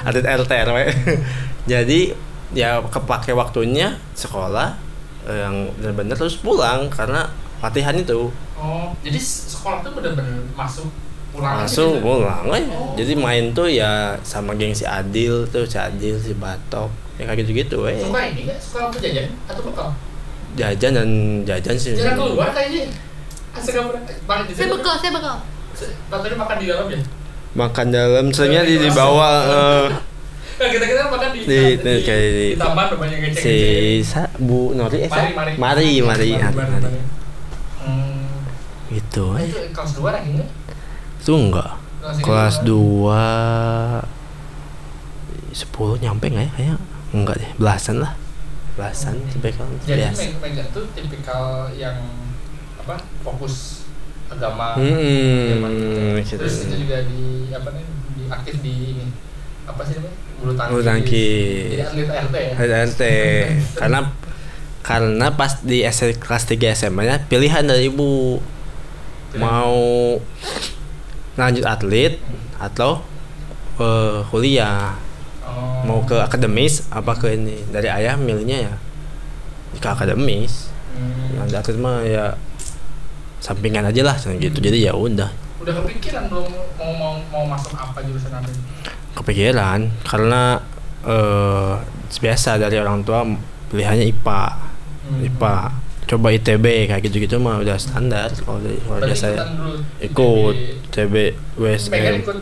Atlet 0.01 0.25
RT 0.25 0.51
RW 0.65 0.79
jadi 1.67 2.01
ya 2.53 2.79
kepake 2.81 3.33
waktunya 3.33 3.99
sekolah 4.13 4.79
eh, 5.25 5.39
yang 5.43 5.69
benar-benar 5.75 6.17
terus 6.17 6.37
pulang 6.37 6.87
karena 6.89 7.27
latihan 7.59 7.93
itu. 7.93 8.31
Oh 8.55 8.89
jadi 8.99 9.19
sekolah 9.19 9.83
tuh 9.83 9.93
bener-bener 9.93 10.41
masuk 10.53 10.89
pulang 11.37 11.55
langsung 11.61 11.91
gitu? 11.95 12.03
pulang 12.03 12.45
eh. 12.51 12.65
Oh. 12.67 12.97
jadi 12.97 13.13
main 13.15 13.45
tuh 13.53 13.69
ya 13.69 13.93
sama 14.23 14.57
geng 14.57 14.73
si 14.73 14.83
Adil 14.83 15.45
tuh 15.47 15.63
si 15.63 15.77
Adil 15.77 16.17
si 16.17 16.33
Batok 16.33 16.89
ya 17.17 17.25
kayak 17.25 17.45
gitu-gitu 17.45 17.85
eh 17.85 17.97
suka 17.99 18.21
ini 18.27 18.41
nggak 18.45 18.59
suka 18.59 18.79
apa 18.87 18.97
jajan 18.99 19.29
atau 19.45 19.63
bekal 19.63 19.89
jajan 20.55 20.93
dan 20.93 21.09
jajan 21.45 21.77
sih 21.77 21.93
jarang 21.93 22.17
keluar 22.19 22.49
kayaknya 22.51 22.89
asal 23.53 23.73
pernah 23.87 24.05
makan 24.27 24.43
di 24.43 24.53
Saya 24.53 24.69
bekal, 24.69 24.95
saya 24.97 25.13
bekal. 25.13 25.37
Katanya 26.09 26.37
makan 26.39 26.57
di 26.57 26.67
dalam 26.67 26.87
ya? 26.89 27.01
makan 27.55 27.87
dalam 27.89 28.25
seringnya 28.29 28.63
di, 28.65 28.75
di 28.79 28.91
bawah 28.91 29.37
eh, 29.45 29.87
Nah, 30.57 30.69
kita 30.73 30.85
kita 30.87 31.03
makan 31.07 31.29
di 31.31 31.39
Di- 31.39 31.45
di, 31.45 31.65
di- 31.79 32.01
kayak 32.01 32.21
di- 32.27 32.53
di 32.53 32.57
taman 32.57 32.89
banyak 32.97 33.19
si 33.33 33.57
sa, 34.01 34.25
Bu 34.35 34.73
Nori 34.73 35.05
eh 35.05 35.09
Mari, 35.09 35.33
mari. 35.33 35.53
mari 35.57 35.57
mari, 35.57 35.89
Mari, 36.01 36.29
mari, 36.33 36.53
mari, 36.53 36.53
mari. 36.53 36.81
mari. 36.81 37.01
Hmm, 37.79 38.25
gitu 38.89 39.25
eh 39.37 39.45
itu 39.47 39.61
kelas 39.71 39.93
dua 39.95 40.09
rankingnya? 40.13 40.47
Itu 41.27 41.35
enggak 41.35 41.75
kelas 42.23 42.63
2 42.63 42.71
10 45.51 46.07
nyampe 46.07 46.25
nggak 46.31 46.47
ya 46.47 46.51
kayaknya 46.55 46.77
enggak 47.11 47.35
deh 47.43 47.51
belasan 47.59 47.99
lah 47.99 48.15
belasan 48.79 49.19
sampai 49.35 49.51
kan 49.51 49.67
Jadi 49.83 50.07
biasa 50.07 50.23
Mega 50.39 50.63
tuh 50.71 50.87
tipikal 50.95 51.67
yang 51.75 51.99
apa 52.79 53.03
fokus 53.27 53.83
agama. 54.31 54.79
hmm, 54.79 55.59
zaman 55.59 55.71
itu. 55.75 56.23
gitu. 56.23 56.47
Terus 56.47 56.57
itu 56.71 56.77
juga 56.87 57.03
di 57.11 57.51
apa 57.51 57.75
nih 57.75 57.87
di 58.15 58.23
aktif 58.31 58.55
di 58.63 58.75
ini 58.95 59.07
apa 59.67 59.83
sih 59.83 59.99
namanya 59.99 60.15
bulu 60.39 60.53
tangkis. 60.55 60.71
Bulu 60.71 60.83
tangkis. 60.87 61.67
Jadi 61.75 61.83
atlet 61.83 62.07
RT 62.07 62.37
ya. 62.39 62.53
RT 62.87 63.03
karena 63.83 63.99
karena 64.87 65.27
pas 65.35 65.59
di 65.67 65.83
S 65.83 66.07
kelas 66.23 66.45
3 66.47 66.79
SMA 66.79 67.03
nya 67.03 67.19
pilihan 67.27 67.67
dari 67.67 67.91
ibu 67.91 68.39
mau 69.35 69.75
lanjut 71.37 71.63
atlet 71.63 72.17
atau 72.57 73.01
eh, 73.77 74.21
kuliah 74.27 74.97
Oh. 75.47 75.79
mau 75.87 76.03
ke 76.03 76.19
akademis 76.19 76.91
apa 76.91 77.15
ke 77.15 77.31
ini 77.33 77.63
dari 77.71 77.87
ayah 77.87 78.13
milihnya 78.13 78.67
ya 78.67 78.75
ke 79.73 79.87
akademis 79.87 80.75
Hmm. 80.91 81.39
lanjut 81.39 81.57
atlet 81.57 81.79
mah 81.79 82.03
ya 82.03 82.35
sampingan 83.39 83.85
aja 83.85 84.03
lah 84.03 84.17
gitu 84.19 84.59
jadi 84.59 84.91
ya 84.91 84.93
udah 84.93 85.31
Udah 85.57 85.73
kepikiran 85.77 86.27
belum 86.27 86.45
mau 86.75 86.91
mau 86.93 87.13
mau 87.31 87.45
masuk 87.47 87.73
apa 87.73 88.03
jurusan 88.03 88.29
apa? 88.29 88.49
kepikiran 89.15 89.87
karena 90.03 90.59
eh 91.05 91.73
biasa 92.13 92.57
dari 92.57 92.77
orang 92.77 93.01
tua 93.01 93.23
pilihannya 93.69 94.11
IPA 94.11 94.43
Hmm. 95.07 95.23
IPA 95.23 95.55
coba 96.07 96.31
ITB 96.31 96.87
kayak 96.87 97.03
gitu-gitu 97.03 97.37
mah 97.43 97.59
udah 97.59 97.75
standar 97.75 98.31
kalau 98.31 98.63
ikutan 98.63 99.51
dulu 99.59 99.77
ikut 99.99 100.55
ITB. 100.95 100.95
TB 100.95 101.15
Megan 101.91 102.15
WSM 102.15 102.23
ikut 102.23 102.39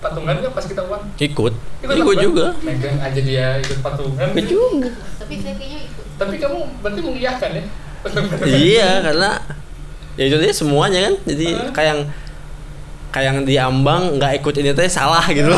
patungan 0.00 0.34
nggak 0.40 0.52
pas 0.56 0.64
kita 0.64 0.82
uang? 0.88 1.02
ikut 1.20 1.52
ikut 1.54 1.86
patungan? 1.86 2.18
juga 2.18 2.46
Megan 2.66 2.96
aja 2.98 3.20
dia 3.20 3.46
ikut 3.62 3.78
patungan. 3.84 4.26
ikut 4.34 4.46
juga 4.48 4.90
Tapi 5.20 5.34
saya 5.38 5.54
kayaknya 5.54 5.80
ikut. 5.86 6.04
Tapi 6.18 6.34
kamu 6.40 6.58
berarti 6.82 7.00
mengiyakan 7.04 7.50
ya? 7.54 7.64
iya 8.48 8.90
karena 9.04 9.30
ya 10.16 10.24
itu 10.26 10.36
dia 10.40 10.52
semuanya 10.56 11.00
kan 11.06 11.14
jadi 11.28 11.46
Hah? 11.52 11.70
kayak 11.70 11.88
yang 11.88 12.00
kayak 13.10 13.26
yang 13.28 13.38
di 13.44 13.54
ambang 13.60 14.02
nggak 14.16 14.40
ikut 14.42 14.54
ini 14.58 14.72
teh 14.72 14.88
salah 14.88 15.22
gitu 15.30 15.52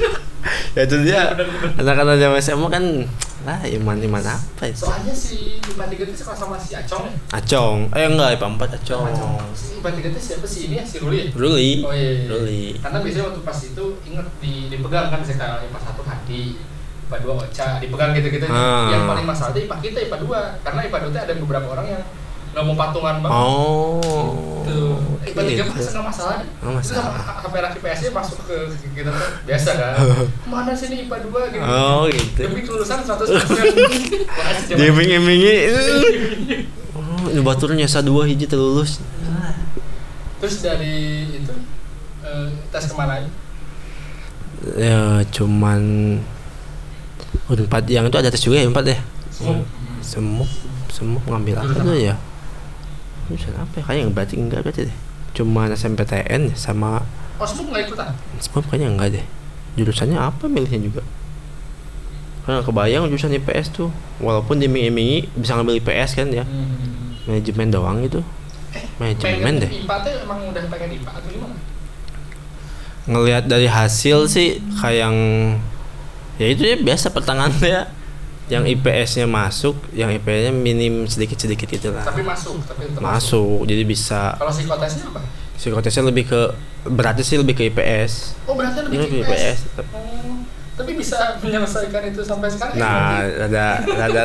ya 0.76 0.82
itu 0.84 0.96
dia 1.04 1.36
anak-anak 1.76 2.16
zaman 2.16 2.38
SMA 2.40 2.68
kan 2.72 2.84
lah 3.46 3.62
iman 3.62 3.94
iman 3.94 4.22
apa 4.26 4.66
itu 4.66 4.82
Soalnya 4.82 5.14
si 5.14 5.62
IPA 5.62 5.86
3 5.86 6.02
itu 6.02 6.14
sekolah 6.18 6.34
sama 6.34 6.56
si 6.58 6.74
Acong 6.74 7.06
ya? 7.06 7.14
Acong 7.38 7.78
eh 7.94 8.10
enggak 8.10 8.34
IPA 8.34 8.46
4 8.58 8.76
Acong 8.82 9.06
Si 9.54 9.78
IPA 9.78 9.90
3 10.02 10.10
itu 10.10 10.20
siapa 10.20 10.46
sih 10.50 10.60
ini 10.66 10.82
ya? 10.82 10.84
Si 10.84 10.98
Ruli 10.98 11.16
ya? 11.16 11.26
Ruli 11.30 11.70
Oh 11.86 11.94
iya, 11.94 12.10
iya. 12.10 12.26
Ruli 12.26 12.64
Karena 12.82 12.98
biasanya 12.98 13.24
waktu 13.30 13.40
pas 13.46 13.58
itu 13.62 13.84
inget 14.02 14.26
di 14.42 14.52
dipegang 14.66 15.06
kan 15.14 15.18
misalnya 15.22 15.38
kayak 15.46 15.70
IPA 15.70 15.78
1 15.78 16.10
Hadi, 16.10 16.42
IPA 17.06 17.16
2 17.22 17.44
Ocha, 17.46 17.68
dipegang 17.78 18.10
gitu-gitu. 18.18 18.46
Ah. 18.50 18.90
Yang 18.90 19.02
paling 19.06 19.26
masalah 19.30 19.50
itu 19.54 19.60
IPA 19.70 19.76
kita 19.78 19.98
IPA 20.10 20.18
2 20.26 20.66
karena 20.66 20.80
IPA 20.90 20.98
2 20.98 21.12
itu 21.14 21.20
ada 21.22 21.34
beberapa 21.38 21.66
orang 21.70 21.86
yang 21.86 22.02
nggak 22.56 22.64
mau 22.64 22.72
patungan 22.74 23.20
banget. 23.20 23.36
oh. 23.36 24.00
IPA 25.26 25.40
3 25.44 25.52
gitu. 25.52 25.62
mah 25.62 25.76
nggak 25.76 26.06
masalah. 26.08 26.36
Oh, 26.64 26.72
Itu 26.72 26.88
sama 26.88 27.12
masalah. 27.12 27.44
HP 27.44 27.52
anak 27.52 27.72
IPS 27.76 27.98
nya 28.00 28.10
masuk 28.16 28.38
ke 28.48 28.56
kita 28.96 29.10
tuh 29.12 29.28
biasa 29.44 29.70
kan. 29.76 29.92
Mana 30.48 30.72
sih 30.72 30.88
ini 30.88 31.04
IPA 31.04 31.16
2 31.28 31.52
gitu. 31.52 31.60
oh 31.62 32.02
gitu 32.08 32.38
Demi 32.40 32.60
kelulusan 32.64 33.04
100%. 33.04 33.12
Makasih 33.28 34.64
zaman- 34.64 34.78
dia 34.80 34.86
iming-imingi 34.88 35.54
oh 36.96 37.28
ini 37.28 37.40
baturnya 37.40 37.84
sa 37.84 38.00
dua 38.00 38.24
hiji 38.24 38.48
terlulus 38.48 39.04
Terus 40.36 40.56
dari 40.60 40.96
itu 41.34 41.52
eh, 42.22 42.48
tes 42.70 42.84
ke 42.86 42.94
mana 42.94 43.20
aja? 43.20 43.28
ya 44.72 45.20
cuman 45.28 45.82
unpad 47.46 47.84
yang 47.86 48.08
itu 48.08 48.16
ada 48.16 48.32
tes 48.32 48.40
juga 48.40 48.58
ya 48.58 48.66
unpad 48.66 48.86
ya 48.88 48.98
Semua. 49.28 49.60
semuk 50.00 50.50
semuk 50.88 51.22
ngambil 51.22 51.60
apa 51.60 51.72
tuh 51.76 51.94
ya 51.94 52.16
jurusan 53.28 53.54
apa 53.54 53.74
ya? 53.78 53.82
Kayaknya 53.84 54.12
berarti 54.12 54.34
enggak 54.38 54.60
berarti 54.62 54.80
deh. 54.88 54.96
Cuma 55.34 55.68
SMPTN 55.68 56.52
ya, 56.52 56.56
sama 56.56 57.04
Oh, 57.36 57.44
semua 57.44 57.68
nggak 57.68 57.92
ikutan? 57.92 58.08
semua 58.40 58.60
kayaknya 58.64 58.88
enggak 58.88 59.08
deh. 59.20 59.24
Jurusannya 59.76 60.16
apa 60.16 60.44
milihnya 60.48 60.80
juga? 60.80 61.02
Karena 62.42 62.62
kebayang 62.62 63.10
jurusan 63.10 63.36
IPS 63.36 63.66
tuh. 63.74 63.90
Walaupun 64.22 64.56
diiming-imingi 64.56 65.28
bisa 65.36 65.52
ngambil 65.54 65.82
IPS 65.82 66.10
kan 66.16 66.28
ya. 66.32 66.44
Hmm. 66.46 66.94
manajemen 67.26 67.74
doang 67.74 67.98
itu 68.00 68.22
manajemen 68.96 69.58
deh. 69.58 69.70
IPA 69.82 69.94
tuh 69.98 70.12
emang 70.22 70.38
udah 70.46 70.62
pengen 70.70 70.90
IPA 70.94 71.10
atau 71.10 71.28
gimana? 71.28 71.56
ngelihat 73.06 73.46
dari 73.46 73.70
hasil 73.70 74.26
sih 74.26 74.58
kayak 74.82 75.06
yang 75.06 75.16
ya 76.42 76.46
itu 76.50 76.62
ya 76.66 76.74
biasa 76.74 77.14
pertangaannya 77.14 77.86
yang 78.46 78.62
IPS-nya 78.62 79.26
masuk, 79.26 79.74
yang 79.90 80.06
IPS-nya 80.08 80.54
minim 80.54 81.04
sedikit-sedikit 81.04 81.66
gitu 81.66 81.90
lah. 81.90 82.06
Tapi 82.06 82.22
masuk, 82.22 82.62
tapi 82.62 82.86
tetap 82.86 83.02
Masuk, 83.02 83.66
jadi 83.66 83.82
bisa 83.82 84.38
Kalau 84.38 84.52
psikotesnya 84.54 85.04
apa? 85.10 85.20
psikotesnya 85.56 86.04
lebih 86.04 86.24
ke 86.28 86.40
beratnya 86.86 87.24
sih 87.24 87.40
lebih 87.40 87.58
ke 87.58 87.66
IPS. 87.66 88.38
Oh, 88.46 88.54
berarti 88.54 88.86
lebih 88.86 88.96
Ini 88.96 89.04
ke 89.04 89.14
lebih 89.18 89.22
IPS. 89.26 89.34
IPS 89.34 89.58
tetap. 89.66 89.86
Oh, 89.90 90.36
tapi 90.76 90.90
bisa 90.94 91.18
menyelesaikan 91.40 92.02
itu 92.06 92.20
sampai 92.22 92.48
sekarang 92.52 92.74
ya, 92.76 92.80
Nah, 92.84 92.94
berarti? 93.24 93.42
ada 93.50 93.64
ada 94.06 94.22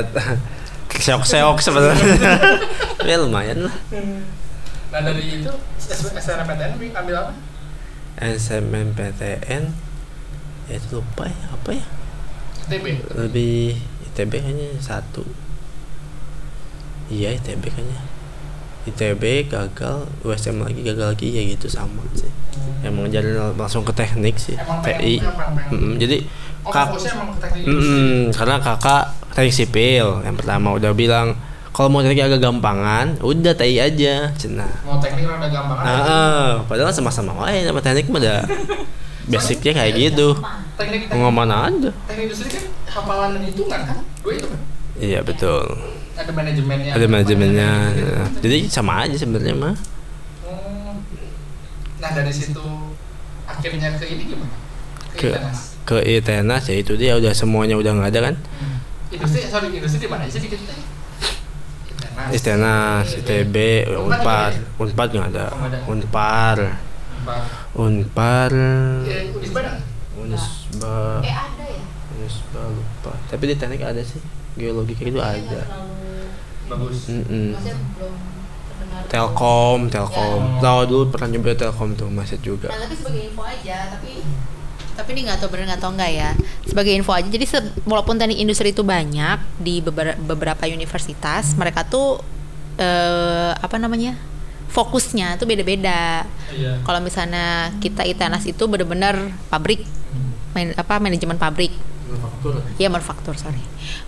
seok-seok 1.02 1.58
sebenarnya. 1.58 2.14
ya 3.10 3.16
lumayan 3.18 3.66
lah. 3.66 3.76
Nah, 4.92 5.00
dari 5.02 5.40
itu 5.40 5.52
SNMPTN 6.14 6.78
ambil 6.94 7.16
apa? 7.18 7.34
SMMPTN 8.22 9.64
ya 10.70 10.74
itu 10.78 10.88
lupa 10.94 11.26
ya 11.26 11.48
apa 11.52 11.70
ya 11.74 11.86
TB. 12.70 12.86
lebih 13.18 13.76
ITB 14.12 14.32
kayaknya 14.38 14.68
satu. 14.78 15.24
Iya 17.08 17.32
ITB 17.34 17.64
kayaknya. 17.66 18.00
ITB 18.82 19.24
gagal 19.46 20.10
USM 20.22 20.58
lagi 20.60 20.82
gagal 20.82 21.14
lagi 21.14 21.28
ya 21.30 21.42
gitu 21.48 21.68
sama 21.68 22.02
sih. 22.12 22.30
Emang 22.82 23.08
jalan 23.08 23.54
langsung 23.54 23.86
ke 23.86 23.94
teknik 23.94 24.36
sih 24.36 24.58
Emang 24.58 24.82
TI 24.82 25.22
emang 25.22 25.38
pengen- 25.38 25.70
Mm-mm, 25.72 25.94
jadi 25.96 26.18
Oh, 26.62 26.70
kak 26.70 26.94
teknik 26.94 27.66
Mm-mm, 27.66 28.30
karena 28.34 28.58
kakak 28.58 29.04
teknik 29.32 29.54
sipil 29.56 30.22
yang 30.22 30.34
pertama 30.34 30.74
udah 30.74 30.92
bilang 30.92 31.34
kalau 31.72 31.90
mau 31.90 32.02
teknik 32.02 32.22
agak 32.22 32.42
gampangan 32.42 33.18
udah 33.18 33.54
TI 33.56 33.78
aja 33.80 34.30
cina. 34.36 34.66
Mau 34.84 34.98
teknik 34.98 35.26
rada 35.26 35.46
gampang 35.48 35.78
nah, 35.78 36.02
eh, 36.02 36.50
padahal 36.66 36.92
sama-sama 36.92 37.34
wae 37.40 37.64
sama 37.64 37.82
teknik 37.82 38.10
mah 38.10 38.22
basicnya 39.32 39.72
kayak 39.74 39.94
gitu 39.96 40.36
Teknik 40.76 41.08
teknik, 41.08 41.18
mau 41.18 41.32
mana 41.32 41.68
aja 41.68 41.90
teknik 42.06 42.24
industri 42.28 42.48
kan 42.50 42.64
hafalan 42.86 43.30
dan 43.34 43.44
hitungan 43.44 43.80
kan? 43.82 43.98
Dua 44.20 44.32
itu 44.34 44.46
kan? 44.46 44.60
iya 44.98 45.20
betul 45.22 45.64
Ada 46.14 46.30
manajemennya. 46.30 46.92
ada 46.92 47.06
manajemennya 47.08 47.72
nah, 47.90 48.28
jadi 48.38 48.58
sama 48.68 49.02
aja 49.02 49.16
sebenarnya 49.16 49.56
mah 49.56 49.76
Oh. 50.42 50.94
Nah, 51.98 52.10
dari 52.12 52.30
situ 52.30 52.66
akhirnya 53.44 53.94
ke 53.94 54.06
ini 54.06 54.24
gimana? 54.28 54.54
Ke, 55.12 55.18
Ke- 55.22 55.34
ITENAS. 55.34 55.60
ke 55.82 55.98
ITENAS 56.02 56.64
ya 56.66 56.76
itu 56.78 56.94
dia 56.96 57.14
udah 57.16 57.32
semuanya 57.32 57.76
udah 57.76 57.92
nggak 57.94 58.10
ada 58.12 58.22
kan 58.24 58.36
Hmm. 58.58 58.78
Industri, 59.12 59.44
sorry, 59.46 59.68
industri 59.72 60.00
di 60.00 60.08
mana 60.08 60.24
aja 60.24 60.36
di 60.36 60.48
kita? 60.48 60.72
ITENAS. 62.32 63.08
ITB, 63.18 63.56
Unpar, 63.98 64.52
Unpar 64.78 65.06
nggak 65.08 65.30
ada. 65.30 65.46
Unpar, 65.86 66.58
Unpar. 67.22 67.42
Unpar, 67.74 68.52
Eh, 69.04 69.30
Unisba 70.14 71.22
Eh 71.22 71.30
ada 71.30 71.64
ya? 71.64 71.84
Unisba 72.12 72.62
lupa. 72.68 73.14
Tapi 73.26 73.44
di 73.46 73.56
teknik 73.56 73.82
ada 73.82 74.02
sih, 74.02 74.22
geologi 74.54 74.94
kayak 74.94 75.08
gitu 75.08 75.20
ada. 75.20 75.62
Bagus. 76.68 77.10
Maksudnya 77.10 77.54
belum. 77.96 78.16
Telkom, 79.08 79.80
Telkom. 79.88 80.42
Ya. 80.42 80.62
Tahu 80.62 80.80
dulu 80.86 81.04
pernah 81.10 81.28
nyoba 81.30 81.52
Telkom 81.54 81.94
tuh 81.94 82.08
masih 82.08 82.40
juga. 82.40 82.70
Nah 82.70 82.80
tapi 82.82 82.96
sebagai 82.96 83.22
info 83.26 83.42
aja, 83.42 83.78
tapi 83.90 84.24
Tapi 84.92 85.10
ini 85.10 85.22
nggak 85.24 85.40
tahu 85.40 85.50
bener 85.50 85.66
nggak 85.68 85.82
tahu 85.82 85.92
nggak 85.96 86.12
ya. 86.12 86.30
Sebagai 86.64 86.94
info 86.94 87.12
aja, 87.12 87.26
jadi 87.26 87.46
se- 87.46 87.74
walaupun 87.84 88.16
teknik 88.16 88.38
industri 88.38 88.70
itu 88.70 88.84
banyak 88.84 89.40
di 89.58 89.80
beber- 89.80 90.20
beberapa 90.20 90.68
universitas, 90.68 91.56
mereka 91.56 91.84
tuh 91.84 92.20
eh, 92.76 93.52
apa 93.54 93.76
namanya 93.78 94.16
fokusnya 94.72 95.36
tuh 95.36 95.46
beda-beda. 95.46 96.24
Iya. 96.50 96.80
Kalau 96.82 97.00
misalnya 97.00 97.46
kita 97.78 98.04
ITNAS 98.04 98.46
itu 98.46 98.64
bener-bener 98.66 99.16
pabrik, 99.48 99.84
man- 100.52 100.74
apa 100.74 100.98
manajemen 100.98 101.36
pabrik, 101.36 101.76
Manufaktur. 102.08 102.54
ya 102.76 102.88
manufaktur 102.88 103.36
sorry. 103.36 103.60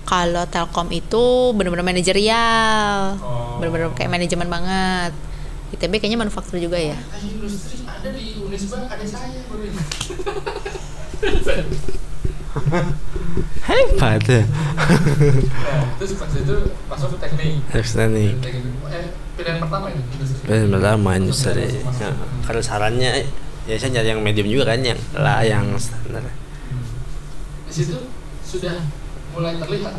Kalau 0.04 0.44
Telkom 0.46 0.88
itu 0.90 1.24
bener-bener 1.52 1.84
manajerial, 1.84 3.20
Oh. 3.20 3.60
bener-bener 3.60 3.92
kayak 3.94 4.10
manajemen 4.10 4.48
banget. 4.48 5.12
ITB 5.72 5.98
kayaknya 5.98 6.20
manufaktur 6.20 6.58
juga 6.58 6.78
ya. 6.78 6.96
Industri 7.20 7.82
ada 7.84 8.08
di 8.08 8.38
Unisba 8.38 8.86
ada 8.86 9.02
saya 9.04 9.42
baru 9.44 9.66
ini. 9.66 9.84
Hebat. 13.64 14.22
Nah, 14.22 15.84
terus 15.98 16.14
pas 16.14 16.30
itu 16.30 16.56
masuk 16.86 17.08
ke 17.10 17.18
teknik. 17.20 17.54
Teknik 17.74 18.38
eh, 18.92 19.08
pilihan 19.34 19.58
pertama 19.62 19.90
industri. 19.90 20.46
Ben 20.46 20.70
pertama 20.70 21.10
industri. 21.18 21.68
Ya, 21.74 22.10
karena 22.46 22.62
sarannya 22.62 23.12
ya 23.64 23.76
saya 23.80 23.90
nyari 24.00 24.08
yang 24.14 24.22
medium 24.22 24.48
juga 24.48 24.76
kan 24.76 24.80
yang 24.84 25.00
lah 25.18 25.42
yang 25.42 25.66
standar. 25.80 26.22
Di 27.68 27.74
situ 27.74 27.98
sudah 28.46 28.78
mulai 29.34 29.58
terlihat 29.58 29.98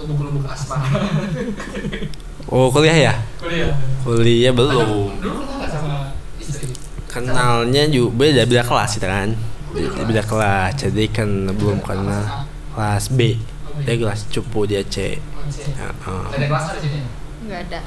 lubuk-lubuk 0.00 0.48
asmara. 0.48 0.88
Oh 2.50 2.66
kuliah 2.66 3.12
ya? 3.12 3.14
Kuliah. 3.38 3.70
Kuliah 4.02 4.50
belum. 4.50 5.22
Dulu 5.22 5.46
kenal 5.46 5.70
sama 5.70 6.10
istri? 6.40 6.74
Kenalnya 7.06 7.86
juga 7.86 8.10
beda 8.26 8.42
beda 8.42 8.62
kelas 8.66 8.98
kita 8.98 9.06
kan. 9.06 9.30
Beda, 9.70 10.02
beda 10.02 10.22
kelas. 10.26 10.70
Jadi 10.82 11.04
kan 11.14 11.28
belum 11.54 11.78
kenal 11.78 12.48
kelas 12.74 13.06
B. 13.14 13.38
Dia 13.86 13.94
kelas 13.94 14.26
cupu 14.34 14.66
dia 14.66 14.82
C. 14.82 15.20
Oh, 15.20 15.46
C. 15.46 15.62
Ya, 15.78 15.94
uh. 16.10 16.26
Ada 16.32 16.46
kelas 16.50 16.64
A 16.64 16.72
di 16.74 16.80
sini. 16.90 17.00
Nggak 17.46 17.60
ada. 17.70 17.80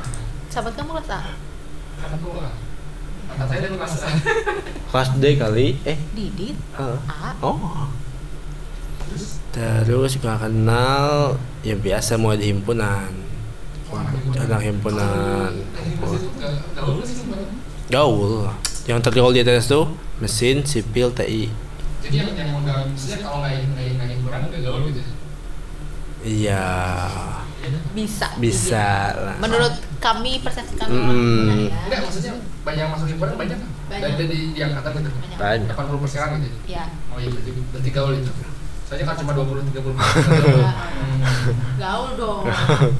Sahabat 0.53 0.77
kamu 0.77 1.01
kelas 1.01 1.09
A? 1.09 1.21
Angkat 3.33 3.47
saya 3.49 3.65
kelas 3.73 3.93
A. 4.05 4.09
Kelas 4.93 5.09
D 5.17 5.23
kali. 5.33 5.81
Eh. 5.81 5.97
Didit? 6.13 6.53
uh. 6.77 7.01
A? 7.09 7.33
Oh. 7.41 7.89
Terus 9.01 9.41
Terus 9.49 10.11
nggak 10.21 10.45
kenal 10.45 11.41
ya 11.65 11.73
biasa 11.73 12.21
mau 12.21 12.37
di 12.37 12.53
himpunan. 12.53 13.09
anak 14.37 14.61
himpunan. 14.61 15.57
Gaul. 17.89 18.53
Yang 18.85 18.99
tergaul 19.09 19.33
di 19.33 19.41
atas 19.41 19.65
tuh 19.65 19.89
mesin, 20.21 20.61
sipil, 20.61 21.09
TI. 21.17 21.49
Jadi 22.05 22.13
yang 22.13 22.29
yang 22.37 22.61
nggak 22.61 22.93
maksudnya 22.93 23.25
kalau 23.25 23.41
nggak 23.41 23.57
nggak 23.73 23.85
nggak 23.97 24.07
himpunan 24.21 24.39
nggak 24.53 24.61
gaul 24.61 24.85
gitu. 24.85 25.01
Iya. 26.21 26.65
Bisa. 27.97 28.27
Bisa 28.37 29.17
lah. 29.17 29.35
Menurut 29.41 29.92
kami 30.03 30.31
persepsi 30.37 30.75
kami 30.75 30.91
Mm. 30.91 31.07
benar 31.07 31.57
ya. 31.57 31.77
Enggak 31.87 31.99
maksudnya 32.03 32.33
banyak 32.61 32.81
yang 32.81 32.91
masuk 32.91 33.07
himpunan 33.07 33.35
banyak 33.39 33.55
kan? 33.55 33.69
Banyak. 33.87 34.03
Dan 34.03 34.11
dari 34.19 34.37
di 34.51 34.59
angkatan 34.59 34.91
gitu. 34.99 35.09
Banyak. 35.09 35.37
Banyak. 35.39 35.71
80 35.71 36.03
persen 36.03 36.19
gitu. 36.43 36.57
Ya. 36.67 36.83
Oh 37.07 37.17
iya 37.17 37.29
berarti 37.31 37.49
berarti 37.71 37.89
gaul 37.89 38.13
itu. 38.13 38.31
Soalnya 38.83 39.05
kan 39.07 39.15
cuma 39.17 39.31
20 39.31 39.63
30 39.63 39.95
Gaul 41.79 42.09
dong. 42.13 42.43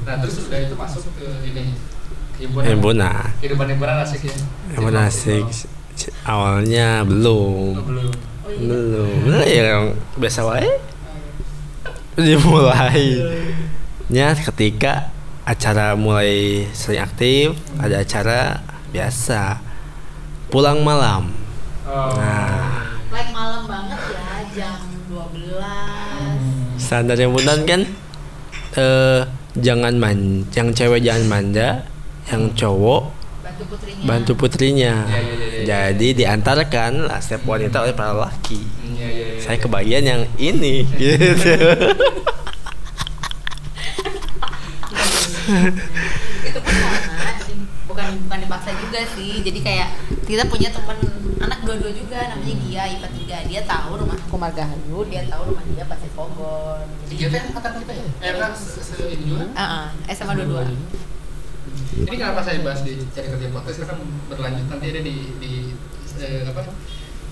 Nah 0.02 0.14
terus 0.18 0.34
udah 0.42 0.58
itu 0.58 0.74
masuk 0.74 1.04
ke 1.14 1.26
ini 1.44 1.76
himpunan. 2.36 2.66
Himpunan. 2.66 3.24
Kehidupan 3.38 3.66
himpunan 3.68 3.96
asik 4.00 4.20
ya. 4.24 4.34
Himpunan 4.72 5.04
asik. 5.06 5.44
Awalnya 6.24 7.00
Oh, 7.00 7.06
belum. 7.06 7.72
belum. 7.78 8.10
Belum. 8.44 9.10
Belum 9.22 9.40
ya 9.44 9.62
yang 9.70 9.84
biasa 10.16 10.42
wae. 10.42 10.66
Dimulai. 12.14 13.18
Nya 14.06 14.34
ketika 14.34 15.13
acara 15.44 15.92
mulai 15.94 16.64
sering 16.70 17.00
aktif, 17.00 17.46
ada 17.76 18.00
acara 18.00 18.60
biasa. 18.90 19.60
Pulang 20.48 20.80
malam. 20.80 21.32
Oh. 21.84 22.14
Nah, 22.14 22.80
Like 23.08 23.30
malam 23.30 23.62
banget 23.64 24.00
ya, 24.10 24.26
jam 24.50 24.80
12. 25.06 25.54
standar 26.76 27.14
himpunan 27.14 27.62
kan 27.62 27.80
eh 28.74 29.20
jangan 29.54 29.94
man, 29.94 30.42
yang 30.50 30.68
cewek 30.68 31.00
jangan 31.00 31.24
manja, 31.24 31.86
yang 32.26 32.50
cowok 32.52 33.14
Bantu 33.40 33.62
putrinya. 33.70 34.02
bantu 34.02 34.32
putrinya. 34.34 34.94
Ya, 35.06 35.14
ya, 35.14 35.22
ya, 35.22 35.30
ya, 35.30 35.46
ya. 35.46 35.64
Jadi 35.94 36.08
diantarkan 36.18 36.92
lah 37.06 37.18
setiap 37.18 37.46
wanita 37.46 37.86
oleh 37.86 37.94
para 37.94 38.10
laki. 38.12 38.58
Hmm, 38.58 38.94
Iya 38.94 39.06
iya. 39.06 39.26
iya. 39.30 39.38
Saya 39.38 39.56
kebagian 39.56 40.02
yang 40.02 40.22
ini 40.36 40.82
gitu. 40.98 41.54
Itu 46.44 46.58
pun 46.58 46.72
di- 46.72 47.66
bukan 47.84 48.06
bukan 48.26 48.38
dipaksa 48.42 48.70
juga 48.74 49.00
sih. 49.14 49.44
Jadi 49.44 49.60
kayak 49.60 49.88
kita 50.24 50.44
punya 50.48 50.68
teman 50.72 50.96
anak 51.40 51.60
dua-dua 51.62 51.92
juga 51.92 52.18
namanya 52.32 52.54
Gia 52.64 52.82
IPA 52.88 53.08
3 53.44 53.50
dia 53.52 53.60
tahu 53.68 54.00
rumah 54.00 54.16
aku 54.16 54.36
Margahayu 54.40 55.04
dia 55.12 55.28
tahu 55.28 55.52
rumah 55.52 55.60
dia 55.68 55.84
pasti 55.84 56.08
Bogor 56.16 56.80
Tiga 57.04 57.28
teh 57.28 57.40
angkatan 57.44 57.72
kita 57.84 57.92
ya? 57.92 58.06
Eh 58.24 58.30
enggak, 58.32 58.52
se, 58.56 58.80
se 58.80 58.96
ini 59.12 59.24
juga? 59.28 59.44
Ah, 59.52 59.60
ah, 59.60 59.86
SMA 60.08 60.32
dua-dua. 60.40 60.64
Ini 61.94 62.14
kenapa 62.16 62.40
saya 62.40 62.64
bahas 62.64 62.80
di 62.82 62.96
cari 63.12 63.28
kerja 63.28 63.48
podcast? 63.52 63.84
Karena 63.84 63.94
berlanjut 64.26 64.66
nanti 64.66 64.86
ada 64.88 65.00
di 65.04 65.16
di 65.38 65.52
eh, 66.18 66.42
apa? 66.48 66.64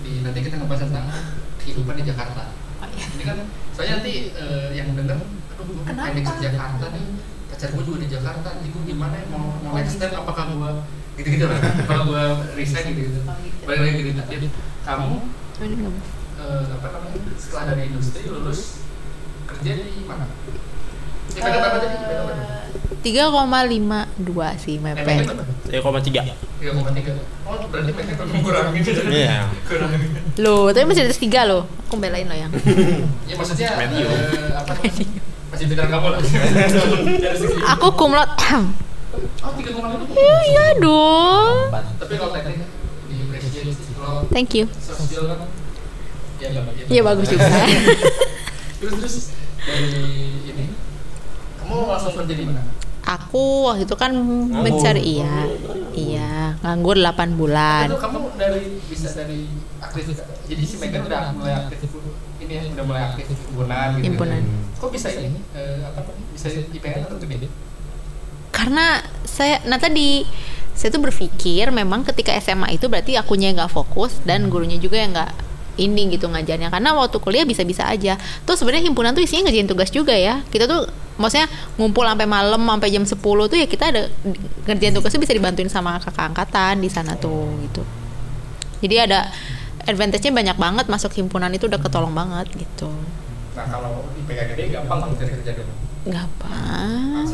Di 0.05 0.21
nanti 0.21 0.39
kita 0.39 0.55
ngebahas 0.61 0.81
tentang 0.85 1.07
kehidupan 1.59 1.95
di 1.97 2.03
Jakarta. 2.05 2.43
oh, 2.79 2.87
iya. 2.93 3.05
Ini 3.17 3.23
kan 3.25 3.37
soalnya 3.73 3.93
nanti 3.99 4.13
eh, 4.31 4.69
yang 4.77 4.93
denger, 4.93 5.17
aduh 5.17 5.65
pengen 5.87 6.21
ke 6.21 6.33
Jakarta 6.43 6.85
nih, 6.93 7.05
pacar 7.63 7.79
gue 7.79 7.85
juga 7.87 7.99
di 8.03 8.09
Jakarta, 8.11 8.59
nih 8.59 8.69
gue 8.75 8.83
gimana 8.83 9.15
ya 9.15 9.25
mau 9.31 9.55
mau 9.63 9.79
next 9.79 9.95
step 9.95 10.11
apakah 10.11 10.51
gue 10.51 10.71
gitu-gitu 11.15 11.47
lah, 11.47 11.55
apakah 11.63 12.03
gue 12.11 12.23
resign 12.59 12.91
gitu-gitu. 12.91 13.23
Oh, 13.23 13.39
gitu. 13.39 13.63
Balik 13.63 13.79
lagi 13.87 14.03
Dita. 14.03 14.23
Jadi 14.27 14.47
kamu 14.83 15.15
belum. 15.55 15.95
eh, 16.43 16.63
apa 16.75 16.87
namanya 16.91 17.19
setelah 17.39 17.63
dari 17.71 17.81
industri 17.87 18.27
lulus 18.27 18.83
kerja 19.47 19.71
di 19.79 20.03
mana? 20.03 20.27
Di 21.31 21.39
Medan 21.39 21.55
berapa 21.55 21.77
tadi? 21.79 21.95
Medan 22.03 22.23
berapa? 22.27 22.43
Eh, 22.43 22.67
3,52 22.99 24.59
sih 24.59 24.75
Eh, 24.75 24.83
mepet 24.83 25.07
Medan 25.23 25.35
berapa? 25.39 25.53
3,3. 26.03 26.35
3,3 26.59 27.15
Oh 27.47 27.55
berarti 27.71 27.91
mereka 27.95 28.13
kan 28.19 28.27
mengurangi 28.27 28.79
Iya. 29.07 29.47
Kurangi 29.63 29.97
Loh, 30.43 30.67
tapi 30.75 30.83
masih 30.83 31.07
ada 31.07 31.15
tiga 31.15 31.47
loh. 31.47 31.63
Aku 31.87 31.95
belain 31.95 32.27
loh 32.27 32.35
yang. 32.35 32.51
Ya 33.23 33.39
maksudnya 33.39 33.71
Medium. 33.79 34.11
eh, 34.11 34.51
apa 34.51 34.75
namanya? 34.75 35.31
Masih 35.53 35.69
bintang 35.69 35.89
kamu 35.93 36.07
lah 36.09 36.19
Aku 37.77 37.87
kumlot. 37.93 38.25
Oh 39.45 39.53
3,5 39.53 40.17
Iya, 40.17 40.37
iya 40.49 40.65
dong. 40.81 41.69
Tapi 42.01 42.13
kalau 42.17 42.33
teknik 42.33 42.65
di 43.05 43.15
presiden 43.29 43.69
Kalau 43.93 44.25
Thank 44.33 44.57
you. 44.57 44.65
sosial 44.81 45.29
kan 45.29 45.45
Ya 46.41 46.47
nggak 46.57 46.89
Iya 46.89 47.01
bagus 47.05 47.27
juga. 47.29 47.45
Terus 48.81 48.93
terus 48.97 49.15
dari 49.61 49.93
ini 50.49 50.73
Kamu 51.61 51.85
langsung 51.85 52.17
kerja 52.17 52.33
di 52.33 52.45
mana? 52.49 52.61
Aku 53.03 53.69
waktu 53.69 53.85
itu 53.85 53.93
kan 53.99 54.15
mencari 54.49 55.21
iya, 55.21 55.45
iya 55.91 56.55
nganggur 56.63 56.95
8 56.97 57.35
bulan. 57.35 57.91
Itu 57.91 57.99
kamu 57.99 58.39
dari 58.39 58.79
bisa 58.87 59.11
dari 59.11 59.51
aktif 59.77 60.17
Jadi 60.49 60.63
si 60.63 60.75
Megan 60.79 61.05
udah 61.05 61.35
mulai 61.35 61.67
aktif 61.67 61.93
Ini 62.53 62.69
ya 62.69 62.73
udah 62.77 62.85
mulai 62.85 63.01
aktif 63.09 63.25
himpunan 63.33 63.87
gitu 63.97 64.05
Himpunan. 64.13 64.41
Kok 64.77 64.89
bisa 64.93 65.09
ini? 65.09 65.41
Eh, 65.57 65.81
apa? 65.81 66.13
Bisa 66.37 66.53
IPN 66.53 67.09
atau 67.09 67.17
gede? 67.17 67.49
Karena 68.53 69.01
saya 69.25 69.57
nah 69.65 69.81
tadi 69.81 70.21
saya 70.77 70.89
tuh 70.93 71.01
berpikir 71.01 71.69
memang 71.73 72.05
ketika 72.05 72.33
SMA 72.37 72.77
itu 72.77 72.85
berarti 72.89 73.17
akunya 73.17 73.49
yang 73.49 73.65
nggak 73.65 73.73
fokus 73.73 74.21
dan 74.25 74.49
gurunya 74.49 74.77
juga 74.77 75.01
yang 75.01 75.13
nggak 75.13 75.31
ini 75.77 76.13
gitu 76.13 76.29
ngajarnya 76.29 76.69
karena 76.69 76.93
waktu 76.93 77.17
kuliah 77.17 77.45
bisa-bisa 77.49 77.89
aja 77.89 78.13
tuh 78.45 78.53
sebenarnya 78.53 78.85
himpunan 78.85 79.17
tuh 79.17 79.25
isinya 79.25 79.49
ngerjain 79.49 79.65
tugas 79.65 79.89
juga 79.89 80.13
ya 80.13 80.45
kita 80.53 80.69
tuh 80.69 80.85
maksudnya 81.17 81.49
ngumpul 81.81 82.05
sampai 82.05 82.29
malam 82.29 82.61
sampai 82.61 82.89
jam 82.93 83.05
10 83.05 83.17
tuh 83.17 83.57
ya 83.57 83.65
kita 83.65 83.89
ada 83.89 84.01
ngerjain 84.69 84.93
tugasnya 84.93 85.21
bisa 85.21 85.33
dibantuin 85.33 85.69
sama 85.69 85.97
kakak 85.97 86.29
angkatan 86.33 86.77
di 86.81 86.89
sana 86.93 87.17
tuh 87.17 87.49
gitu 87.65 87.81
jadi 88.85 89.09
ada 89.09 89.19
advantage-nya 89.83 90.31
banyak 90.31 90.57
banget 90.57 90.85
masuk 90.87 91.11
himpunan 91.13 91.49
itu 91.49 91.65
udah 91.65 91.77
ketolong 91.77 92.11
banget 92.11 92.47
gitu 92.53 92.89
Nah 93.53 93.65
kalau 93.67 94.07
IPK 94.15 94.39
gede 94.51 94.63
gampang 94.71 94.97
kamu 94.99 95.13
cari 95.15 95.31
kerja 95.37 95.51
dulu 95.55 95.73
gampang 96.05 97.25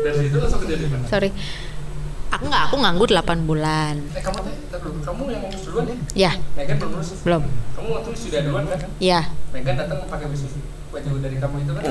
Dari 0.00 0.16
situ 0.20 0.36
langsung 0.36 0.60
kerja 0.62 0.76
di 0.76 0.86
mana? 0.86 1.04
sorry 1.06 1.30
aku 2.30 2.44
nggak 2.46 2.62
aku 2.68 2.76
nganggur 2.78 3.08
8 3.08 3.42
bulan 3.42 3.94
Eh 4.12 4.22
kamu 4.22 4.38
dulu. 4.70 4.98
kamu 5.02 5.22
yang 5.28 5.42
ngurus 5.42 5.62
duluan 5.64 5.84
ya? 5.86 5.96
ya 6.14 6.32
Megan 6.54 6.76
belum 6.78 6.92
lulus? 6.94 7.10
belum 7.20 7.42
Kamu 7.74 7.88
waktu 7.92 8.10
sudah 8.14 8.40
duluan 8.42 8.64
kan? 8.66 8.78
ya 8.98 9.20
Megan 9.50 9.74
datang 9.74 9.98
pakai 10.06 10.26
baju 10.26 10.46
baju 10.90 11.10
dari 11.18 11.36
kamu 11.36 11.54
itu 11.60 11.72
kan? 11.72 11.84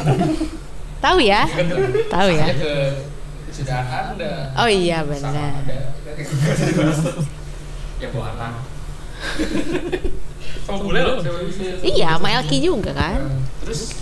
tahu 1.00 1.18
ya 1.20 1.48
tuh. 1.48 1.80
Tahu 2.12 2.28
ya. 2.30 2.46
Ke 2.52 2.72
sudah 3.50 3.80
ada. 4.12 4.52
Oh 4.56 4.68
iya, 4.68 5.00
benar. 5.02 5.64
Ya 8.00 8.08
bawa 8.12 8.36
anak. 8.36 8.64
sama 10.66 10.78
bule 10.86 11.02
loh 11.02 11.18
iya 11.82 12.14
sama 12.16 12.30
Elki 12.30 12.62
juga 12.62 12.94
kan. 12.94 13.26
Terus? 13.66 13.98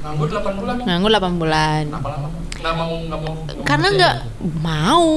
Nganggur 0.00 0.28
8 0.30 0.60
bulan. 0.62 0.74
Nganggur 0.86 1.10
8 1.10 1.40
bulan. 1.42 1.82
Kenapa 1.90 2.08
lama? 2.14 2.28
Nggak 2.56 2.74
mau 2.74 2.92
nggak 3.04 3.20
mau. 3.20 3.34
Karena 3.66 3.88
nggak 3.92 4.16
mau. 4.62 5.08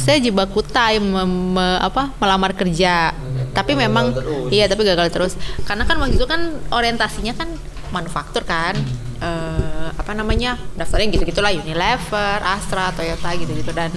Saya 0.00 0.18
jebak 0.18 0.50
kutai 0.50 0.96
mem- 0.98 1.54
me- 1.54 1.80
apa 1.80 2.10
melamar 2.16 2.56
kerja. 2.56 3.12
Tapi 3.52 3.76
memang 3.76 4.16
terus. 4.16 4.48
iya 4.48 4.64
tapi 4.66 4.82
gagal 4.82 5.08
terus. 5.12 5.32
Karena 5.68 5.84
kan 5.84 6.00
waktu 6.00 6.16
itu 6.16 6.26
kan 6.26 6.56
orientasinya 6.72 7.36
kan 7.36 7.48
manufaktur 7.92 8.42
kan. 8.42 8.74
Eh, 9.20 9.88
apa 9.92 10.16
namanya 10.16 10.56
daftarnya 10.74 11.12
gitu 11.12 11.28
gitulah 11.28 11.52
Unilever 11.52 12.40
Astra 12.40 12.88
Toyota 12.96 13.36
gitu 13.36 13.52
gitu 13.52 13.70
dan 13.76 13.92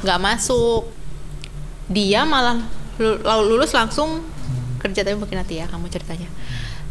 nggak 0.00 0.18
masuk. 0.18 0.88
Dia 1.92 2.24
malah 2.24 2.64
lulus 3.44 3.76
langsung 3.76 4.24
kerja 4.82 5.06
tapi 5.06 5.16
mungkin 5.16 5.38
nanti 5.38 5.62
ya 5.62 5.70
kamu 5.70 5.86
ceritanya. 5.86 6.28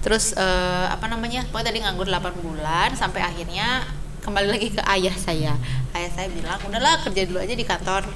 Terus 0.01 0.33
eh, 0.33 0.87
apa 0.87 1.05
namanya 1.11 1.43
pokoknya 1.51 1.67
tadi 1.69 1.79
nganggur 1.83 2.07
8 2.07 2.41
bulan 2.41 2.89
sampai 2.95 3.21
akhirnya 3.21 3.85
kembali 4.23 4.47
lagi 4.47 4.67
ke 4.71 4.81
ayah 4.87 5.15
saya. 5.19 5.53
Ayah 5.91 6.11
saya 6.15 6.27
bilang 6.31 6.57
udahlah 6.63 7.03
kerja 7.03 7.27
dulu 7.27 7.43
aja 7.43 7.53
di 7.53 7.65
kantor 7.67 8.07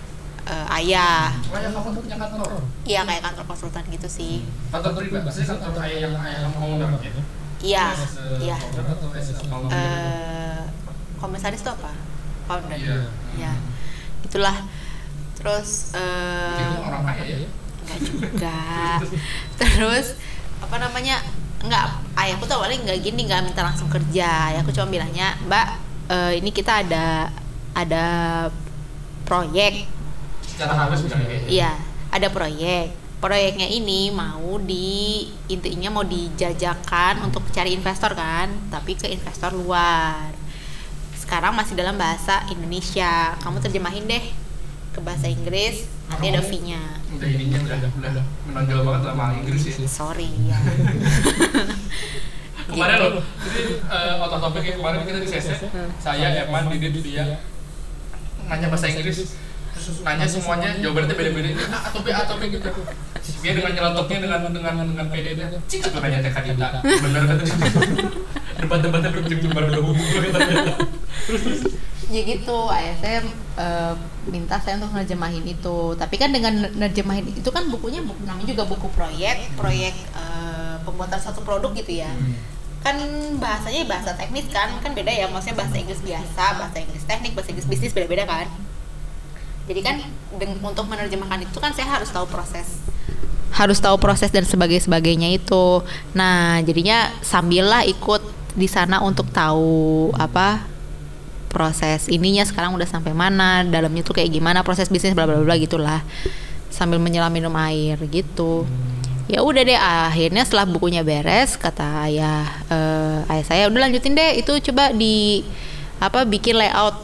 eh, 0.48 0.78
ayah. 0.82 1.36
Kayak 1.52 1.76
kamu 1.76 2.00
punya 2.00 2.18
kantor? 2.18 2.64
Iya 2.88 3.02
kayak 3.04 3.22
kantor 3.22 3.44
konsultan 3.52 3.84
gitu 3.92 4.08
sih. 4.08 4.48
Kantor 4.72 4.92
pribadi 4.98 5.28
maksudnya 5.28 5.60
kantor 5.60 5.82
ayah 5.84 6.00
yang 6.08 6.16
ayah 6.24 6.50
gitu 7.04 7.22
iya 7.66 7.90
a 7.90 8.06
iya. 8.38 8.58
eh 9.74 10.62
komisaris 11.18 11.66
itu 11.66 11.72
apa? 11.72 11.92
Founder. 12.46 12.78
Iya. 12.78 13.10
ya 13.42 13.52
itulah. 14.22 14.58
Terus 15.34 15.96
eh 15.98 16.62
itu 16.62 16.82
orang 16.86 17.04
kaya 17.10 17.24
ya 17.26 17.50
enggak 17.86 18.00
juga. 18.02 18.60
Terus 19.62 20.18
apa 20.60 20.76
namanya? 20.82 21.22
Enggak 21.62 22.02
ayahku 22.18 22.46
tuh 22.46 22.58
awalnya 22.58 22.82
nggak 22.82 23.00
gini 23.06 23.30
nggak 23.30 23.42
minta 23.46 23.62
langsung 23.62 23.90
kerja. 23.90 24.54
Ayahku 24.54 24.74
cuma 24.74 24.90
bilangnya 24.90 25.38
mbak 25.46 25.68
eh, 26.10 26.32
ini 26.42 26.50
kita 26.50 26.82
ada 26.82 27.30
ada 27.78 28.06
proyek. 29.26 29.86
Secara 30.46 30.74
halus 30.74 31.06
kayak 31.06 31.50
iya 31.50 31.74
ada 32.10 32.28
proyek. 32.30 32.94
Proyeknya 33.20 33.66
ini 33.66 34.14
mau 34.14 34.62
di 34.62 35.26
intinya 35.50 35.90
mau 35.90 36.06
dijajakan 36.06 37.26
untuk 37.26 37.48
cari 37.50 37.74
investor 37.74 38.14
kan 38.14 38.52
tapi 38.70 38.94
ke 38.94 39.10
investor 39.10 39.56
luar. 39.56 40.30
Sekarang 41.18 41.58
masih 41.58 41.74
dalam 41.74 41.98
bahasa 41.98 42.46
Indonesia. 42.54 43.34
Kamu 43.42 43.58
terjemahin 43.58 44.06
deh 44.06 44.45
ke 44.96 45.04
bahasa 45.04 45.28
Inggris 45.28 45.92
nanti 46.08 46.26
ada 46.32 46.40
fee-nya. 46.40 46.80
Udah 47.12 47.28
ininya 47.28 47.60
udah 47.68 47.78
udah 48.00 48.24
menonjol 48.48 48.80
banget 48.88 49.02
sama 49.12 49.26
Inggris 49.36 49.62
ya. 49.68 49.76
Sorry 49.84 50.30
ya. 50.50 50.58
Kemarin 52.66 52.98
loh 52.98 53.24
jadi 53.46 53.62
uh, 53.92 54.24
of 54.26 54.40
topic 54.42 54.64
ya, 54.66 54.74
kemarin 54.80 55.04
kita 55.04 55.20
di 55.22 55.28
CC 55.30 55.48
saya 56.02 56.48
Eman 56.48 56.72
Didit 56.72 57.04
dia 57.04 57.44
nanya 58.48 58.72
bahasa 58.72 58.88
Inggris. 58.88 59.36
Terus 59.76 60.00
nanya 60.08 60.24
semuanya 60.24 60.72
jawabannya 60.80 61.12
beda-beda. 61.12 61.50
Ini 61.52 61.64
A 61.68 61.92
atau 61.92 62.00
B 62.00 62.08
A 62.16 62.24
atau 62.24 62.40
B 62.40 62.48
gitu. 62.48 62.72
Dia 63.44 63.52
dengan 63.54 63.72
nyelotoknya 63.76 64.18
dengan 64.24 64.40
dengan 64.50 64.74
dengan 64.88 65.08
PD 65.12 65.36
nya 65.36 65.52
cik 65.68 65.92
aku 65.92 65.98
nanya 66.00 66.24
TK 66.24 66.38
Dita 66.56 66.80
bener 66.82 67.22
kata 67.26 67.44
dia 67.44 67.58
debat-debatnya 68.62 69.10
berujung 69.14 69.52
baru 69.54 69.68
dua 69.70 69.82
buku 69.82 70.06
ya 72.06 72.22
gitu 72.22 72.70
ayah 72.70 72.96
saya 73.02 73.20
eh, 73.58 73.94
minta 74.30 74.62
saya 74.62 74.78
untuk 74.78 74.94
nerjemahin 74.94 75.46
itu. 75.46 75.78
Tapi 75.98 76.16
kan 76.18 76.30
dengan 76.30 76.70
nerjemahin 76.78 77.26
itu 77.34 77.50
kan 77.50 77.66
bukunya 77.70 78.02
buku 78.06 78.22
namanya 78.26 78.48
juga 78.54 78.64
buku 78.70 78.88
proyek 78.94 79.58
proyek 79.58 79.94
eh, 80.14 80.76
pembuatan 80.86 81.18
satu 81.18 81.42
produk 81.42 81.74
gitu 81.74 82.06
ya. 82.06 82.12
Kan 82.86 83.02
bahasanya 83.42 83.90
bahasa 83.90 84.14
teknis 84.14 84.46
kan 84.54 84.70
kan 84.82 84.94
beda 84.94 85.10
ya. 85.10 85.26
Maksudnya 85.30 85.58
bahasa 85.66 85.76
Inggris 85.82 86.02
biasa 86.06 86.44
bahasa 86.62 86.78
Inggris 86.82 87.04
teknik 87.06 87.34
bahasa 87.34 87.50
Inggris 87.54 87.68
bisnis 87.70 87.94
beda-beda 87.96 88.30
kan. 88.30 88.48
Jadi 89.66 89.82
kan 89.82 89.98
untuk 90.62 90.86
menerjemahkan 90.86 91.42
itu 91.42 91.58
kan 91.58 91.74
saya 91.74 91.98
harus 91.98 92.14
tahu 92.14 92.30
proses. 92.30 92.86
Harus 93.50 93.82
tahu 93.82 93.98
proses 93.98 94.30
dan 94.30 94.46
sebagai 94.46 94.78
sebagainya 94.78 95.34
itu. 95.34 95.82
Nah 96.14 96.62
jadinya 96.62 97.10
sambillah 97.26 97.82
ikut 97.90 98.22
di 98.54 98.70
sana 98.70 99.02
untuk 99.02 99.28
tahu 99.34 100.14
apa 100.16 100.75
proses 101.56 102.12
ininya 102.12 102.44
sekarang 102.44 102.76
udah 102.76 102.84
sampai 102.84 103.16
mana 103.16 103.64
dalamnya 103.64 104.04
tuh 104.04 104.20
kayak 104.20 104.36
gimana 104.36 104.60
proses 104.68 104.92
bisnis 104.92 105.16
bla 105.16 105.24
bla 105.24 105.40
bla 105.40 105.56
gitulah. 105.56 106.04
Sambil 106.68 107.00
menyelam 107.00 107.32
minum 107.32 107.56
air 107.56 107.96
gitu. 108.12 108.68
Ya 109.32 109.40
udah 109.40 109.64
deh 109.64 109.80
akhirnya 109.80 110.44
setelah 110.44 110.68
bukunya 110.68 111.00
beres 111.00 111.56
kata 111.56 112.12
ayah 112.12 112.44
eh, 112.68 113.32
ayah 113.32 113.46
saya 113.48 113.64
udah 113.72 113.88
lanjutin 113.88 114.12
deh 114.12 114.36
itu 114.36 114.52
coba 114.70 114.92
di 114.92 115.48
apa 116.04 116.28
bikin 116.28 116.60
layout 116.60 117.00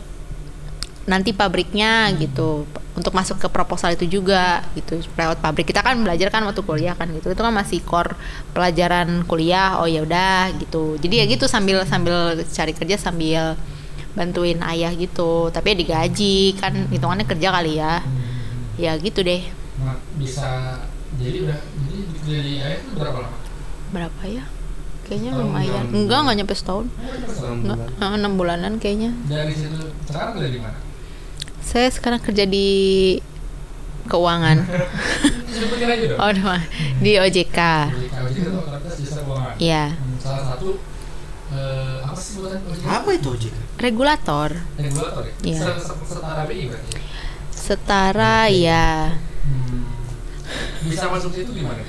nanti 1.07 1.31
pabriknya 1.31 2.11
gitu. 2.19 2.67
Untuk 2.91 3.15
masuk 3.15 3.39
ke 3.39 3.47
proposal 3.47 3.95
itu 3.95 4.19
juga 4.19 4.67
gitu 4.75 4.99
layout 5.15 5.39
pabrik. 5.39 5.71
Kita 5.71 5.79
kan 5.79 5.95
belajar 6.03 6.27
kan 6.27 6.43
waktu 6.43 6.61
kuliah 6.61 6.93
kan 6.93 7.07
gitu. 7.15 7.31
Itu 7.31 7.39
kan 7.39 7.55
masih 7.55 7.79
core 7.87 8.19
pelajaran 8.51 9.23
kuliah 9.23 9.79
oh 9.79 9.87
ya 9.87 10.03
udah 10.03 10.51
gitu. 10.59 10.99
Jadi 10.99 11.23
ya 11.23 11.25
gitu 11.25 11.47
sambil 11.47 11.87
sambil 11.87 12.35
cari 12.51 12.75
kerja 12.75 12.99
sambil 12.99 13.55
bantuin 14.11 14.59
ayah 14.61 14.91
gitu. 14.91 15.47
Tapi 15.49 15.67
ya 15.67 15.75
digaji 15.77 16.35
kan 16.55 16.87
hitungannya 16.87 17.23
kerja 17.23 17.49
kali 17.49 17.75
ya. 17.75 17.99
Ya 18.75 18.95
gitu 18.95 19.21
deh. 19.21 19.43
Nah, 19.77 19.97
bisa 20.15 20.77
jadi 21.15 21.37
udah 21.43 21.59
jadi 21.81 21.99
jadi 22.23 22.51
ayah 22.61 22.77
itu 22.79 22.91
berapa 22.93 23.19
lama? 23.19 23.37
berapa 23.91 24.21
ya? 24.23 24.43
Kayaknya 25.03 25.31
Tahun 25.33 25.43
lumayan. 25.43 25.83
bulan. 25.83 25.97
enggak 25.97 26.19
enggak 26.21 26.35
nyampe 26.37 26.55
setahun. 26.55 26.85
Oh, 26.87 27.51
enggak 27.51 27.77
eh, 27.91 28.11
enam 28.15 28.33
bulanan 28.35 28.73
kayaknya. 28.77 29.11
Dari 29.25 29.51
situ 29.51 29.75
sekarang 30.05 30.39
di 30.39 30.59
mana? 30.59 30.77
saya 31.61 31.87
sekarang 31.87 32.19
kerja 32.19 32.43
di 32.43 32.67
keuangan. 34.05 34.57
Oh 36.17 36.31
di- 36.99 37.19
OJK 37.19 37.59
jasa 38.97 39.19
keuangan. 39.21 39.55
Iya, 39.57 39.83
Hmm, 39.93 40.15
Salah 40.17 40.43
satu 40.47 40.79
eh, 41.51 41.97
apa 42.01 42.15
sih 42.15 42.31
sebutan 42.33 42.59
OJK? 42.63 42.85
Apa 42.85 43.09
itu 43.11 43.27
OJK? 43.29 43.55
regulator 43.77 44.49
Regulator 44.75 45.21
ya? 45.23 45.33
Iya. 45.43 45.59
Se- 45.59 45.81
se- 45.81 45.97
Setara 46.07 46.43
BI 46.43 46.63
berarti. 46.65 46.91
ya? 46.91 47.01
setara 47.51 48.37
ya 48.49 48.87
Hmm. 49.41 49.83
Bisa 50.83 51.05
masuk 51.07 51.31
situ 51.31 51.51
gimana? 51.51 51.81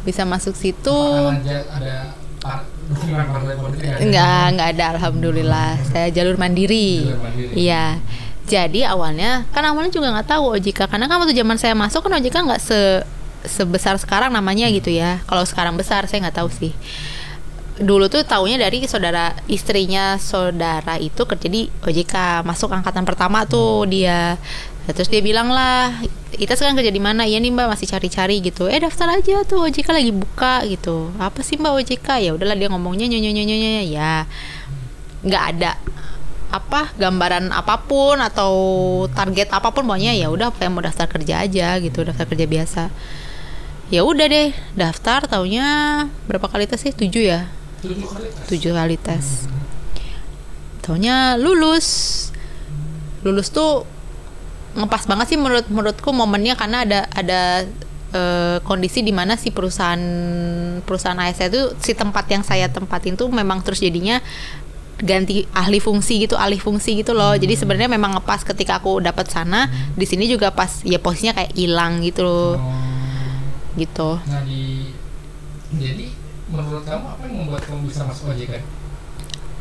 bisa 0.00 0.22
masuk 0.22 0.54
situ 0.54 0.94
ada 1.26 1.56
ada 1.68 1.96
par- 2.38 2.62
dukungan 2.86 3.26
partai 3.26 3.54
politik 3.54 3.82
nggak 3.82 3.90
ada? 3.90 4.04
enggak 4.04 4.42
enggak 4.48 4.68
ada 4.70 4.84
alhamdulillah 4.92 5.70
saya 5.84 6.06
jalur 6.08 6.36
mandiri 6.36 7.02
Jalur 7.04 7.18
mandiri. 7.20 7.52
iya 7.56 7.98
jadi 8.44 8.86
awalnya 8.88 9.42
kan 9.50 9.66
awalnya 9.66 9.90
juga 9.90 10.14
nggak 10.14 10.30
tahu 10.30 10.54
OJK 10.54 10.86
karena 10.86 11.04
kan 11.04 11.18
waktu 11.18 11.34
zaman 11.34 11.58
saya 11.58 11.74
masuk 11.74 12.00
kan 12.00 12.14
OJK 12.14 12.36
nggak 12.38 12.62
se 12.62 13.02
sebesar 13.44 13.94
sekarang 13.96 14.30
namanya 14.30 14.66
gitu 14.68 14.88
ya 14.88 15.18
kalau 15.24 15.42
sekarang 15.42 15.74
besar 15.74 16.06
saya 16.06 16.22
nggak 16.22 16.38
tahu 16.38 16.50
sih 16.50 16.70
dulu 17.76 18.08
tuh 18.08 18.24
taunya 18.24 18.56
dari 18.56 18.88
saudara 18.88 19.36
istrinya 19.52 20.16
saudara 20.16 20.96
itu 20.96 21.28
kerja 21.28 21.48
di 21.48 21.68
OJK 21.84 22.40
masuk 22.40 22.72
angkatan 22.72 23.04
pertama 23.04 23.44
tuh 23.44 23.84
dia. 23.84 24.40
Nah, 24.86 24.92
terus 24.94 25.10
dia 25.10 25.20
bilang 25.20 25.50
lah 25.52 25.92
kita 26.32 26.56
sekarang 26.56 26.78
kerja 26.78 26.94
di 26.94 27.02
mana? 27.02 27.26
Iya 27.26 27.42
nih 27.42 27.52
mbak 27.52 27.68
masih 27.76 27.90
cari-cari 27.90 28.40
gitu. 28.40 28.70
Eh 28.70 28.80
daftar 28.80 29.20
aja 29.20 29.44
tuh 29.44 29.68
OJK 29.68 29.88
lagi 29.92 30.12
buka 30.14 30.64
gitu. 30.64 31.12
Apa 31.20 31.44
sih 31.44 31.60
mbak 31.60 31.84
OJK 31.84 32.08
ya 32.24 32.30
udahlah 32.32 32.56
dia 32.56 32.72
ngomongnya 32.72 33.10
nyonya 33.12 33.30
nyonya 33.34 33.56
nyonya 33.60 33.84
ya 33.84 34.12
nggak 35.26 35.44
ada 35.56 35.72
apa 36.46 36.94
gambaran 36.94 37.50
apa 37.50 37.82
pun 37.82 38.22
atau 38.22 38.54
target 39.10 39.50
apa 39.50 39.74
pun 39.74 39.82
pokoknya 39.82 40.14
ya 40.14 40.30
udah 40.30 40.54
kayak 40.54 40.70
mau 40.70 40.78
daftar 40.78 41.10
kerja 41.10 41.42
aja 41.42 41.76
gitu 41.82 42.06
daftar 42.06 42.24
kerja 42.24 42.46
biasa. 42.48 42.82
Ya 43.92 44.00
udah 44.02 44.26
deh 44.26 44.50
daftar 44.74 45.28
taunya 45.28 45.66
berapa 46.24 46.46
kali 46.48 46.64
tes 46.70 46.80
sih? 46.80 46.94
Tujuh 46.94 47.22
ya 47.26 47.55
Tujuh 48.46 48.72
kali 48.72 48.96
tes. 48.96 49.50
taunya 50.80 51.34
lulus. 51.34 51.86
Lulus 53.26 53.50
tuh 53.50 53.82
ngepas 54.78 55.08
banget 55.10 55.34
sih 55.34 55.38
menurut 55.40 55.66
menurutku 55.66 56.14
momennya 56.14 56.54
karena 56.54 56.86
ada 56.86 57.00
ada 57.10 57.40
eh, 58.12 58.58
kondisi 58.62 59.02
di 59.02 59.10
mana 59.10 59.34
si 59.34 59.50
perusahaan 59.50 59.98
perusahaan 60.86 61.18
ASN 61.18 61.48
itu 61.50 61.62
si 61.82 61.96
tempat 61.96 62.28
yang 62.30 62.46
saya 62.46 62.70
tempatin 62.70 63.18
tuh 63.18 63.26
memang 63.32 63.66
terus 63.66 63.82
jadinya 63.82 64.22
ganti 64.96 65.44
ahli 65.52 65.76
fungsi 65.76 66.24
gitu 66.24 66.38
alih 66.38 66.56
fungsi 66.56 66.96
gitu 67.02 67.12
loh. 67.12 67.36
Jadi 67.36 67.52
sebenarnya 67.52 67.90
memang 67.90 68.16
ngepas 68.16 68.46
ketika 68.46 68.80
aku 68.80 69.02
dapat 69.02 69.28
sana. 69.28 69.68
Di 69.92 70.06
sini 70.08 70.24
juga 70.24 70.54
pas 70.54 70.80
ya 70.86 70.96
posisinya 70.96 71.36
kayak 71.36 71.52
hilang 71.52 72.00
gitu. 72.00 72.24
Loh 72.24 72.56
Oh. 72.56 72.72
gitu. 73.76 74.16
Nah 74.24 74.40
di 74.48 74.88
jadi 75.76 76.15
menurut 76.46 76.82
kamu 76.82 77.04
apa 77.08 77.22
yang 77.22 77.36
membuat 77.38 77.62
kamu 77.62 77.80
bisa 77.86 78.02
masuk 78.02 78.30
OJK? 78.30 78.54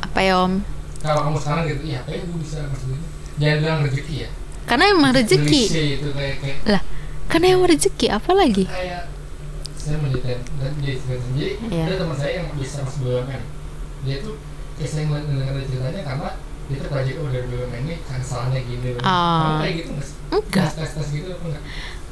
apa 0.02 0.20
ya 0.20 0.34
om 0.40 0.54
Kalau 0.98 1.22
kamu 1.24 1.38
sekarang 1.38 1.64
gitu, 1.68 1.82
iya, 1.84 2.02
apa 2.02 2.10
ya 2.10 2.20
gue 2.20 2.40
bisa 2.40 2.58
masuk 2.66 2.88
ini? 2.90 3.06
Jangan 3.36 3.58
bilang 3.60 3.80
rezeki 3.84 4.16
ya. 4.18 4.30
karena 4.66 4.84
emang 4.90 5.12
rezeki 5.12 5.62
itu 5.94 6.08
kayak 6.10 6.36
kayak 6.40 6.58
lah 6.66 6.82
karena 7.28 7.46
emang 7.52 7.68
rezeki 7.68 8.08
apa 8.10 8.32
lagi 8.34 8.66
kayak 8.66 9.06
saya 9.76 9.96
mau 10.00 10.10
jadi 10.10 10.22
dan 10.58 10.72
jadi 10.76 10.98
jadi 10.98 11.46
Iya. 11.68 11.84
ada 11.86 11.96
teman 12.00 12.16
saya 12.16 12.32
yang 12.36 12.48
bisa 12.56 12.82
masuk 12.82 13.00
BUMN 13.04 13.42
dia 14.02 14.16
tuh 14.20 14.34
kayak 14.76 14.90
sering 14.90 15.08
mendengar 15.08 15.54
ceritanya 15.62 16.02
karena 16.02 16.30
dia 16.66 16.78
tuh 16.80 16.90
project 16.90 17.16
oh 17.16 17.30
dari 17.30 17.46
BUMN 17.46 17.82
ini 17.84 17.96
kan 18.02 18.18
kesalahannya 18.18 18.60
gini 18.64 18.88
Oh. 18.98 19.06
Kamu 19.06 19.58
kayak 19.60 19.74
gitu 19.76 19.90
nggak? 19.92 20.10
Enggak. 20.34 20.70
tes 20.74 20.90
tes 20.92 21.08
gitu 21.12 21.28
apa 21.30 21.44
enggak 21.46 21.64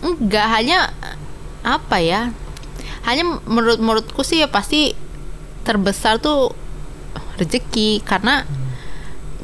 enggak 0.03 0.45
hanya 0.51 0.80
apa 1.63 1.97
ya 1.97 2.21
hanya 3.06 3.24
menurut 3.46 3.80
menurutku 3.80 4.22
sih 4.26 4.44
ya 4.44 4.48
pasti 4.48 4.96
terbesar 5.64 6.20
tuh 6.20 6.52
rezeki. 7.38 8.04
Karena 8.04 8.44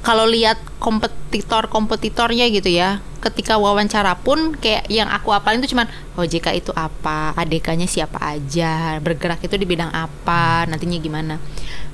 kalau 0.03 0.27
lihat 0.29 0.57
kompetitor 0.79 1.67
kompetitornya 1.67 2.47
gitu 2.49 2.71
ya 2.71 3.03
ketika 3.19 3.59
wawancara 3.59 4.15
pun 4.15 4.55
kayak 4.55 4.87
yang 4.87 5.11
aku 5.11 5.35
apalin 5.35 5.59
tuh 5.59 5.67
cuman 5.75 5.91
OJK 6.15 6.55
itu 6.55 6.71
apa? 6.71 7.35
ADK-nya 7.35 7.83
siapa 7.83 8.15
aja? 8.15 8.97
Bergerak 9.03 9.43
itu 9.43 9.59
di 9.59 9.67
bidang 9.67 9.91
apa? 9.91 10.63
Nantinya 10.71 10.95
gimana? 11.03 11.35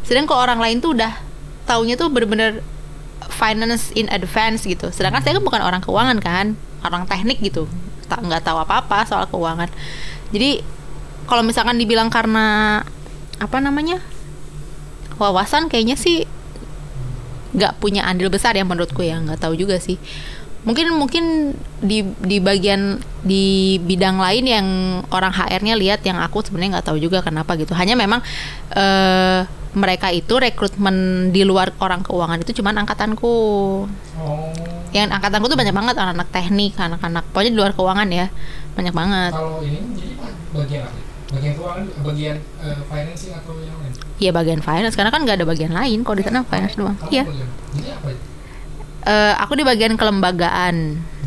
Sedangkan 0.05 0.29
kalau 0.29 0.41
orang 0.45 0.61
lain 0.61 0.77
tuh 0.85 0.93
udah 0.93 1.17
taunya 1.65 1.97
tuh 1.97 2.13
bener-bener 2.13 2.61
finance 3.33 3.89
in 3.97 4.05
advance 4.13 4.69
gitu. 4.69 4.93
Sedangkan 4.93 5.25
saya 5.25 5.41
kan 5.41 5.43
bukan 5.43 5.61
orang 5.65 5.81
keuangan 5.81 6.21
kan 6.21 6.53
orang 6.85 7.09
teknik 7.09 7.41
gitu. 7.41 7.65
Tak 8.05 8.21
nggak 8.21 8.45
tahu 8.45 8.61
apa-apa 8.61 9.09
soal 9.09 9.25
keuangan. 9.25 9.73
Jadi 10.29 10.61
kalau 11.25 11.41
misalkan 11.41 11.77
dibilang 11.77 12.09
karena 12.13 12.81
apa 13.35 13.57
namanya 13.59 13.99
wawasan 15.19 15.67
kayaknya 15.67 15.99
sih 15.99 16.23
nggak 17.55 17.79
punya 17.79 18.03
andil 18.03 18.27
besar 18.27 18.53
ya 18.53 18.67
menurutku 18.67 19.01
ya. 19.01 19.17
Nggak 19.23 19.39
tahu 19.47 19.55
juga 19.55 19.79
sih. 19.79 19.95
Mungkin 20.65 20.97
mungkin 20.97 21.53
di 21.79 22.01
di 22.19 22.37
bagian 22.41 22.97
di 23.21 23.77
bidang 23.79 24.17
lain 24.17 24.45
yang 24.49 24.67
orang 25.13 25.31
HR-nya 25.31 25.77
lihat 25.77 26.01
yang 26.03 26.17
aku 26.19 26.41
sebenarnya 26.41 26.79
nggak 26.79 26.87
tahu 26.91 26.97
juga 26.99 27.23
kenapa 27.23 27.55
gitu. 27.55 27.71
Hanya 27.77 27.95
memang 27.95 28.19
eh, 28.75 29.47
mereka 29.75 30.07
itu 30.09 30.39
rekrutmen 30.39 31.29
di 31.35 31.43
luar 31.43 31.75
orang 31.79 32.01
keuangan 32.03 32.41
itu 32.43 32.59
cuman 32.59 32.81
angkatanku. 32.83 33.35
Oh. 34.19 34.51
Yang 34.91 35.15
angkatanku 35.15 35.47
tuh 35.51 35.59
banyak 35.59 35.75
banget 35.75 35.95
anak-anak 35.99 36.29
teknik 36.31 36.73
anak-anak 36.79 37.23
pokoknya 37.31 37.51
di 37.53 37.59
luar 37.59 37.71
keuangan 37.71 38.09
ya. 38.11 38.27
Banyak 38.75 38.93
banget. 38.95 39.31
Kalau 39.31 39.61
ini 39.63 39.79
jadi 39.95 40.13
apa 40.17 40.27
bagian 40.55 40.83
apa 40.89 41.14
bagian 41.35 41.53
keuangan 41.53 41.83
bagian 42.01 42.35
eh, 42.63 42.79
financing 42.87 43.31
atau 43.35 43.53
yang 43.59 43.77
lain? 43.77 43.91
Iya 44.15 44.31
bagian 44.31 44.61
finance. 44.63 44.95
Karena 44.95 45.11
kan 45.11 45.21
nggak 45.23 45.37
ada 45.39 45.47
bagian 45.47 45.73
lain. 45.75 45.99
Kalau 46.01 46.15
di 46.15 46.23
sana 46.23 46.41
finance 46.43 46.75
doang. 46.75 46.95
iya. 47.09 47.23
bagian- 47.23 47.51
jadi 47.75 47.89
apa 47.93 48.07
itu? 48.09 48.23
Eh, 49.05 49.33
aku 49.37 49.53
di 49.53 49.63
bagian 49.63 49.93
kelembagaan. 49.95 50.75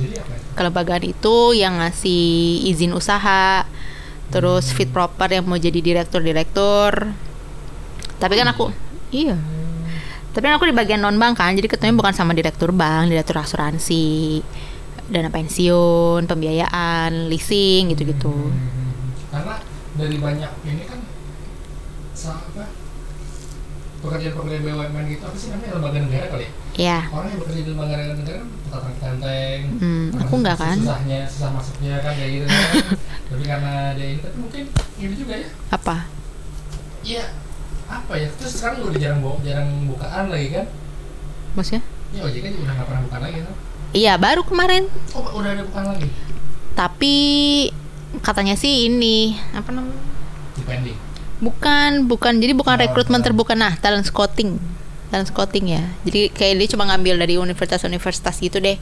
Jadi 0.01 0.15
apa 0.19 0.33
itu? 0.35 0.47
kelembagaan 0.59 1.05
itu 1.07 1.37
yang 1.55 1.79
ngasih 1.79 2.27
izin 2.67 2.91
usaha 2.91 3.63
terus 4.29 4.75
fit 4.75 4.91
proper 4.91 5.31
yang 5.31 5.47
mau 5.47 5.55
jadi 5.55 5.79
direktur-direktur. 5.79 7.15
Tapi 8.19 8.35
kan 8.35 8.51
aku 8.51 8.75
iya. 9.15 9.39
Tapi 10.29 10.45
kan 10.45 10.59
aku 10.59 10.67
di 10.67 10.75
bagian 10.75 10.99
non 10.99 11.15
bank 11.15 11.39
kan 11.39 11.55
jadi 11.55 11.71
ketemunya 11.71 11.95
bukan 11.95 12.11
sama 12.13 12.35
direktur 12.35 12.75
bank 12.75 13.09
direktur 13.09 13.39
asuransi 13.39 14.43
dana 15.09 15.31
pensiun 15.31 16.27
pembiayaan 16.27 17.31
leasing 17.31 17.95
gitu-gitu. 17.95 18.29
Hmm, 18.29 19.09
karena 19.33 19.55
dari 19.99 20.17
banyak 20.17 20.53
ini 20.65 20.83
kan 20.85 21.01
apa 22.19 22.65
pekerjaan-pekerjaan 23.99 24.63
BUMN 24.63 25.05
gitu 25.09 25.23
apa 25.23 25.37
sih 25.37 25.49
namanya 25.51 25.75
lembaga 25.75 25.99
negara 25.99 26.27
kali 26.29 26.45
ya? 26.45 26.53
Ya 26.79 26.99
orang 27.11 27.29
yang 27.29 27.41
bekerja 27.43 27.59
di 27.59 27.69
lembaga 27.69 27.95
negara 27.95 28.07
kan 28.09 28.19
tetap 28.23 28.83
tenteng 28.97 29.61
Hmm, 29.79 30.07
aku 30.15 30.35
nggak 30.39 30.57
kan. 30.57 30.77
susahnya 30.79 31.21
susah 31.27 31.51
masuknya 31.51 31.95
kan 31.99 32.13
kayak 32.15 32.31
gitu 32.33 32.47
kan. 32.47 32.71
Tapi 33.29 33.43
karena 33.45 33.73
dia 33.93 34.07
ini 34.09 34.21
tapi 34.21 34.37
mungkin 34.39 34.63
ini 34.97 35.15
juga 35.15 35.35
ya. 35.37 35.49
Apa? 35.69 35.97
Iya 37.03 37.25
apa 37.89 38.13
ya? 38.15 38.29
Terus 38.35 38.53
sekarang 38.55 38.77
udah 38.85 38.99
jarang 38.99 39.19
bu- 39.19 39.43
jarang 39.43 39.69
bukaan 39.87 40.25
lagi 40.29 40.49
kan? 40.53 40.67
Maksudnya? 41.55 41.83
Ya 42.09 42.21
ojek 42.23 42.41
kan 42.41 42.53
udah 42.55 42.73
nggak 42.73 42.87
pernah 42.87 43.03
bukaan 43.05 43.23
lagi 43.25 43.39
kan? 43.43 43.55
Iya 43.91 44.13
baru 44.15 44.43
kemarin. 44.45 44.85
Oh 45.11 45.27
udah 45.35 45.51
ada 45.53 45.63
bukaan 45.65 45.87
lagi? 45.91 46.09
Tapi 46.73 47.17
katanya 48.25 48.57
sih 48.57 48.89
ini 48.89 49.37
apa 49.53 49.69
namanya 49.73 50.01
depending 50.57 50.99
Bukan, 51.39 52.11
bukan. 52.11 52.43
Jadi 52.43 52.53
bukan 52.55 52.75
Oh, 52.75 52.83
rekrutmen 52.83 53.23
terbuka 53.23 53.55
nah, 53.55 53.79
talent 53.79 54.07
scouting. 54.07 54.59
Talent 55.09 55.31
scouting 55.31 55.71
ya. 55.71 55.87
Jadi 56.03 56.35
kayak 56.35 56.55
dia 56.59 56.69
cuma 56.75 56.85
ngambil 56.91 57.15
dari 57.15 57.39
universitas-universitas 57.39 58.43
gitu 58.43 58.59
deh. 58.59 58.75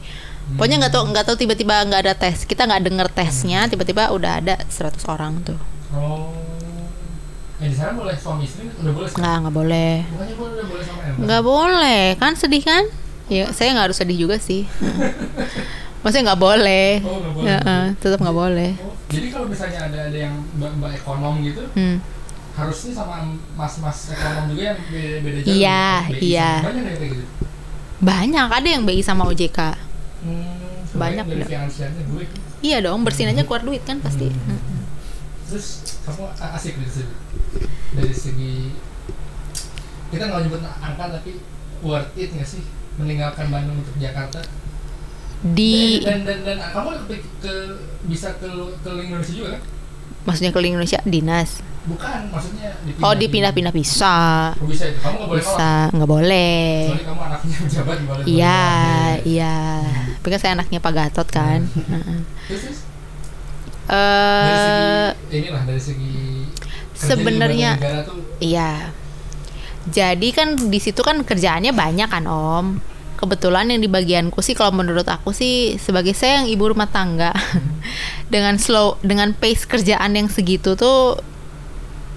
Pokoknya 0.57 0.81
nggak 0.81 0.93
tahu 0.97 1.03
nggak 1.13 1.25
tahu 1.27 1.37
tiba-tiba 1.37 1.85
nggak 1.85 2.01
ada 2.09 2.13
tes. 2.17 2.49
Kita 2.49 2.65
nggak 2.65 2.81
denger 2.81 3.07
tesnya, 3.13 3.69
tiba-tiba 3.69 4.09
udah 4.09 4.41
ada 4.41 4.55
100 4.73 4.97
orang 5.05 5.37
tuh. 5.45 5.59
oh 5.93 6.33
eh 7.57 7.73
di 7.73 7.73
sana 7.73 7.97
boleh 7.97 8.13
suami 8.13 8.45
istri 8.45 8.69
udah 8.69 8.93
boleh? 8.93 9.09
Nggak, 9.17 9.35
nggak 9.41 9.55
boleh. 9.55 9.93
bukannya 10.13 10.35
boleh 10.69 10.83
sama 10.85 10.99
Nggak 11.25 11.41
boleh. 11.41 12.03
Kan 12.21 12.33
sedih 12.37 12.63
kan? 12.65 12.83
Ya, 13.33 13.49
saya 13.49 13.73
nggak 13.73 13.85
harus 13.91 13.97
sedih 13.97 14.17
juga 14.17 14.37
sih. 14.37 14.65
Maksudnya 16.07 16.25
nggak 16.25 16.39
boleh. 16.41 16.89
Oh, 17.01 17.19
nggak 17.19 17.33
boleh. 17.35 17.47
Ya, 17.51 17.57
tetap 17.93 18.17
nggak 18.17 18.37
boleh. 18.39 18.71
Oh, 18.79 18.95
jadi 19.07 19.27
kalau 19.27 19.45
misalnya 19.45 19.79
ada 19.83 19.99
ada 20.07 20.17
yang 20.17 20.35
mbak, 20.53 20.71
mbak 20.73 20.91
ekonom 20.95 21.35
gitu 21.41 21.63
Hmm. 21.69 21.99
harusnya 22.53 22.91
sama 22.91 23.15
mas-mas 23.53 24.09
ekonom 24.09 24.49
juga 24.49 24.63
yang 24.65 24.79
beda, 24.81 25.17
beda 25.21 25.39
jalur 25.41 25.53
Iya, 25.53 25.85
iya. 26.17 26.51
banyak 26.59 26.83
kayak 26.89 27.11
gitu 27.11 27.23
Banyak 27.97 28.47
ada 28.49 28.67
yang 28.67 28.83
BI 28.83 28.99
sama 28.99 29.23
OJK. 29.25 29.59
hmm, 30.23 30.93
Banyak, 30.93 31.25
finansialnya 31.43 32.03
gue 32.03 32.23
Iya 32.59 32.81
dong, 32.81 33.03
bersihin 33.03 33.29
aja 33.29 33.43
keluar 33.43 33.61
duit 33.61 33.83
kan 33.83 33.99
pasti. 33.99 34.27
Hmm. 34.27 34.47
Mm-mm. 34.49 34.81
terus 35.45 35.67
kamu 36.03 36.23
asik 36.51 36.73
dari 36.75 36.91
segi 36.91 37.13
dari 37.93 38.11
segi 38.11 38.53
kita 40.07 40.23
nggak 40.25 40.41
nyebut 40.43 40.59
angka 40.59 41.05
tapi 41.09 41.31
worth 41.79 42.11
it 42.15 42.29
nggak 42.29 42.43
sih 42.43 42.63
meninggalkan 42.95 43.47
Bandung 43.47 43.77
untuk 43.77 43.95
Jakarta 43.95 44.43
Di 45.43 46.01
dan 46.01 46.25
dan 46.25 46.39
dan, 46.43 46.57
dan 46.57 46.71
kamu 46.73 46.89
ke, 47.05 47.15
ke 47.39 47.53
bisa 48.05 48.33
ke 48.35 48.47
ke 48.81 48.89
Indonesia 48.97 49.33
juga 49.33 49.49
kan 49.57 49.61
maksudnya 50.23 50.51
keliling 50.51 50.75
Indonesia 50.75 50.99
dinas. 51.05 51.63
bukan 51.87 52.27
maksudnya 52.27 52.75
Oh 52.99 53.15
dipindah-pindah 53.15 53.71
bisa, 53.71 54.15
Oh, 54.59 54.67
bisa 54.67 54.91
itu 54.91 54.99
kamu 54.99 55.23
nggak 55.23 55.29
boleh 55.31 55.39
bisa 55.39 55.71
nggak 55.95 56.09
boleh. 56.09 56.59
Kecuali 56.83 57.05
kamu 57.07 57.21
anaknya 57.23 57.55
pejabat 57.63 57.95
di 57.95 58.05
balik 58.05 58.23
Iya, 58.27 58.61
iya. 59.23 59.57
Tapi 60.19 60.27
kan 60.27 60.39
saya 60.43 60.51
anaknya 60.59 60.79
Pak 60.83 60.93
Gatot 60.93 61.27
kan. 61.31 61.59
Heeh. 61.63 62.19
Dari 62.43 62.59
Eh, 63.87 65.07
segi 65.15 65.35
inilah 65.39 65.63
dari 65.63 65.79
segi 65.79 66.15
sebenarnya 66.91 67.71
iya. 68.43 68.91
Jadi 69.87 70.27
kan 70.35 70.59
di 70.59 70.79
situ 70.83 70.99
kan 70.99 71.23
kerjaannya 71.23 71.71
banyak 71.71 72.09
kan 72.11 72.27
Om. 72.27 72.65
Kebetulan 73.17 73.73
yang 73.73 73.81
di 73.81 73.89
bagianku 73.89 74.39
sih 74.45 74.53
kalau 74.53 74.77
menurut 74.77 75.09
aku 75.09 75.33
sih 75.33 75.81
sebagai 75.81 76.13
saya 76.13 76.45
yang 76.45 76.47
ibu 76.53 76.69
rumah 76.69 76.85
tangga 76.85 77.33
dengan 78.33 78.61
slow 78.61 79.01
dengan 79.01 79.33
pace 79.33 79.65
kerjaan 79.65 80.13
yang 80.13 80.29
segitu 80.29 80.77
tuh 80.77 81.17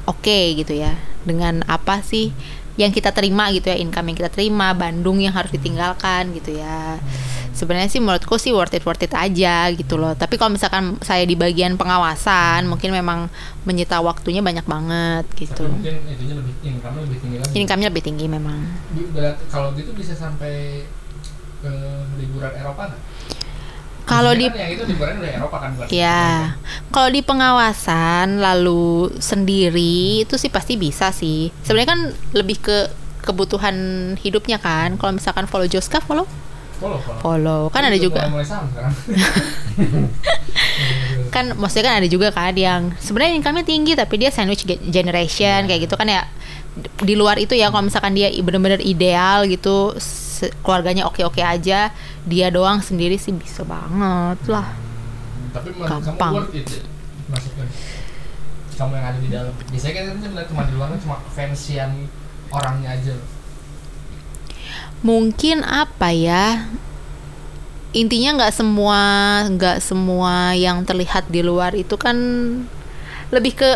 oke 0.04 0.38
gitu 0.60 0.76
ya. 0.76 0.94
Dengan 1.24 1.64
apa 1.64 2.04
sih 2.04 2.32
yang 2.76 2.92
kita 2.92 3.12
terima 3.12 3.52
gitu 3.52 3.68
ya, 3.68 3.76
income 3.76 4.12
yang 4.12 4.18
kita 4.24 4.32
terima, 4.32 4.72
Bandung 4.72 5.20
yang 5.20 5.36
harus 5.36 5.52
ditinggalkan 5.52 6.32
gitu 6.36 6.56
ya. 6.60 6.96
Sebenarnya 7.60 7.92
sih 7.92 8.00
menurutku 8.00 8.40
sih 8.40 8.56
worth 8.56 8.72
it 8.72 8.88
worth 8.88 9.04
it 9.04 9.12
aja 9.12 9.68
gitu 9.76 10.00
loh. 10.00 10.16
Tapi 10.16 10.40
kalau 10.40 10.56
misalkan 10.56 10.96
saya 11.04 11.28
di 11.28 11.36
bagian 11.36 11.76
pengawasan, 11.76 12.64
mungkin 12.64 12.96
memang 12.96 13.28
menyita 13.68 14.00
waktunya 14.00 14.40
banyak 14.40 14.64
banget 14.64 15.28
gitu. 15.36 15.68
tapi 15.68 15.76
mungkin 15.76 15.94
itunya 16.08 16.34
lebih 16.40 16.54
income 16.64 16.96
lebih 17.04 17.18
tinggi 17.20 17.36
lagi 17.36 17.52
Income-nya 17.52 17.88
lebih 17.92 18.04
tinggi 18.08 18.26
memang. 18.32 18.64
Kalau 19.52 19.76
gitu 19.76 19.92
bisa 19.92 20.16
sampai 20.16 20.88
ke 21.60 21.72
liburan 22.16 22.56
Eropa 22.56 22.88
nggak? 22.88 23.02
Kalau 24.08 24.32
di 24.34 24.48
kan 24.48 24.66
itu 24.66 24.82
liburan 24.88 25.22
udah 25.22 25.32
Eropa 25.36 25.56
kan 25.60 25.70
bukan 25.76 25.86
ya, 25.92 26.58
kalau 26.90 27.14
di 27.14 27.22
pengawasan 27.22 28.42
lalu 28.42 29.12
sendiri 29.22 30.26
itu 30.26 30.34
sih 30.34 30.50
pasti 30.50 30.74
bisa 30.74 31.14
sih. 31.14 31.52
Sebenarnya 31.62 31.90
kan 31.94 32.00
lebih 32.34 32.58
ke 32.58 32.90
kebutuhan 33.22 33.76
hidupnya 34.18 34.58
kan. 34.58 34.98
Kalau 34.98 35.12
misalkan 35.14 35.46
follow 35.46 35.68
Joska 35.68 36.02
follow 36.02 36.26
follow 36.80 36.98
follow 36.98 37.20
follow 37.20 37.60
kan 37.68 37.84
ada 37.84 37.94
Udah 37.94 38.02
juga. 38.02 38.20
kan 41.30 41.54
maksudnya 41.54 41.84
kan 41.86 41.96
ada 42.02 42.08
juga 42.08 42.28
kan 42.32 42.50
yang 42.52 42.90
sebenarnya 42.98 43.38
income-nya 43.38 43.62
tinggi 43.62 43.92
tapi 43.94 44.18
dia 44.18 44.32
sandwich 44.32 44.64
ge- 44.64 44.82
generation 44.88 45.68
kayak 45.68 45.86
gitu 45.86 45.94
kan 45.94 46.08
ya. 46.08 46.22
Di 46.98 47.14
luar 47.14 47.36
itu 47.36 47.52
ya 47.52 47.68
kalau 47.68 47.84
misalkan 47.84 48.14
dia 48.14 48.30
bener-bener 48.32 48.80
ideal 48.80 49.44
gitu 49.44 49.94
keluarganya 50.64 51.04
oke-oke 51.04 51.38
aja 51.38 51.92
dia 52.24 52.46
doang 52.48 52.80
sendiri 52.80 53.14
sih 53.14 53.30
bisa 53.30 53.60
banget 53.62 54.40
lah. 54.48 54.72
Tapi 55.52 55.68
menurut 55.70 55.90
kamu 55.90 56.02
Gampang. 56.14 56.32
worth 56.34 56.54
it 56.54 56.66
ya? 56.66 56.82
masuknya 57.28 57.66
kamu 58.74 58.92
yang 58.96 59.06
ada 59.06 59.18
di 59.20 59.28
dalam. 59.28 59.52
Biasanya 59.68 59.94
kan 60.08 60.16
cuma 60.48 60.62
di 60.64 60.72
luar 60.72 60.88
kan 60.88 61.00
cuma 61.04 61.16
fansian 61.30 62.08
orangnya 62.48 62.96
aja. 62.96 63.12
loh. 63.12 63.26
Mungkin 65.00 65.64
apa 65.64 66.12
ya? 66.12 66.68
Intinya 67.90 68.38
nggak 68.38 68.54
semua 68.54 69.00
nggak 69.50 69.78
semua 69.82 70.54
yang 70.54 70.86
terlihat 70.86 71.26
di 71.26 71.42
luar 71.42 71.74
itu 71.74 71.98
kan 71.98 72.16
lebih 73.34 73.58
ke 73.58 73.70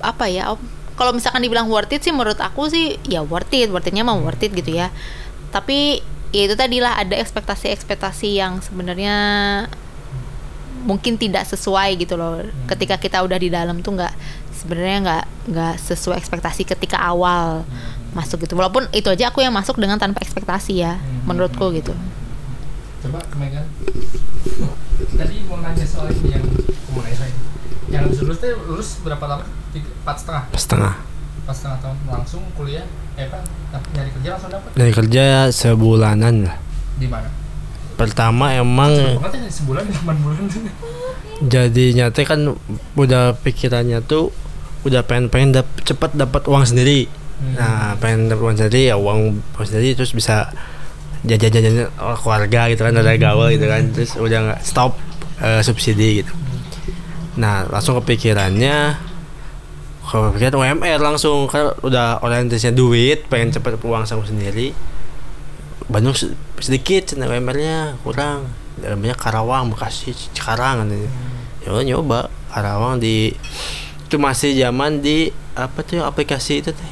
apa 0.00 0.30
ya? 0.30 0.54
Om 0.54 0.80
kalau 1.00 1.16
misalkan 1.16 1.40
dibilang 1.40 1.72
worth 1.72 1.96
it 1.96 2.04
sih 2.04 2.12
menurut 2.12 2.36
aku 2.36 2.68
sih 2.68 3.00
ya 3.08 3.24
worth 3.24 3.48
it 3.56 3.72
worth 3.72 3.88
itnya 3.88 4.04
mah 4.04 4.20
worth 4.20 4.44
it 4.44 4.52
gitu 4.52 4.76
ya. 4.76 4.92
Tapi 5.48 6.04
ya 6.30 6.42
itu 6.44 6.54
tadilah 6.54 7.00
ada 7.00 7.16
ekspektasi-ekspektasi 7.16 8.36
yang 8.36 8.60
sebenarnya 8.60 9.16
mungkin 10.84 11.16
tidak 11.16 11.48
sesuai 11.48 11.96
gitu 11.96 12.20
loh. 12.20 12.44
Ketika 12.68 13.00
kita 13.00 13.24
udah 13.24 13.40
di 13.40 13.48
dalam 13.48 13.80
tuh 13.80 13.96
nggak 13.96 14.14
sebenarnya 14.60 14.98
nggak 15.00 15.24
nggak 15.56 15.74
sesuai 15.80 16.20
ekspektasi 16.20 16.68
ketika 16.68 17.00
awal 17.00 17.64
masuk 18.12 18.42
gitu. 18.44 18.58
Walaupun 18.58 18.90
itu 18.90 19.08
aja 19.10 19.30
aku 19.30 19.42
yang 19.42 19.54
masuk 19.54 19.78
dengan 19.78 19.98
tanpa 19.98 20.22
ekspektasi 20.22 20.82
ya 20.82 20.98
menurutku 21.26 21.70
gitu. 21.74 21.94
Coba 23.00 23.20
Megan. 23.38 23.64
Tadi 25.16 25.36
mau 25.48 25.58
nanya 25.64 25.86
soal 25.86 26.12
ini 26.12 26.36
yang 26.36 26.44
aku 26.44 26.90
mau 26.92 27.00
nanya 27.04 27.16
soal 27.16 27.30
ini. 27.30 27.40
yang 27.90 28.06
habis 28.06 28.22
lulus 28.22 28.38
teh 28.38 28.52
lulus 28.54 28.88
berapa 29.02 29.24
lama 29.26 29.44
empat 29.74 30.16
setengah? 30.20 30.44
Setengah. 30.54 30.94
Empat 31.42 31.54
setengah 31.56 31.78
tahun. 31.82 31.96
Langsung 32.06 32.42
kuliah 32.54 32.86
eh 33.18 33.26
apa 33.26 33.42
nyari 33.96 34.10
kerja 34.14 34.28
langsung 34.36 34.50
dapat? 34.52 34.70
Dari 34.76 34.92
kerja 34.94 35.24
sebulanan 35.50 36.34
lah. 36.46 36.56
Di 37.00 37.08
mana? 37.08 37.28
Pertama 37.96 38.56
emang 38.56 38.96
banget 38.96 39.44
ya 39.44 39.50
sebulan 39.52 39.84
delapan 39.88 40.16
bulan. 40.24 40.44
jadinya 41.40 42.12
teh 42.12 42.28
kan 42.28 42.52
udah 42.96 43.32
pikirannya 43.40 44.04
tuh 44.04 44.28
udah 44.84 45.04
pengen 45.04 45.28
pengen 45.28 45.56
dap, 45.56 45.68
cepet 45.84 46.16
dapat 46.16 46.48
uang 46.48 46.64
sendiri 46.64 47.08
Hmm. 47.40 47.56
nah 47.56 47.96
pengen 47.96 48.28
dapat 48.28 48.42
uang 48.44 48.56
sendiri 48.60 48.92
ya 48.92 49.00
uang 49.00 49.40
uang 49.56 49.64
sendiri 49.64 49.96
terus 49.96 50.12
bisa 50.12 50.52
jajan 51.24 51.48
jajan 51.48 51.88
keluarga 52.20 52.68
gitu 52.68 52.84
kan 52.84 52.92
ada 52.92 53.16
gaul 53.16 53.48
gitu 53.48 53.64
kan 53.64 53.80
terus 53.96 54.12
udah 54.16 54.38
nggak 54.44 54.60
stop 54.60 54.92
eh, 55.40 55.64
subsidi 55.64 56.20
gitu. 56.20 56.32
Nah 57.40 57.64
langsung 57.68 57.96
kepikirannya 57.96 59.08
kalau 60.04 60.34
pikiran 60.34 60.58
UMR 60.58 61.00
langsung 61.00 61.48
kan 61.48 61.72
udah 61.80 62.20
orientasinya 62.20 62.76
duit 62.76 63.24
pengen 63.32 63.56
cepet 63.56 63.80
uang 63.80 64.04
sama 64.04 64.26
sendiri. 64.28 64.76
Bandung 65.88 66.12
se- 66.12 66.36
sedikit 66.60 67.08
cina 67.08 67.24
UMR-nya 67.24 67.96
kurang. 68.04 68.52
Dalamnya 68.76 69.16
Karawang 69.16 69.72
Bekasi 69.72 70.12
Cikarang 70.12 70.84
katanya. 70.84 71.10
Ya 71.64 71.68
udah 71.72 71.84
nyoba. 71.84 72.20
Karawang 72.50 72.98
di 72.98 73.32
itu 74.04 74.16
masih 74.18 74.58
zaman 74.58 74.98
di 74.98 75.30
apa 75.54 75.86
tuh 75.86 76.02
aplikasi 76.02 76.60
itu 76.60 76.74
teh 76.74 76.90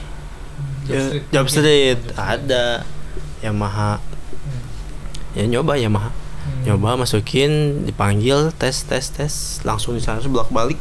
Job 0.88 0.96
Ya, 0.96 1.02
Street. 1.04 1.24
Job 1.30 1.46
Street 1.46 2.00
ada. 2.16 2.64
Yamaha. 3.38 4.00
Ya 5.32 5.44
nyoba 5.44 5.76
Yamaha. 5.76 6.08
Hmm. 6.10 6.64
nyoba 6.64 6.96
masukin 6.96 7.84
dipanggil 7.84 8.50
tes 8.56 8.82
tes 8.82 9.04
tes. 9.06 9.34
Langsung 9.62 9.92
di 9.92 10.00
sana 10.00 10.18
bolak 10.24 10.48
balik 10.48 10.80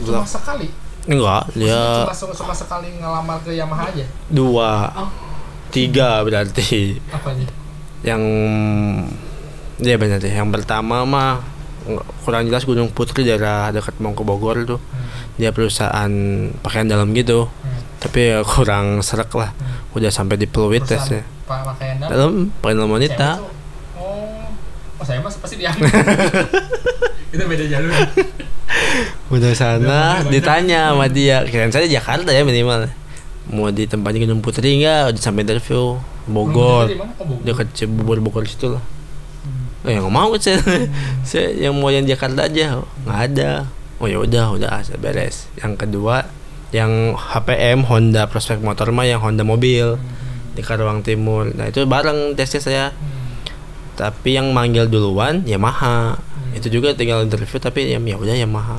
cuma 0.00 0.24
sekali? 0.24 0.70
Enggak 1.04 1.44
dia 1.52 2.08
cuma, 2.08 2.14
se- 2.14 2.32
cuma 2.32 2.54
sekali 2.54 2.88
ngelamar 2.96 3.36
ke 3.44 3.52
Yamaha 3.52 3.90
aja? 3.90 4.06
Dua. 4.30 4.88
Oh. 4.96 5.10
tiga 5.68 6.24
berarti. 6.24 6.96
Apa 7.12 7.36
aja 7.36 7.46
yang 8.00 8.22
dia 9.76 10.00
benar 10.00 10.16
deh. 10.16 10.32
Yang 10.32 10.48
pertama 10.56 11.04
mah 11.04 11.44
kurang 12.24 12.46
jelas 12.46 12.64
Gunung 12.68 12.92
Putri 12.92 13.24
daerah 13.24 13.72
dekat 13.72 13.96
Mongko 13.98 14.22
Bogor 14.22 14.56
tuh. 14.64 14.80
Dia 15.40 15.50
perusahaan 15.50 16.12
pakaian 16.60 16.86
dalam 16.88 17.12
gitu. 17.16 17.48
Hmm. 17.48 17.80
tapi 18.00 18.32
ya 18.32 18.40
kurang 18.40 19.04
serak 19.04 19.28
lah. 19.36 19.52
Udah 19.92 20.08
sampai 20.08 20.40
di 20.40 20.48
Pluit 20.48 20.80
tesnya 20.80 21.20
Pak 21.44 21.60
pakaian 21.74 21.96
dalam? 22.00 22.10
Dalam 22.12 22.32
pakaian 22.64 22.76
dalam 22.80 22.92
wanita. 22.96 23.28
Oh 24.00 24.40
oh 24.96 25.04
saya 25.04 25.20
mas 25.20 25.36
pasti 25.36 25.60
diambil. 25.60 25.88
Itu 27.34 27.44
beda 27.44 27.64
jalur. 27.68 27.92
Udah 29.30 29.52
sana 29.52 30.24
Udah, 30.24 30.32
ditanya 30.32 30.96
sama 30.96 31.06
dia. 31.12 31.44
Kirain 31.44 31.72
saya 31.72 31.84
Jakarta 31.84 32.32
ya 32.32 32.40
minimal. 32.40 32.88
Mau 33.50 33.68
di 33.68 33.84
tempatnya 33.84 34.24
Gunung 34.24 34.40
Putri 34.40 34.80
nggak? 34.80 35.12
Udah 35.12 35.20
sampai 35.20 35.44
interview 35.44 36.00
Bogor. 36.24 36.88
Bogor. 36.88 37.44
dekat 37.44 37.68
Cibubur 37.76 38.16
Bogor 38.22 38.48
situ 38.48 38.78
lah 38.78 38.84
Eh, 39.80 39.96
yang 39.96 40.12
mau 40.12 40.36
saya, 40.36 40.60
saya 41.28 41.56
yang 41.56 41.72
mau 41.72 41.88
yang 41.88 42.04
Jakarta 42.04 42.44
aja 42.44 42.84
nggak 43.08 43.20
ada. 43.32 43.64
Oh 44.00 44.08
ya 44.08 44.20
udah, 44.20 44.56
udah 44.56 44.84
saya 44.84 45.00
beres. 45.00 45.48
Yang 45.60 45.88
kedua, 45.88 46.28
yang 46.72 47.16
HPM 47.16 47.88
Honda 47.88 48.28
Prospek 48.28 48.60
Motor 48.60 48.92
mah 48.92 49.08
yang 49.08 49.24
Honda 49.24 49.40
mobil 49.40 49.96
di 50.52 50.60
Karawang 50.60 51.00
Timur. 51.00 51.48
Nah 51.48 51.72
itu 51.72 51.84
bareng 51.88 52.36
tesnya 52.36 52.60
saya. 52.60 52.86
Tapi 53.96 54.36
yang 54.36 54.52
manggil 54.52 54.88
duluan 54.88 55.44
Yamaha. 55.44 56.20
Itu 56.52 56.68
juga 56.68 56.92
tinggal 56.92 57.24
interview 57.24 57.60
tapi 57.60 57.88
ya 57.88 58.00
ya 58.00 58.16
udah 58.16 58.36
Yamaha. 58.36 58.78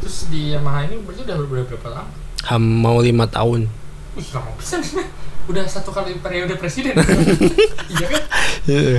terus 0.00 0.32
di 0.32 0.56
Yamaha 0.56 0.88
ini 0.88 0.96
berarti 1.04 1.28
udah 1.28 1.36
berapa 1.44 1.88
lama 1.92 2.08
Ham 2.48 2.62
mau 2.64 2.98
lima 3.04 3.28
tahun. 3.28 3.68
Wih, 4.16 4.28
lama 4.32 4.56
udah 5.50 5.64
satu 5.66 5.90
kali 5.90 6.14
periode 6.22 6.54
presiden. 6.56 6.94
Iya 7.90 8.06
kan? 8.06 8.22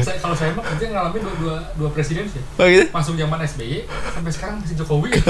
Saya, 0.03 0.19
kalau 0.19 0.35
saya 0.35 0.51
mah 0.51 0.67
kerja 0.67 0.91
ngalamin 0.91 1.23
dua, 1.23 1.35
dua, 1.39 1.55
dua 1.79 1.89
presiden 1.95 2.27
sih. 2.27 2.43
Oh 2.59 2.67
gitu? 2.67 2.91
masuk 2.91 3.15
zaman 3.15 3.39
SBY 3.39 3.87
sampai 3.87 4.31
sekarang 4.35 4.55
masih 4.59 4.75
Jokowi. 4.75 5.15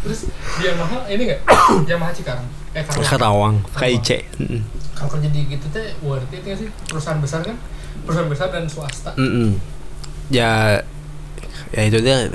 Terus 0.00 0.20
di 0.58 0.62
Yamaha 0.66 1.06
ini 1.06 1.22
nggak? 1.30 1.40
Yamaha 1.90 2.10
Cikarang. 2.10 2.46
Eh 2.74 2.82
Karawang. 2.82 3.06
Karawang, 3.06 3.56
KIC. 3.78 4.08
Kalau 4.98 5.10
kerja 5.14 5.28
di 5.30 5.40
gitu 5.46 5.66
teh 5.70 5.94
worth 6.02 6.32
it 6.34 6.42
nggak 6.42 6.58
sih. 6.58 6.68
Perusahaan 6.90 7.20
besar 7.22 7.40
kan? 7.46 7.56
Perusahaan 8.02 8.26
besar 8.26 8.48
dan 8.50 8.66
swasta. 8.66 9.14
Mm-mm. 9.14 9.60
Ya, 10.32 10.82
ya 11.70 11.82
itu 11.86 12.02
dia 12.02 12.32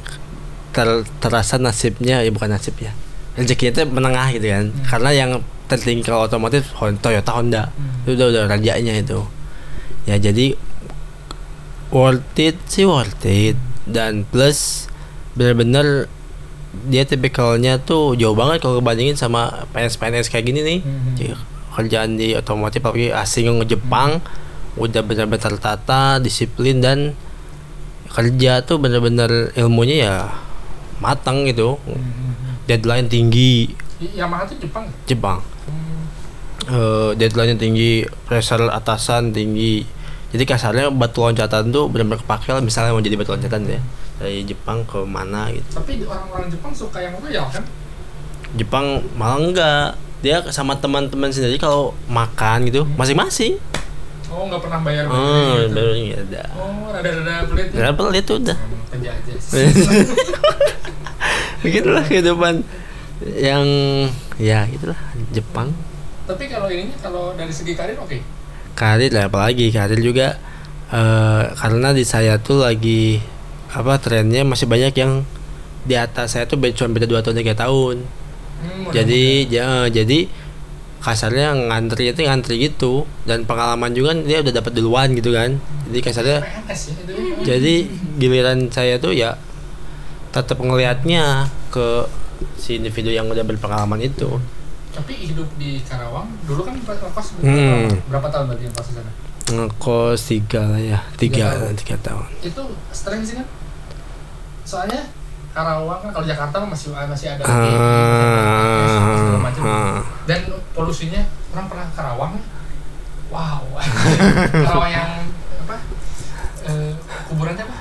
ter- 0.71 1.05
terasa 1.19 1.59
nasibnya 1.59 2.23
ya 2.23 2.31
bukan 2.31 2.55
nasib 2.55 2.77
ya. 2.79 2.95
Rezekinya 3.35 3.71
itu 3.75 3.81
menengah 3.91 4.27
gitu 4.31 4.47
kan. 4.47 4.65
Hmm. 4.71 4.85
karena 4.87 5.09
yang 5.11 5.31
tertinggi 5.65 6.05
kalau 6.05 6.29
otomotif 6.29 6.73
Toyota 6.77 7.31
Honda. 7.33 7.63
Hmm. 7.73 8.05
itu 8.05 8.13
udah 8.17 8.27
udah 8.29 8.43
rajanya 8.49 8.93
itu. 9.01 9.19
Ya 10.05 10.21
jadi 10.21 10.53
worth 11.89 12.37
it 12.37 12.57
sih 12.69 12.85
worth 12.85 13.25
it. 13.25 13.57
Dan 13.85 14.25
plus 14.29 14.89
bener-bener 15.33 16.09
dia 16.89 17.07
tipikalnya 17.07 17.79
tuh 17.81 18.19
jauh 18.19 18.35
banget 18.35 18.59
kalau 18.59 18.83
kebandingin 18.83 19.15
sama 19.15 19.65
PNS-PNS 19.73 20.29
kayak 20.29 20.45
gini 20.45 20.59
nih. 20.61 20.79
Hmm. 20.85 21.13
Jadi, 21.17 21.33
kerjaan 21.75 22.11
di 22.15 22.31
otomotif 22.37 22.79
apalagi 22.79 23.11
asing 23.11 23.51
yang 23.51 23.59
Jepang 23.67 24.23
udah 24.79 25.01
benar-benar 25.03 25.39
tertata 25.39 26.19
disiplin 26.19 26.79
dan 26.79 27.15
kerja 28.11 28.63
tuh 28.63 28.79
bener-bener 28.79 29.51
ilmunya 29.59 29.95
ya 30.07 30.15
matang 31.03 31.43
gitu. 31.47 31.79
Deadline 32.65 33.11
tinggi. 33.11 33.71
Yamaha 34.15 34.47
tuh 34.47 34.57
Jepang 34.59 34.87
nggak? 34.87 34.99
Jepang 35.07 35.39
Hmm. 36.65 36.73
eh 36.73 37.09
deadline 37.17 37.57
tinggi 37.57 38.05
pressure 38.25 38.69
atasan 38.69 39.31
tinggi. 39.31 39.85
Jadi 40.35 40.43
kasarnya 40.43 40.91
batu 40.91 41.23
loncatan 41.23 41.71
tuh 41.71 41.87
benar-benar 41.87 42.19
kepake 42.19 42.51
lah 42.51 42.59
misalnya 42.59 42.91
mau 42.91 42.99
jadi 42.99 43.15
batu 43.15 43.31
loncatan 43.37 43.61
ya. 43.69 43.79
Dari 44.19 44.43
Jepang 44.43 44.83
ke 44.83 44.99
mana 45.05 45.47
gitu. 45.53 45.67
Tapi 45.75 46.03
orang-orang 46.03 46.47
Jepang 46.51 46.73
suka 46.75 46.99
yang 46.99 47.15
royal 47.21 47.47
kan? 47.47 47.63
Jepang 48.55 49.03
malah 49.15 49.39
enggak. 49.39 49.89
Dia 50.25 50.41
sama 50.49 50.73
teman-teman 50.81 51.29
sendiri 51.29 51.61
kalau 51.61 51.93
makan 52.09 52.65
gitu 52.67 52.83
masing-masing. 52.97 53.61
Oh 54.33 54.49
nggak 54.49 54.57
pernah 54.57 54.81
bayar 54.81 55.05
oh 55.07 55.55
gitu. 55.55 55.71
baru 55.71 55.91
ada. 55.95 56.43
Oh 56.57 56.89
rada-rada 56.89 57.45
pelit 57.47 57.67
ya? 57.69 57.77
Nggak 57.77 57.95
pelit 57.95 58.25
udah. 58.25 58.57
Hmm, 58.57 58.81
penjajah 58.91 59.37
begitulah 61.65 62.05
kehidupan 62.05 62.61
yang 63.41 63.65
ya 64.37 64.69
gitulah 64.69 64.99
Jepang 65.33 65.73
tapi 66.25 66.49
kalau 66.49 66.67
ininya 66.69 66.97
kalau 66.99 67.33
dari 67.37 67.53
segi 67.53 67.77
karir 67.77 67.97
oke. 68.01 68.17
Karir 68.75 69.11
lah 69.13 69.29
apalagi 69.29 69.69
karir 69.71 70.01
juga 70.01 70.37
eh 70.89 71.43
karena 71.57 71.95
di 71.95 72.05
saya 72.05 72.37
tuh 72.37 72.61
lagi 72.61 73.17
apa 73.73 73.97
trennya 73.97 74.45
masih 74.45 74.69
banyak 74.69 74.93
yang 74.97 75.25
di 75.85 75.95
atas 75.97 76.33
saya 76.33 76.49
tuh 76.49 76.57
cuma 76.73 76.97
beda 76.97 77.05
dua 77.05 77.21
tahun 77.21 77.37
tiga 77.41 77.53
tahun. 77.53 78.01
Hmm, 78.55 78.89
jadi 78.89 79.25
ya, 79.45 79.67
jadi 79.91 80.25
kasarnya 81.03 81.53
ngantri 81.69 82.09
itu 82.09 82.25
ngantri 82.25 82.55
gitu. 82.65 83.05
Dan 83.29 83.45
pengalaman 83.45 83.93
juga 83.93 84.17
kan 84.17 84.25
dia 84.25 84.41
udah 84.41 84.53
dapat 84.53 84.71
duluan 84.73 85.13
gitu 85.13 85.29
kan. 85.29 85.61
Jadi 85.93 85.99
kasarnya 86.01 86.39
ya 86.41 86.73
ya. 86.73 86.73
jadi 87.53 87.73
giliran 88.17 88.73
saya 88.73 88.97
tuh 88.97 89.13
ya 89.13 89.37
tetap 90.33 90.57
ngelihatnya 90.59 91.47
ke 91.69 92.09
si 92.59 92.81
individu 92.81 93.13
yang 93.13 93.29
udah 93.31 93.45
berpengalaman 93.47 94.03
itu 94.03 94.41
tapi 94.95 95.13
hidup 95.21 95.49
di 95.55 95.77
Karawang 95.81 96.31
dulu 96.43 96.63
kan 96.63 96.73
pas 96.81 96.95
ngekos 96.95 97.27
Hmm. 97.39 97.91
berapa 98.07 98.27
tahun 98.29 98.45
berarti 98.47 98.63
ngekos 98.65 98.87
di 98.87 98.95
sana? 98.95 99.11
Ngekos 99.45 100.19
tiga 100.25 100.61
lah 100.65 100.81
ya 100.81 100.99
Tiga 101.13 101.45
tiga 101.45 101.47
tahun. 101.51 101.73
tiga 101.77 101.95
tahun. 102.01 102.25
Itu 102.41 102.63
stres 102.89 103.21
sih 103.21 103.35
kan 103.35 103.47
soalnya 104.63 105.01
Karawang 105.51 105.99
kan 105.99 106.09
kalau 106.11 106.25
Jakarta 106.25 106.55
kan 106.57 106.67
masih 106.67 106.89
masih 106.91 107.27
ada 107.29 107.43
Ah, 107.45 109.15
segala 109.15 109.39
macam. 109.41 109.61
ah. 109.63 109.99
dan 110.25 110.39
polusinya 110.71 111.21
orang 111.51 111.65
pernah 111.67 111.85
ke 111.85 111.93
Karawang 111.93 112.33
wow. 113.29 113.61
Karawang 114.65 114.91
yang 114.91 115.11
apa 115.61 115.75
eh, 116.65 116.91
kuburannya 117.27 117.63
apa? 117.63 117.77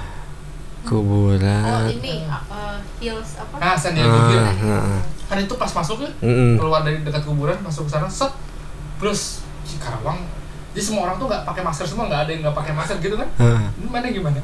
Oh 0.85 1.01
kuburan 1.01 1.89
ini 1.89 2.29
uh, 2.29 2.77
Hills 3.01 3.41
nah 3.57 3.73
San 3.73 3.97
Diego 3.97 4.13
Ah, 4.13 4.53
ah, 4.61 5.01
kan 5.35 5.43
itu 5.43 5.55
pas 5.59 5.71
masuk 5.75 6.07
ya 6.07 6.11
Mm-mm. 6.23 6.55
keluar 6.57 6.87
dari 6.87 7.03
dekat 7.03 7.27
kuburan 7.27 7.59
masuk 7.67 7.91
ke 7.91 7.99
sana 7.99 8.07
set 8.07 8.31
plus 9.03 9.43
Cikarawang 9.67 10.23
jadi 10.75 10.83
semua 10.91 11.07
orang 11.07 11.17
tuh 11.23 11.31
nggak 11.31 11.47
pakai 11.47 11.63
masker 11.63 11.87
semua 11.87 12.11
nggak 12.11 12.21
ada 12.27 12.31
yang 12.35 12.43
nggak 12.43 12.57
pakai 12.59 12.73
masker 12.75 12.99
gitu 12.99 13.15
kan. 13.15 13.31
Ini 13.79 13.87
mana 13.87 14.11
gimana? 14.11 14.43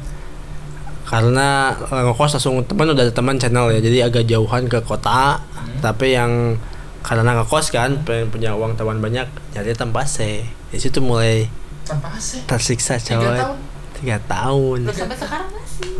Karena 1.03 1.75
ngekos 1.75 2.39
langsung 2.39 2.63
teman 2.63 2.95
udah 2.95 3.03
ada 3.03 3.11
teman 3.11 3.35
channel 3.35 3.67
ya 3.75 3.83
jadi 3.83 4.07
agak 4.07 4.31
jauhan 4.31 4.71
ke 4.71 4.79
kota. 4.87 5.43
Tapi 5.83 6.15
yang 6.15 6.55
karena 7.03 7.35
ngekos 7.35 7.75
kan 7.75 8.07
pengen 8.07 8.31
punya 8.31 8.55
uang 8.55 8.79
teman 8.79 9.03
banyak 9.03 9.27
jadi 9.51 9.75
tanpa 9.75 10.07
C. 10.07 10.47
Di 10.71 10.79
situ 10.79 11.03
mulai 11.03 11.51
tanpa 11.83 12.15
AC 12.15 12.47
tersiksa 12.47 13.03
tiga 13.03 13.19
cowok 13.19 13.35
tahun? 13.35 13.59
Tiga 13.99 14.17
tahun. 14.31 14.79
Sampai 14.87 15.19
sekarang 15.19 15.51
masih. 15.51 15.93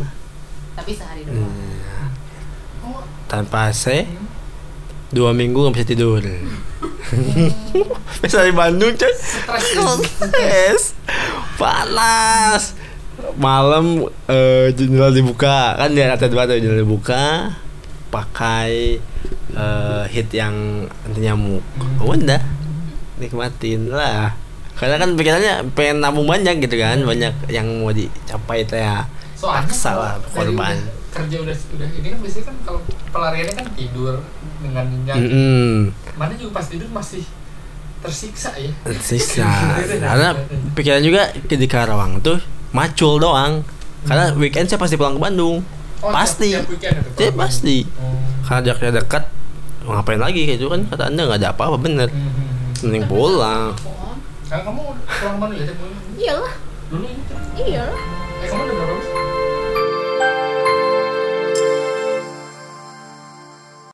Tapi 0.79 0.91
sehari 0.95 1.27
doang. 1.27 1.51
Oh. 2.87 3.03
Tanpa 3.27 3.67
AC 3.75 4.07
dua 5.11 5.35
minggu 5.35 5.59
nggak 5.59 5.75
bisa 5.75 5.87
tidur. 5.91 6.23
Bisa 8.23 8.47
di 8.47 8.53
Bandung 8.55 8.95
coy 8.95 9.13
stres. 10.07 10.95
Panas. 11.59 12.79
Malam 13.35 14.07
eh, 14.31 14.71
jendela 14.71 15.11
dibuka. 15.11 15.75
Kan 15.75 15.91
di 15.91 15.99
lantai 15.99 16.31
dua 16.31 16.47
jendela 16.47 16.79
dibuka. 16.79 17.51
Pakai 18.07 18.99
eh, 19.51 20.03
hit 20.11 20.31
yang 20.31 20.87
anti 21.03 21.19
nyamuk. 21.19 21.63
Oh, 21.99 22.15
udah. 22.15 22.39
Nikmatin 23.19 23.91
lah. 23.91 24.31
Karena 24.79 24.97
kan 24.97 25.13
pikirannya 25.13 25.53
pengen 25.75 25.99
nabung 25.99 26.25
banyak 26.25 26.63
gitu 26.63 26.79
kan. 26.79 27.03
Banyak 27.03 27.51
yang 27.51 27.67
mau 27.83 27.91
dicapai 27.91 28.63
teh 28.63 28.79
ya. 28.79 29.03
Soalnya 29.35 29.67
Paksa 29.67 29.91
lah, 29.97 30.13
korban. 30.31 31.00
Udah 31.11 31.27
kerja 31.27 31.37
udah 31.43 31.55
udah 31.75 31.87
ini 31.91 32.07
kan 32.07 32.19
biasanya 32.23 32.45
kan 32.47 32.55
kalau 32.63 32.79
pelariannya 33.11 33.53
kan 33.59 33.67
tidur 33.75 34.15
dengan 34.63 34.85
nyenyak. 34.87 35.15
Mm-mm. 35.19 35.75
mana 36.15 36.33
juga 36.39 36.51
pas 36.55 36.65
tidur 36.71 36.87
masih 36.87 37.27
tersiksa 37.99 38.55
ya. 38.55 38.71
Sisa 39.03 39.51
karena 40.07 40.29
pikiran 40.71 41.03
juga 41.03 41.35
di 41.35 41.67
Karawang 41.67 42.23
tuh 42.23 42.39
macul 42.71 43.19
doang. 43.19 43.67
Karena 44.07 44.33
weekend 44.33 44.71
saya 44.71 44.79
pasti 44.79 44.95
pulang 44.95 45.19
ke 45.19 45.21
Bandung. 45.21 45.61
Oh, 46.01 46.09
pasti. 46.09 46.55
tiap, 46.55 46.65
tiap 47.13 47.13
kalau 47.13 47.35
pasti. 47.37 47.85
Oh. 47.99 48.17
karena 48.41 48.65
jaraknya 48.65 49.05
dekat 49.05 49.29
ngapain 49.85 50.17
lagi 50.17 50.47
kayak 50.49 50.57
itu 50.57 50.65
kan? 50.71 50.81
Kata 50.89 51.03
anda 51.11 51.27
nggak 51.27 51.39
ada 51.43 51.49
apa-apa 51.53 51.77
bener. 51.77 52.09
Hmm, 52.09 52.17
hmm, 52.17 52.33
hmm. 52.33 52.81
mending 52.87 53.05
pulang. 53.05 53.77
Sekarang 54.47 54.73
kamu 54.73 54.81
pulang 54.97 55.35
ke 55.35 55.39
Bandung 55.43 55.57
ya 55.59 55.65
tiap 55.69 55.79
iyalah. 56.17 56.53
Dulu 56.89 57.05
kan 57.05 57.39
iyalah. 57.61 58.01
Eh 58.41 58.47
kamu 58.49 58.61
udah 58.65 59.10